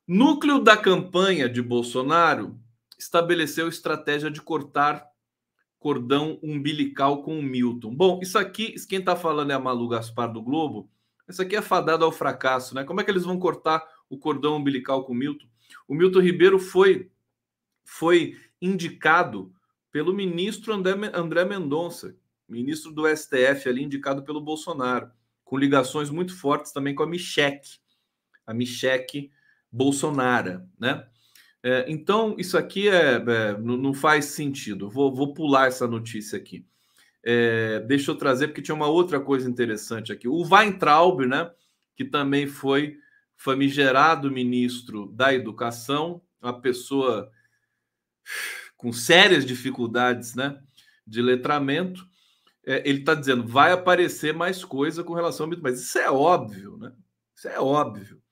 Núcleo 0.07 0.59
da 0.59 0.77
campanha 0.77 1.49
de 1.49 1.63
Bolsonaro 1.63 2.61
estabeleceu 2.99 3.69
estratégia 3.69 4.31
de 4.31 4.43
cortar 4.43 5.09
cordão 5.79 6.39
umbilical 6.43 7.23
com 7.23 7.39
o 7.39 7.43
Milton. 7.43 7.95
Bom, 7.95 8.21
isso 8.23 8.39
aqui, 8.39 8.75
quem 8.87 8.99
está 8.99 9.17
falando 9.17 9.51
é 9.51 9.55
a 9.55 9.59
Malu 9.59 9.89
Gaspar 9.89 10.33
do 10.33 10.43
Globo. 10.43 10.91
Isso 11.29 11.41
aqui 11.41 11.57
é 11.57 11.63
fadado 11.63 12.05
ao 12.05 12.13
fracasso, 12.13 12.75
né? 12.75 12.85
Como 12.85 13.01
é 13.01 13.05
que 13.05 13.11
eles 13.11 13.25
vão 13.25 13.39
cortar 13.39 13.83
o 14.09 14.19
cordão 14.19 14.57
umbilical 14.57 15.05
com 15.05 15.13
o 15.13 15.17
Milton. 15.17 15.47
O 15.89 15.95
Milton 15.95 16.21
Ribeiro 16.21 16.59
foi, 16.59 17.11
foi 17.85 18.39
indicado 18.61 19.53
pelo 19.91 20.13
ministro 20.13 20.73
André, 20.73 20.95
André 21.15 21.45
Mendonça, 21.45 22.17
ministro 22.49 22.93
do 22.93 23.07
STF, 23.09 23.69
ali 23.69 23.83
indicado 23.83 24.23
pelo 24.23 24.41
Bolsonaro, 24.41 25.11
com 25.45 25.57
ligações 25.57 26.11
muito 26.11 26.37
fortes 26.37 26.73
também 26.73 26.95
com 26.95 27.03
a 27.03 27.07
Michele, 27.07 27.61
a 28.47 28.53
Michele 28.53 29.31
Bolsonaro, 29.75 30.63
né? 30.79 31.05
É, 31.61 31.85
então, 31.89 32.37
isso 32.39 32.57
aqui 32.57 32.89
é, 32.89 33.15
é, 33.17 33.59
não 33.59 33.93
faz 33.93 34.27
sentido. 34.27 34.89
Vou, 34.89 35.13
vou 35.13 35.35
pular 35.35 35.67
essa 35.67 35.89
notícia 35.89 36.39
aqui. 36.39 36.65
É, 37.25 37.81
deixa 37.81 38.11
eu 38.11 38.17
trazer, 38.17 38.49
porque 38.49 38.63
tinha 38.63 38.75
uma 38.75 38.87
outra 38.87 39.19
coisa 39.19 39.51
interessante 39.51 40.13
aqui. 40.13 40.29
O 40.29 40.45
Weintraub, 40.45 41.27
né, 41.27 41.51
que 41.97 42.05
também 42.05 42.47
foi 42.47 42.99
famigerado 43.37 44.31
ministro 44.31 45.11
da 45.13 45.35
Educação, 45.35 46.23
uma 46.41 46.61
pessoa 46.61 47.31
com 48.77 48.93
sérias 48.93 49.45
dificuldades 49.45 50.35
né, 50.35 50.61
de 51.07 51.21
letramento, 51.21 52.07
é, 52.65 52.89
ele 52.89 53.01
está 53.01 53.15
dizendo 53.15 53.47
vai 53.47 53.73
aparecer 53.73 54.33
mais 54.35 54.65
coisa 54.65 55.03
com 55.03 55.15
relação 55.15 55.45
ao 55.45 55.51
Milton, 55.51 55.63
mas 55.63 55.81
isso 55.81 55.99
é 55.99 56.11
óbvio, 56.11 56.77
né? 56.77 56.93
Isso 57.35 57.49
é 57.49 57.59
óbvio. 57.59 58.24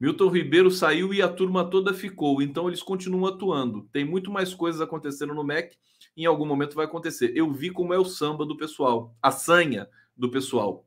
Milton 0.00 0.28
Ribeiro 0.28 0.70
saiu 0.70 1.12
e 1.12 1.20
a 1.20 1.28
turma 1.28 1.68
toda 1.68 1.92
ficou, 1.92 2.40
então 2.40 2.66
eles 2.68 2.82
continuam 2.82 3.26
atuando. 3.26 3.86
Tem 3.92 4.04
muito 4.04 4.30
mais 4.30 4.54
coisas 4.54 4.80
acontecendo 4.80 5.34
no 5.34 5.44
MEC, 5.44 5.76
em 6.16 6.24
algum 6.24 6.46
momento 6.46 6.74
vai 6.74 6.86
acontecer. 6.86 7.32
Eu 7.36 7.52
vi 7.52 7.70
como 7.70 7.92
é 7.92 7.98
o 7.98 8.04
samba 8.04 8.46
do 8.46 8.56
pessoal, 8.56 9.14
a 9.22 9.30
sanha 9.30 9.86
do 10.16 10.30
pessoal 10.30 10.86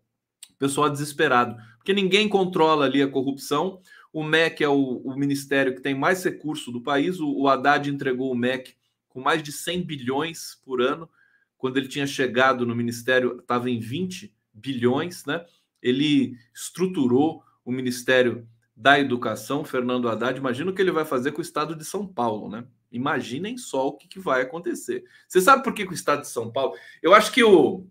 pessoal 0.63 0.89
desesperado, 0.89 1.57
porque 1.75 1.93
ninguém 1.93 2.29
controla 2.29 2.85
ali 2.85 3.01
a 3.01 3.07
corrupção. 3.07 3.81
O 4.13 4.23
MEC 4.23 4.63
é 4.63 4.69
o, 4.69 5.01
o 5.03 5.13
ministério 5.17 5.75
que 5.75 5.81
tem 5.81 5.93
mais 5.93 6.23
recurso 6.23 6.71
do 6.71 6.81
país. 6.81 7.19
O, 7.19 7.29
o 7.29 7.47
Haddad 7.49 7.89
entregou 7.89 8.31
o 8.31 8.35
MEC 8.35 8.73
com 9.09 9.19
mais 9.19 9.43
de 9.43 9.51
100 9.51 9.83
bilhões 9.83 10.57
por 10.63 10.81
ano. 10.81 11.09
Quando 11.57 11.77
ele 11.77 11.89
tinha 11.89 12.07
chegado 12.07 12.65
no 12.65 12.73
ministério, 12.73 13.39
estava 13.39 13.69
em 13.69 13.79
20 13.79 14.33
bilhões, 14.53 15.25
né? 15.25 15.45
Ele 15.81 16.37
estruturou 16.53 17.43
o 17.65 17.71
Ministério 17.71 18.47
da 18.75 18.99
Educação, 18.99 19.63
Fernando 19.63 20.09
Haddad. 20.09 20.37
Imagina 20.37 20.71
o 20.71 20.73
que 20.73 20.81
ele 20.81 20.91
vai 20.91 21.05
fazer 21.05 21.31
com 21.31 21.39
o 21.39 21.43
estado 21.43 21.75
de 21.75 21.85
São 21.85 22.07
Paulo, 22.07 22.49
né? 22.49 22.65
Imaginem 22.91 23.57
só 23.57 23.87
o 23.87 23.93
que, 23.93 24.07
que 24.07 24.19
vai 24.19 24.41
acontecer. 24.41 25.03
Você 25.27 25.41
sabe 25.41 25.63
por 25.63 25.73
que, 25.73 25.85
que 25.85 25.91
o 25.91 25.95
estado 25.95 26.21
de 26.21 26.27
São 26.27 26.51
Paulo? 26.51 26.75
Eu 27.01 27.13
acho 27.13 27.31
que 27.31 27.43
o, 27.43 27.87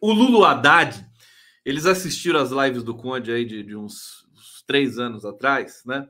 o 0.00 0.12
Lula 0.12 0.50
Haddad 0.50 1.08
eles 1.64 1.84
assistiram 1.84 2.40
as 2.40 2.50
lives 2.50 2.82
do 2.82 2.96
Conde 2.96 3.30
aí 3.30 3.44
de, 3.44 3.62
de 3.62 3.76
uns, 3.76 4.26
uns, 4.32 4.64
três 4.66 4.98
anos 4.98 5.24
atrás, 5.24 5.82
né? 5.84 6.08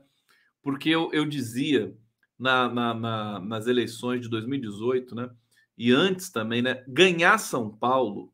Porque 0.61 0.89
eu, 0.89 1.09
eu 1.11 1.25
dizia 1.25 1.93
na, 2.37 2.69
na, 2.69 2.93
na, 2.93 3.39
nas 3.39 3.67
eleições 3.67 4.21
de 4.21 4.29
2018, 4.29 5.15
né? 5.15 5.29
E 5.77 5.91
antes 5.91 6.29
também, 6.29 6.61
né? 6.61 6.83
Ganhar 6.87 7.37
São 7.39 7.69
Paulo 7.69 8.33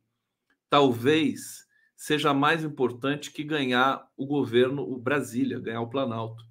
talvez 0.70 1.65
seja 1.96 2.34
mais 2.34 2.64
importante 2.64 3.32
que 3.32 3.44
ganhar 3.44 4.08
o 4.18 4.26
governo, 4.26 4.84
o 4.84 4.98
Brasília, 4.98 5.60
ganhar 5.60 5.82
o 5.82 5.90
Planalto. 5.90 6.44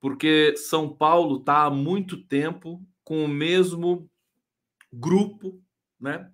Porque 0.00 0.54
São 0.56 0.94
Paulo 0.94 1.38
está 1.38 1.64
há 1.64 1.70
muito 1.70 2.22
tempo 2.24 2.84
com 3.02 3.24
o 3.24 3.28
mesmo 3.28 4.08
grupo, 4.92 5.60
né? 6.00 6.30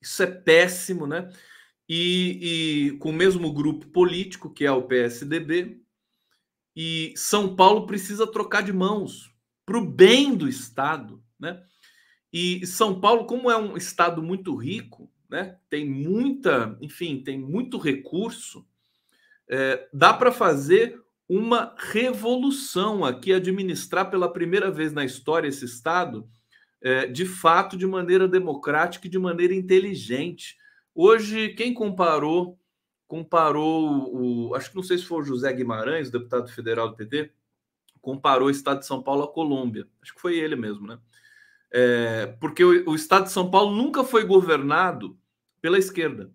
Isso 0.00 0.22
é 0.22 0.26
péssimo, 0.26 1.06
né? 1.06 1.30
e, 1.92 2.92
e 2.92 2.98
com 2.98 3.10
o 3.10 3.12
mesmo 3.12 3.52
grupo 3.52 3.88
político, 3.88 4.48
que 4.48 4.64
é 4.64 4.70
o 4.70 4.84
PSDB, 4.84 5.82
e 6.76 7.12
São 7.16 7.56
Paulo 7.56 7.84
precisa 7.84 8.30
trocar 8.30 8.62
de 8.62 8.72
mãos 8.72 9.34
para 9.66 9.76
o 9.76 9.84
bem 9.84 10.36
do 10.36 10.48
Estado, 10.48 11.20
né? 11.36 11.60
E 12.32 12.64
São 12.64 13.00
Paulo, 13.00 13.26
como 13.26 13.50
é 13.50 13.56
um 13.56 13.76
estado 13.76 14.22
muito 14.22 14.54
rico, 14.54 15.12
né? 15.30 15.56
Tem 15.70 15.88
muita, 15.88 16.76
enfim, 16.80 17.22
tem 17.22 17.38
muito 17.38 17.78
recurso, 17.78 18.66
é, 19.48 19.88
dá 19.92 20.12
para 20.12 20.32
fazer 20.32 21.00
uma 21.28 21.74
revolução 21.78 23.04
aqui, 23.04 23.32
administrar 23.32 24.10
pela 24.10 24.32
primeira 24.32 24.68
vez 24.70 24.92
na 24.92 25.04
história 25.04 25.46
esse 25.46 25.64
estado, 25.64 26.28
é, 26.82 27.06
de 27.06 27.24
fato, 27.24 27.76
de 27.76 27.86
maneira 27.86 28.26
democrática 28.26 29.06
e 29.06 29.10
de 29.10 29.18
maneira 29.18 29.54
inteligente. 29.54 30.56
Hoje, 30.92 31.50
quem 31.50 31.72
comparou, 31.72 32.58
comparou 33.06 34.12
o. 34.12 34.54
Acho 34.56 34.70
que 34.70 34.76
não 34.76 34.82
sei 34.82 34.98
se 34.98 35.04
foi 35.04 35.20
o 35.20 35.24
José 35.24 35.52
Guimarães, 35.52 36.10
deputado 36.10 36.50
federal 36.50 36.88
do 36.88 36.96
PT, 36.96 37.30
comparou 38.00 38.48
o 38.48 38.50
estado 38.50 38.80
de 38.80 38.86
São 38.86 39.00
Paulo 39.00 39.22
à 39.22 39.28
Colômbia. 39.32 39.86
Acho 40.02 40.14
que 40.14 40.20
foi 40.20 40.36
ele 40.36 40.56
mesmo, 40.56 40.86
né? 40.86 40.98
É, 41.72 42.26
porque 42.40 42.64
o, 42.64 42.90
o 42.90 42.94
estado 42.96 43.24
de 43.24 43.30
São 43.30 43.48
Paulo 43.48 43.76
nunca 43.76 44.02
foi 44.02 44.24
governado 44.24 45.19
pela 45.60 45.78
esquerda. 45.78 46.32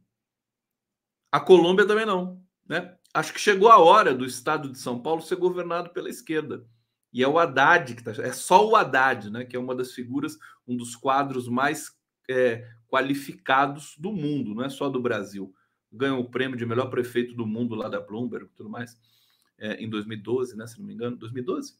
A 1.31 1.39
Colômbia 1.39 1.85
também 1.85 2.05
não, 2.05 2.43
né? 2.67 2.97
Acho 3.13 3.33
que 3.33 3.39
chegou 3.39 3.69
a 3.69 3.77
hora 3.77 4.13
do 4.13 4.25
estado 4.25 4.69
de 4.69 4.77
São 4.77 5.01
Paulo 5.01 5.21
ser 5.21 5.35
governado 5.37 5.89
pela 5.91 6.09
esquerda. 6.09 6.65
E 7.11 7.23
é 7.23 7.27
o 7.27 7.39
Haddad 7.39 7.95
que 7.95 8.01
está. 8.01 8.21
É 8.21 8.33
só 8.33 8.67
o 8.67 8.75
Haddad, 8.75 9.29
né? 9.29 9.45
Que 9.45 9.55
é 9.55 9.59
uma 9.59 9.73
das 9.73 9.93
figuras, 9.93 10.37
um 10.67 10.75
dos 10.75 10.95
quadros 10.95 11.47
mais 11.47 11.97
é, 12.29 12.67
qualificados 12.87 13.95
do 13.97 14.11
mundo, 14.11 14.53
não 14.53 14.63
é 14.63 14.69
só 14.69 14.89
do 14.89 15.01
Brasil. 15.01 15.53
Ganhou 15.91 16.19
o 16.19 16.29
prêmio 16.29 16.57
de 16.57 16.65
melhor 16.65 16.89
prefeito 16.89 17.33
do 17.33 17.45
mundo 17.45 17.75
lá 17.75 17.87
da 17.87 18.01
Bloomberg 18.01 18.45
e 18.45 18.49
tudo 18.49 18.69
mais, 18.69 18.99
é, 19.57 19.75
em 19.75 19.89
2012, 19.89 20.57
né? 20.57 20.67
Se 20.67 20.77
não 20.79 20.85
me 20.85 20.93
engano, 20.93 21.17
2012? 21.17 21.77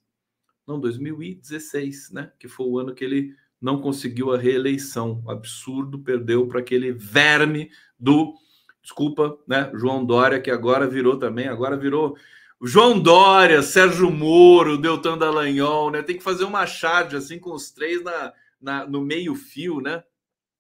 Não, 0.66 0.80
2016, 0.80 2.12
né? 2.12 2.32
Que 2.40 2.48
foi 2.48 2.66
o 2.66 2.80
ano 2.80 2.96
que 2.96 3.04
ele 3.04 3.36
não 3.62 3.82
conseguiu 3.82 4.34
a 4.34 4.38
reeleição. 4.38 5.24
Absurdo, 5.28 6.00
perdeu 6.00 6.48
para 6.48 6.60
aquele 6.60 6.92
verme 6.92 7.70
do, 8.00 8.36
desculpa, 8.82 9.38
né? 9.48 9.72
João 9.74 10.06
Dória, 10.06 10.40
que 10.40 10.52
agora 10.52 10.88
virou 10.88 11.18
também, 11.18 11.48
agora 11.48 11.76
virou 11.76 12.16
João 12.62 13.00
Dória, 13.00 13.62
Sérgio 13.62 14.12
Moro, 14.12 14.78
Deltan 14.78 15.18
Dallagnol, 15.18 15.92
né? 15.92 16.04
Tem 16.04 16.18
que 16.18 16.24
fazer 16.24 16.44
uma 16.44 16.66
charge 16.66 17.16
assim 17.16 17.40
com 17.40 17.54
os 17.54 17.72
três 17.72 18.04
na, 18.04 18.34
na, 18.62 18.88
no 18.88 19.02
meio 19.02 19.36
fio, 19.36 19.82
né? 19.82 20.04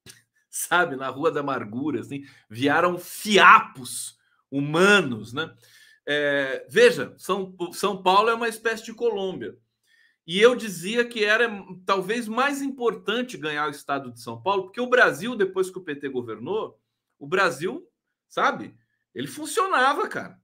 sabe, 0.49 0.95
na 0.95 1.07
Rua 1.09 1.31
da 1.31 1.41
Amargura, 1.41 1.99
assim, 1.99 2.25
vieram 2.49 2.97
fiapos 2.97 4.17
humanos, 4.51 5.31
né? 5.33 5.53
É, 6.07 6.65
veja, 6.69 7.13
São, 7.17 7.55
São 7.71 8.01
Paulo 8.01 8.29
é 8.29 8.33
uma 8.33 8.47
espécie 8.47 8.85
de 8.85 8.93
Colômbia. 8.93 9.57
E 10.25 10.39
eu 10.39 10.55
dizia 10.55 11.05
que 11.05 11.23
era 11.23 11.47
talvez 11.85 12.27
mais 12.27 12.61
importante 12.61 13.37
ganhar 13.37 13.67
o 13.67 13.71
estado 13.71 14.11
de 14.11 14.19
São 14.19 14.41
Paulo, 14.41 14.63
porque 14.63 14.81
o 14.81 14.89
Brasil, 14.89 15.35
depois 15.35 15.69
que 15.69 15.77
o 15.77 15.83
PT 15.83 16.09
governou, 16.09 16.79
o 17.19 17.27
Brasil, 17.27 17.87
sabe? 18.27 18.75
Ele 19.13 19.27
funcionava, 19.27 20.07
cara. 20.07 20.39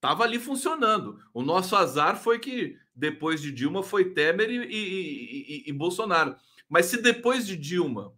Tava 0.00 0.24
ali 0.24 0.38
funcionando. 0.38 1.18
O 1.32 1.42
nosso 1.42 1.76
azar 1.76 2.20
foi 2.20 2.38
que 2.38 2.76
depois 2.94 3.40
de 3.40 3.52
Dilma 3.52 3.82
foi 3.82 4.12
Temer 4.12 4.50
e, 4.50 4.64
e, 4.64 5.64
e, 5.66 5.70
e 5.70 5.72
Bolsonaro. 5.72 6.34
Mas 6.68 6.86
se 6.86 7.00
depois 7.00 7.46
de 7.46 7.56
Dilma 7.56 8.12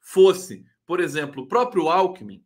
fosse, 0.00 0.64
por 0.86 1.00
exemplo, 1.00 1.42
o 1.42 1.46
próprio 1.46 1.88
Alckmin, 1.88 2.44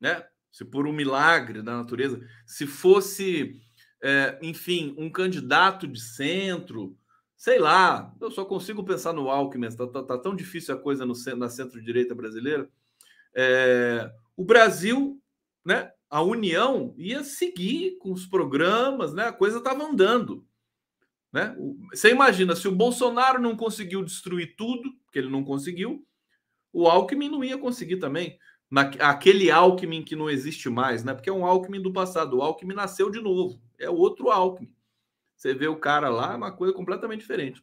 né? 0.00 0.26
Se 0.52 0.64
por 0.64 0.86
um 0.86 0.92
milagre 0.92 1.60
da 1.60 1.76
natureza, 1.76 2.24
se 2.46 2.66
fosse, 2.66 3.60
é, 4.02 4.38
enfim, 4.42 4.94
um 4.98 5.10
candidato 5.10 5.86
de 5.86 6.00
centro, 6.00 6.96
sei 7.36 7.58
lá, 7.58 8.14
eu 8.20 8.30
só 8.30 8.44
consigo 8.44 8.84
pensar 8.84 9.12
no 9.12 9.30
Alckmin, 9.30 9.68
tá, 9.70 9.86
tá, 9.86 10.02
tá 10.02 10.18
tão 10.18 10.34
difícil 10.34 10.74
a 10.74 10.78
coisa 10.78 11.04
no, 11.04 11.14
na 11.36 11.48
centro-direita 11.48 12.14
brasileira. 12.14 12.68
É, 13.34 14.10
o 14.36 14.44
Brasil, 14.44 15.20
né? 15.64 15.92
A 16.08 16.22
União 16.22 16.94
ia 16.96 17.24
seguir 17.24 17.98
com 17.98 18.12
os 18.12 18.26
programas, 18.26 19.12
né? 19.12 19.24
A 19.24 19.32
coisa 19.32 19.58
estava 19.58 19.84
andando. 19.84 20.46
Né? 21.32 21.54
Você 21.90 22.10
imagina, 22.10 22.54
se 22.56 22.66
o 22.68 22.74
Bolsonaro 22.74 23.40
não 23.40 23.56
conseguiu 23.56 24.02
destruir 24.04 24.54
tudo, 24.56 24.90
que 25.12 25.18
ele 25.18 25.28
não 25.28 25.44
conseguiu, 25.44 26.06
o 26.72 26.86
Alckmin 26.86 27.28
não 27.28 27.44
ia 27.44 27.58
conseguir 27.58 27.96
também. 27.96 28.38
Na, 28.70 28.82
aquele 28.82 29.50
Alckmin 29.50 30.02
que 30.02 30.16
não 30.16 30.30
existe 30.30 30.70
mais, 30.70 31.04
né? 31.04 31.12
Porque 31.12 31.28
é 31.28 31.32
um 31.32 31.44
Alckmin 31.44 31.82
do 31.82 31.92
passado. 31.92 32.38
O 32.38 32.42
Alckmin 32.42 32.74
nasceu 32.74 33.10
de 33.10 33.20
novo. 33.20 33.60
É 33.78 33.90
outro 33.90 34.30
Alckmin. 34.30 34.74
Você 35.36 35.54
vê 35.54 35.68
o 35.68 35.76
cara 35.76 36.08
lá, 36.08 36.32
é 36.32 36.36
uma 36.36 36.52
coisa 36.52 36.72
completamente 36.72 37.20
diferente. 37.20 37.62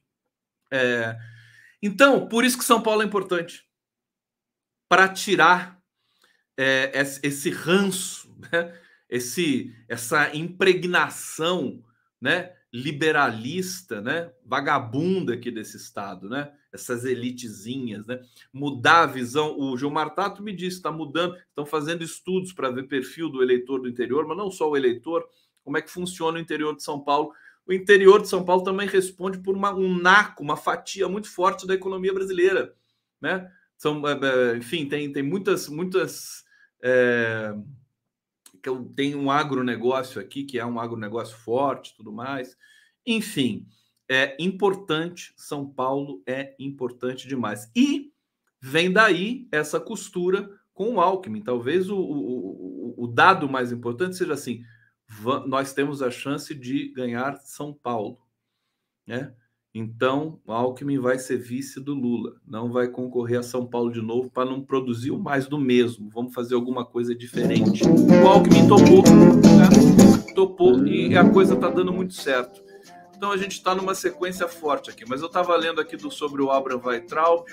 É... 0.72 1.18
Então, 1.82 2.28
por 2.28 2.46
isso 2.46 2.58
que 2.58 2.64
São 2.64 2.82
Paulo 2.82 3.02
é 3.02 3.06
importante. 3.06 3.68
Para 4.88 5.10
tirar 5.10 5.82
é, 6.58 6.92
esse 7.24 7.50
ranço, 7.50 8.34
né? 8.52 8.80
esse, 9.10 9.76
essa 9.88 10.36
impregnação 10.36 11.84
né? 12.22 12.54
liberalista, 12.72 14.02
né? 14.02 14.32
vagabunda 14.46 15.34
aqui 15.34 15.52
desse 15.52 15.78
Estado, 15.78 16.30
né? 16.30 16.54
essas 16.74 17.06
elitezinhas, 17.06 18.08
né? 18.08 18.20
Mudar 18.52 19.04
a 19.04 19.06
visão. 19.06 19.58
O 19.60 19.78
Gilmar 19.78 20.16
Tato 20.16 20.42
me 20.42 20.52
disse, 20.52 20.78
está 20.78 20.92
mudando, 20.92 21.36
estão 21.36 21.66
fazendo 21.68 22.04
estudos 22.04 22.52
para 22.52 22.72
ver 22.72 22.88
perfil 22.88 23.30
do 23.30 23.44
eleitor 23.44 23.80
do 23.80 23.88
interior, 23.88 24.26
mas 24.26 24.36
não 24.36 24.50
só 24.50 24.70
o 24.70 24.76
eleitor, 24.76 25.24
como 25.64 25.78
é 25.78 25.82
que 25.82 25.92
funciona 25.92 26.38
o 26.38 26.42
interior 26.42 26.76
de 26.76 26.84
São 26.84 27.00
Paulo. 27.00 27.34
O 27.66 27.74
interior 27.74 28.22
de 28.22 28.28
São 28.28 28.44
Paulo 28.44 28.64
também 28.64 28.88
responde 28.88 29.40
por 29.40 29.56
uma, 29.56 29.74
um 29.74 29.98
naco, 29.98 30.44
uma 30.44 30.58
fatia 30.58 31.08
muito 31.08 31.30
forte 31.30 31.66
da 31.66 31.74
economia 31.74 32.14
brasileira, 32.14 32.76
né? 33.22 33.50
São, 33.78 34.02
é, 34.08 34.12
é, 34.14 34.58
enfim, 34.58 34.88
tem, 34.88 35.12
tem 35.12 35.24
muitas, 35.24 35.68
muitas. 35.68 36.44
É, 36.82 37.54
tem 38.96 39.16
um 39.16 39.30
agronegócio 39.30 40.22
aqui 40.22 40.44
que 40.44 40.58
é 40.58 40.66
um 40.66 40.80
agronegócio 40.80 41.38
forte, 41.38 41.96
tudo 41.96 42.12
mais. 42.12 42.58
Enfim, 43.06 43.68
é 44.10 44.36
importante, 44.40 45.34
São 45.36 45.68
Paulo 45.70 46.22
é 46.26 46.56
importante 46.60 47.28
demais. 47.28 47.70
E 47.76 48.12
vem 48.62 48.92
daí 48.92 49.48
essa 49.52 49.80
costura 49.80 50.50
com 50.74 50.96
o 50.96 51.02
Alckmin. 51.02 51.42
Talvez 51.42 51.90
o, 51.90 51.98
o, 51.98 53.04
o 53.04 53.08
dado 53.08 53.50
mais 53.50 53.72
importante 53.72 54.16
seja 54.16 54.34
assim: 54.34 54.64
nós 55.46 55.74
temos 55.74 56.02
a 56.02 56.10
chance 56.10 56.54
de 56.54 56.92
ganhar 56.94 57.38
São 57.38 57.74
Paulo. 57.74 58.18
Né? 59.06 59.34
Então, 59.76 60.40
Alckmin 60.48 61.00
vai 61.00 61.18
ser 61.18 61.38
vice 61.38 61.80
do 61.80 61.96
Lula, 61.96 62.36
não 62.46 62.72
vai 62.72 62.88
concorrer 62.88 63.40
a 63.40 63.44
São 63.44 63.66
Paulo 63.66 63.92
de 63.92 64.02
novo 64.02 64.30
para 64.30 64.46
não 64.46 64.62
produzir 64.62 65.12
mais 65.14 65.48
do 65.48 65.58
mesmo. 65.58 66.10
Vamos 66.14 66.34
fazer 66.34 66.54
alguma 66.54 66.86
coisa 66.86 67.16
diferente. 67.16 67.82
O 67.84 68.28
Alckmin 68.28 68.68
topou, 68.68 69.02
né? 69.02 70.34
topou 70.36 70.86
e 70.86 71.18
a 71.18 71.28
coisa 71.28 71.56
está 71.56 71.70
dando 71.70 71.92
muito 71.92 72.14
certo. 72.14 72.64
Então 73.16 73.32
a 73.32 73.38
gente 73.38 73.54
está 73.54 73.74
numa 73.74 73.96
sequência 73.96 74.48
forte 74.48 74.90
aqui. 74.90 75.06
Mas 75.08 75.22
eu 75.22 75.28
estava 75.28 75.56
lendo 75.56 75.82
aqui 75.82 75.98
do, 75.98 76.12
sobre 76.12 76.42
o 76.42 76.52
Abraham 76.52 76.82
Weitraub. 76.84 77.46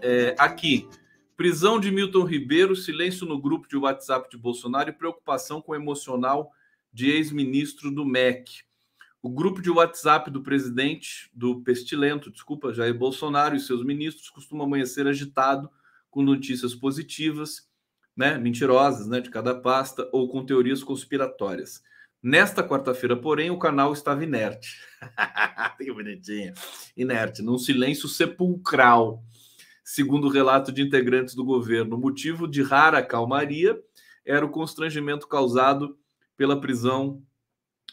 É, 0.00 0.34
aqui, 0.36 0.88
prisão 1.36 1.80
de 1.80 1.90
Milton 1.90 2.24
Ribeiro, 2.24 2.76
silêncio 2.76 3.26
no 3.26 3.40
grupo 3.40 3.68
de 3.68 3.76
WhatsApp 3.76 4.30
de 4.30 4.36
Bolsonaro 4.36 4.90
e 4.90 4.92
preocupação 4.92 5.60
com 5.60 5.72
o 5.72 5.74
emocional 5.74 6.52
de 6.92 7.10
ex-ministro 7.10 7.90
do 7.90 8.04
MEC. 8.04 8.62
O 9.22 9.30
grupo 9.30 9.62
de 9.62 9.70
WhatsApp 9.70 10.30
do 10.30 10.42
presidente, 10.42 11.30
do 11.32 11.60
pestilento, 11.62 12.30
desculpa, 12.30 12.74
Jair 12.74 12.92
Bolsonaro 12.92 13.54
e 13.54 13.60
seus 13.60 13.84
ministros 13.84 14.28
costuma 14.28 14.64
amanhecer 14.64 15.06
agitado 15.06 15.70
com 16.10 16.22
notícias 16.22 16.74
positivas, 16.74 17.68
né, 18.16 18.36
mentirosas, 18.36 19.06
né, 19.06 19.20
de 19.20 19.30
cada 19.30 19.54
pasta 19.54 20.08
ou 20.12 20.28
com 20.28 20.44
teorias 20.44 20.82
conspiratórias. 20.82 21.82
Nesta 22.22 22.62
quarta-feira, 22.62 23.16
porém, 23.16 23.50
o 23.50 23.58
canal 23.58 23.92
estava 23.92 24.22
inerte. 24.22 24.78
que 25.78 25.92
bonitinho. 25.92 26.52
Inerte, 26.96 27.42
num 27.42 27.58
silêncio 27.58 28.08
sepulcral. 28.08 29.24
Segundo 29.94 30.26
o 30.26 30.30
relato 30.30 30.72
de 30.72 30.80
integrantes 30.80 31.34
do 31.34 31.44
governo, 31.44 31.96
o 31.96 32.00
motivo 32.00 32.48
de 32.48 32.62
rara 32.62 33.02
calmaria 33.02 33.78
era 34.24 34.42
o 34.42 34.48
constrangimento 34.48 35.28
causado 35.28 35.98
pela 36.34 36.58
prisão 36.58 37.22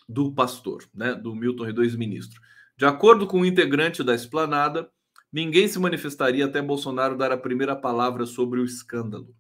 do 0.08 0.32
pastor, 0.32 0.86
né, 0.96 1.14
do 1.14 1.36
Milton 1.36 1.68
e 1.68 1.74
do 1.74 1.84
ex-ministro. 1.84 2.40
De 2.78 2.86
acordo 2.86 3.28
com 3.28 3.42
o 3.42 3.46
integrante 3.46 4.02
da 4.02 4.16
esplanada, 4.16 4.90
ninguém 5.30 5.68
se 5.68 5.78
manifestaria 5.78 6.46
até 6.46 6.62
Bolsonaro 6.62 7.18
dar 7.18 7.34
a 7.34 7.38
primeira 7.38 7.76
palavra 7.76 8.26
sobre 8.26 8.62
o 8.62 8.64
escândalo. 8.64 9.36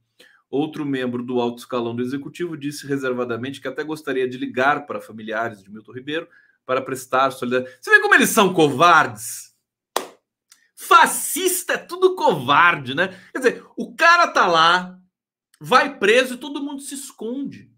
Outro 0.49 0.86
membro 0.86 1.24
do 1.24 1.39
alto 1.39 1.60
escalão 1.60 1.95
do 1.95 2.01
executivo 2.01 2.57
disse 2.57 2.86
reservadamente 2.86 3.62
que 3.62 3.70
até 3.70 3.86
gostaria 3.86 4.28
de 4.28 4.38
ligar 4.38 4.86
para 4.86 4.99
familiares 4.99 5.64
de 5.64 5.72
Milton 5.72 5.93
Ribeiro 5.93 6.28
para 6.66 6.82
prestar 6.82 7.32
solidariedade. 7.32 7.78
Você 7.80 7.89
vê 7.89 8.01
como 8.01 8.16
eles 8.16 8.32
são 8.32 8.53
covardes? 8.53 9.49
Fascista 10.80 11.74
é 11.74 11.78
tudo 11.78 12.16
covarde, 12.16 12.96
né? 12.96 13.10
Quer 13.32 13.38
dizer, 13.38 13.66
o 13.78 13.96
cara 13.96 14.28
tá 14.28 14.48
lá, 14.48 15.00
vai 15.60 15.98
preso 15.98 16.36
e 16.36 16.38
todo 16.38 16.64
mundo 16.64 16.82
se 16.82 16.96
esconde. 16.96 17.72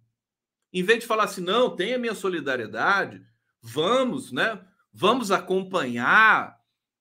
Em 0.74 0.84
vez 0.84 1.00
de 1.00 1.08
falar 1.08 1.26
assim, 1.26 1.42
não, 1.42 1.76
tem 1.76 1.94
a 1.94 2.00
minha 2.00 2.16
solidariedade, 2.16 3.22
vamos, 3.62 4.32
né? 4.32 4.66
Vamos 4.94 5.32
acompanhar. 5.32 6.58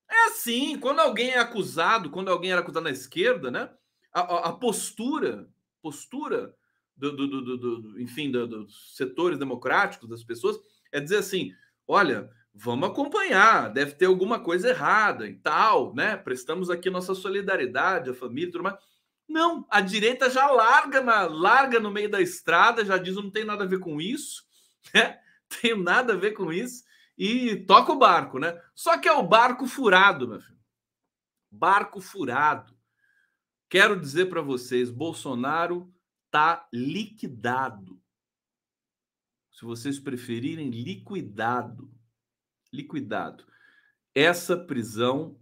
É 0.08 0.26
assim, 0.26 0.78
quando 0.78 1.00
alguém 1.00 1.30
é 1.30 1.38
acusado, 1.38 2.10
quando 2.10 2.30
alguém 2.30 2.52
era 2.52 2.60
acusado 2.60 2.84
na 2.84 2.90
esquerda, 2.90 3.50
né? 3.50 3.70
a, 4.12 4.48
a 4.48 4.52
postura 4.52 5.48
postura 5.82 6.54
do, 6.96 7.16
do, 7.16 7.42
do, 7.42 7.56
do 7.56 8.00
enfim, 8.00 8.30
dos 8.30 8.94
setores 8.96 9.38
democráticos, 9.38 10.08
das 10.08 10.22
pessoas, 10.22 10.58
é 10.92 11.00
dizer 11.00 11.16
assim: 11.16 11.52
olha, 11.86 12.30
vamos 12.54 12.88
acompanhar, 12.88 13.72
deve 13.72 13.92
ter 13.92 14.06
alguma 14.06 14.40
coisa 14.40 14.70
errada 14.70 15.26
e 15.28 15.34
tal, 15.34 15.94
né? 15.94 16.16
Prestamos 16.16 16.70
aqui 16.70 16.90
nossa 16.90 17.14
solidariedade 17.14 18.10
à 18.10 18.14
família 18.14 18.50
tudo 18.50 18.64
mais. 18.64 18.76
Não, 19.28 19.64
a 19.70 19.80
direita 19.80 20.28
já 20.28 20.50
larga 20.50 21.00
na 21.00 21.26
larga 21.26 21.78
no 21.78 21.90
meio 21.90 22.10
da 22.10 22.20
estrada, 22.20 22.84
já 22.84 22.98
diz 22.98 23.14
não 23.14 23.30
tem 23.30 23.44
nada 23.44 23.64
a 23.64 23.66
ver 23.66 23.78
com 23.78 24.00
isso, 24.00 24.44
né? 24.94 25.20
Tem 25.60 25.80
nada 25.80 26.14
a 26.14 26.16
ver 26.16 26.32
com 26.32 26.52
isso 26.52 26.84
e 27.16 27.56
toca 27.66 27.92
o 27.92 27.98
barco, 27.98 28.38
né? 28.38 28.58
Só 28.74 28.96
que 28.98 29.06
é 29.06 29.12
o 29.12 29.22
barco 29.22 29.66
furado, 29.66 30.26
meu 30.26 30.40
filho. 30.40 30.58
Barco 31.50 32.00
furado. 32.00 32.74
Quero 33.68 34.00
dizer 34.00 34.26
para 34.30 34.40
vocês, 34.40 34.90
Bolsonaro 34.90 35.92
está 36.26 36.66
liquidado. 36.72 38.00
Se 39.52 39.64
vocês 39.64 39.98
preferirem, 39.98 40.70
liquidado. 40.70 41.92
Liquidado. 42.72 43.44
Essa 44.14 44.56
prisão 44.56 45.38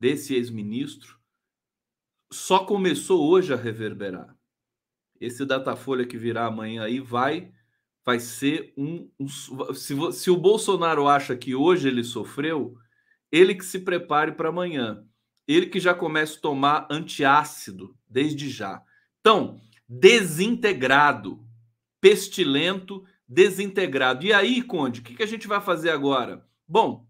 desse 0.00 0.34
ex-ministro 0.34 1.18
só 2.32 2.64
começou 2.64 3.28
hoje 3.28 3.52
a 3.52 3.56
reverberar. 3.56 4.36
Esse 5.20 5.44
Datafolha 5.44 6.06
que 6.06 6.16
virá 6.16 6.46
amanhã 6.46 6.84
aí 6.84 7.00
vai 7.00 7.52
vai 8.04 8.18
ser 8.18 8.74
um, 8.76 9.08
um 9.18 9.28
se, 9.28 9.94
se 10.12 10.30
o 10.30 10.36
Bolsonaro 10.36 11.06
acha 11.06 11.36
que 11.36 11.54
hoje 11.54 11.86
ele 11.86 12.02
sofreu, 12.02 12.76
ele 13.30 13.54
que 13.54 13.64
se 13.64 13.78
prepare 13.78 14.32
para 14.32 14.48
amanhã 14.48 15.06
ele 15.46 15.66
que 15.66 15.80
já 15.80 15.94
começa 15.94 16.38
a 16.38 16.40
tomar 16.40 16.88
antiácido 16.90 17.96
desde 18.08 18.48
já. 18.48 18.82
Então, 19.20 19.60
desintegrado, 19.88 21.44
pestilento, 22.00 23.04
desintegrado. 23.32 24.24
E 24.24 24.32
aí, 24.32 24.62
Conde, 24.62 25.00
o 25.00 25.02
que, 25.02 25.14
que 25.14 25.22
a 25.22 25.26
gente 25.26 25.46
vai 25.46 25.60
fazer 25.60 25.90
agora? 25.90 26.46
Bom, 26.66 27.06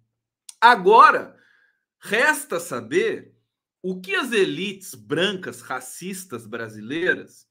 agora 0.61 1.37
resta 2.01 2.59
saber 2.61 3.35
o 3.83 4.01
que 4.01 4.15
as 4.15 4.33
elites 4.33 4.95
brancas 4.95 5.61
racistas 5.61 6.47
brasileiras 6.47 7.49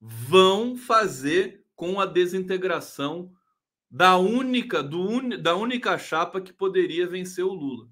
vão 0.00 0.76
fazer 0.76 1.64
com 1.74 2.00
a 2.00 2.06
desintegração 2.06 3.32
da 3.90 4.16
única 4.16 4.82
do 4.82 5.00
un, 5.00 5.28
da 5.40 5.54
única 5.54 5.96
chapa 5.98 6.40
que 6.40 6.52
poderia 6.52 7.06
vencer 7.06 7.44
o 7.44 7.52
Lula. 7.52 7.88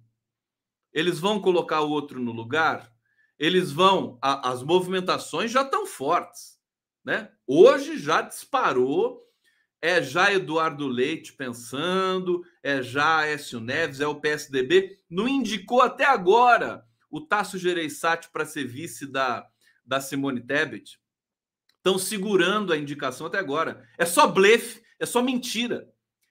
Eles 0.93 1.19
vão 1.19 1.41
colocar 1.41 1.83
o 1.83 1.91
outro 1.91 2.19
no 2.19 2.33
lugar? 2.33 2.93
eles 3.41 3.73
vão. 3.73 4.19
A, 4.21 4.51
as 4.51 4.63
movimentações 4.63 5.51
já 5.51 5.63
estão 5.63 5.87
fortes. 5.87 6.61
Né? 7.03 7.33
Hoje 7.47 7.99
já 7.99 8.21
disparou. 8.21 9.27
É 9.83 10.03
já 10.03 10.33
Eduardo 10.33 10.87
Leite 10.87 11.33
pensando, 11.33 12.45
é 12.62 12.83
já 12.83 13.26
Écio 13.26 13.61
Neves, 13.61 14.01
é 14.01 14.07
o 14.07 14.20
PSDB. 14.20 14.99
Não 15.09 15.26
indicou 15.26 15.81
até 15.81 16.05
agora 16.05 16.85
o 17.11 17.20
Tasso 17.20 17.59
Gereissati 17.59 18.28
para 18.31 18.45
ser 18.45 18.66
vice 18.66 19.07
da, 19.07 19.47
da 19.85 20.01
Simone 20.01 20.41
Tebet. 20.41 21.01
Estão 21.76 21.99
segurando 21.99 22.72
a 22.72 22.76
indicação 22.76 23.26
até 23.26 23.39
agora. 23.39 23.83
É 23.97 24.05
só 24.05 24.26
blefe, 24.26 24.83
é 24.99 25.07
só 25.07 25.22
mentira. 25.22 25.89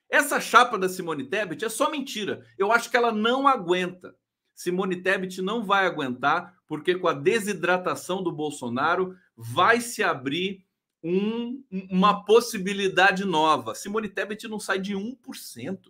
Essa 0.07 0.39
chapa 0.39 0.77
da 0.77 0.87
Simone 0.87 1.27
Tebet 1.27 1.65
é 1.65 1.69
só 1.69 1.89
mentira. 1.89 2.45
Eu 2.57 2.71
acho 2.71 2.89
que 2.89 2.97
ela 2.97 3.11
não 3.11 3.47
aguenta. 3.47 4.15
Simone 4.53 5.01
Tebet 5.01 5.41
não 5.41 5.63
vai 5.63 5.85
aguentar, 5.85 6.53
porque 6.67 6.95
com 6.95 7.07
a 7.07 7.13
desidratação 7.13 8.21
do 8.21 8.31
Bolsonaro 8.31 9.15
vai 9.35 9.81
se 9.81 10.03
abrir 10.03 10.65
um, 11.03 11.63
uma 11.71 12.25
possibilidade 12.25 13.25
nova. 13.25 13.73
Simone 13.73 14.09
Tebet 14.09 14.47
não 14.47 14.59
sai 14.59 14.79
de 14.79 14.93
1%, 14.93 15.15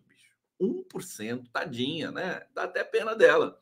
bicho. 0.07 0.30
1%, 0.62 1.45
tadinha, 1.51 2.12
né? 2.12 2.41
Dá 2.53 2.64
até 2.64 2.84
pena 2.84 3.16
dela. 3.16 3.60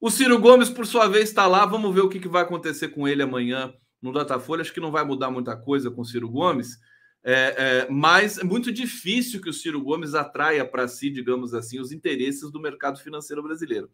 O 0.00 0.10
Ciro 0.10 0.38
Gomes, 0.38 0.68
por 0.68 0.86
sua 0.86 1.08
vez, 1.08 1.28
está 1.28 1.46
lá. 1.46 1.64
Vamos 1.64 1.94
ver 1.94 2.00
o 2.00 2.08
que, 2.08 2.20
que 2.20 2.28
vai 2.28 2.42
acontecer 2.42 2.88
com 2.88 3.06
ele 3.06 3.22
amanhã 3.22 3.72
no 4.00 4.12
Datafolha. 4.12 4.62
Acho 4.62 4.72
que 4.72 4.80
não 4.80 4.90
vai 4.90 5.04
mudar 5.04 5.30
muita 5.30 5.56
coisa 5.56 5.90
com 5.90 6.02
o 6.02 6.04
Ciro 6.04 6.28
Gomes. 6.28 6.78
É, 7.22 7.32
é, 7.32 7.90
mas 7.90 8.38
é 8.38 8.44
muito 8.44 8.72
difícil 8.72 9.40
que 9.40 9.48
o 9.48 9.52
Ciro 9.52 9.82
Gomes 9.82 10.14
atraia 10.14 10.64
para 10.64 10.86
si, 10.86 11.10
digamos 11.10 11.54
assim, 11.54 11.80
os 11.80 11.90
interesses 11.90 12.50
do 12.52 12.60
mercado 12.60 13.00
financeiro 13.00 13.42
brasileiro. 13.42 13.90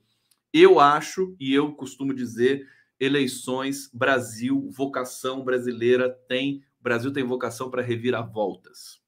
Eu 0.53 0.79
acho, 0.79 1.35
e 1.41 1.55
eu 1.55 1.73
costumo 1.73 2.13
dizer, 2.13 2.69
eleições, 3.03 3.91
Brasil, 3.93 4.71
vocação 4.71 5.43
brasileira 5.43 6.09
tem. 6.29 6.63
Brasil 6.81 7.13
tem 7.13 7.25
vocação 7.25 7.69
para 7.69 7.83
reviravoltas. 7.83 9.03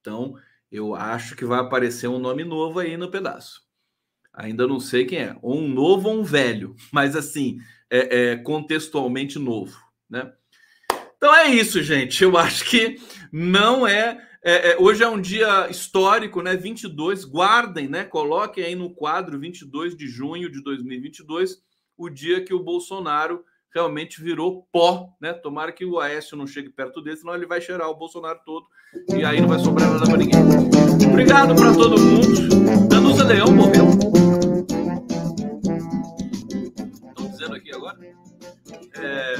Então, 0.00 0.36
eu 0.70 0.94
acho 0.94 1.34
que 1.34 1.44
vai 1.44 1.58
aparecer 1.58 2.08
um 2.08 2.20
nome 2.20 2.44
novo 2.44 2.78
aí 2.78 2.96
no 2.96 3.10
pedaço. 3.10 3.62
Ainda 4.32 4.64
não 4.66 4.78
sei 4.78 5.04
quem 5.04 5.18
é, 5.18 5.36
ou 5.42 5.58
um 5.58 5.68
novo 5.68 6.08
ou 6.08 6.20
um 6.20 6.22
velho, 6.22 6.76
mas 6.92 7.16
assim, 7.16 7.58
é, 7.90 8.30
é 8.30 8.36
contextualmente 8.36 9.40
novo, 9.40 9.76
né? 10.08 10.32
Então 11.16 11.34
é 11.34 11.50
isso, 11.50 11.82
gente. 11.82 12.22
Eu 12.22 12.38
acho 12.38 12.64
que 12.64 12.98
não 13.32 13.86
é, 13.86 14.24
é, 14.42 14.70
é, 14.70 14.76
Hoje 14.78 15.02
é 15.02 15.08
um 15.08 15.20
dia 15.20 15.68
histórico, 15.68 16.40
né? 16.42 16.56
22. 16.56 17.24
Guardem, 17.24 17.88
né? 17.88 18.04
Coloquem 18.04 18.64
aí 18.64 18.74
no 18.76 18.94
quadro 18.94 19.38
22 19.38 19.96
de 19.96 20.06
junho 20.06 20.50
de 20.50 20.62
2022, 20.62 21.60
o 22.00 22.08
dia 22.08 22.42
que 22.42 22.54
o 22.54 22.62
Bolsonaro 22.62 23.44
realmente 23.74 24.22
virou 24.22 24.66
pó, 24.72 25.10
né? 25.20 25.34
Tomara 25.34 25.70
que 25.70 25.84
o 25.84 26.00
Aécio 26.00 26.34
não 26.34 26.46
chegue 26.46 26.70
perto 26.70 27.02
dele, 27.02 27.18
senão 27.18 27.34
ele 27.34 27.44
vai 27.44 27.60
cheirar 27.60 27.90
o 27.90 27.94
Bolsonaro 27.94 28.40
todo 28.42 28.66
e 29.14 29.22
aí 29.22 29.38
não 29.38 29.48
vai 29.48 29.58
sobrar 29.58 29.90
nada 29.90 30.06
para 30.06 30.16
ninguém. 30.16 30.40
Obrigado 31.10 31.54
para 31.54 31.74
todo 31.74 32.00
mundo. 32.00 32.88
Danusa 32.88 33.24
Leão 33.24 33.52
morreu. 33.52 33.86
Estão 37.06 37.30
dizendo 37.30 37.54
aqui 37.54 37.70
agora? 37.70 37.98
É... 38.94 39.34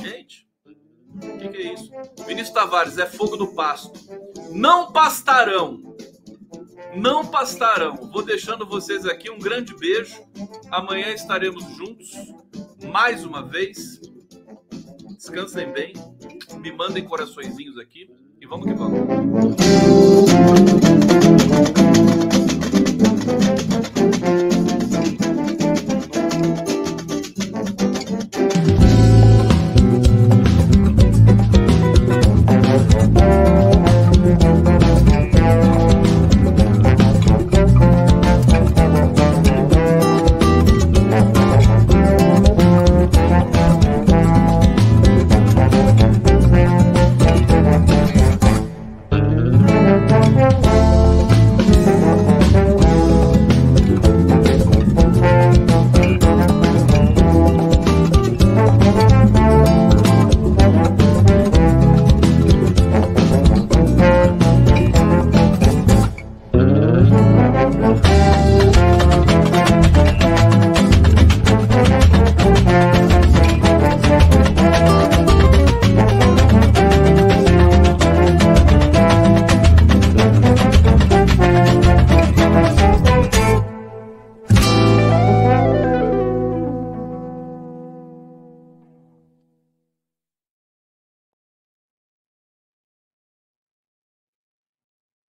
Gente. 0.00 0.48
O 1.14 1.38
que, 1.38 1.48
que 1.48 1.56
é 1.58 1.74
isso? 1.74 1.90
Vinícius 2.26 2.54
Tavares, 2.54 2.96
é 2.96 3.04
fogo 3.04 3.36
do 3.36 3.48
pasto. 3.48 3.92
Não 4.50 4.92
pastarão. 4.92 5.87
Não 6.94 7.26
pastarão. 7.26 7.96
Vou 7.96 8.22
deixando 8.22 8.66
vocês 8.66 9.04
aqui 9.06 9.30
um 9.30 9.38
grande 9.38 9.74
beijo. 9.76 10.16
Amanhã 10.70 11.08
estaremos 11.12 11.64
juntos 11.76 12.10
mais 12.84 13.24
uma 13.24 13.42
vez. 13.42 14.00
Descansem 15.16 15.70
bem. 15.72 15.92
Me 16.60 16.72
mandem 16.72 17.04
coraçõezinhos 17.04 17.78
aqui 17.78 18.10
e 18.40 18.46
vamos 18.46 18.66
que 18.66 18.74
vamos. 18.74 20.07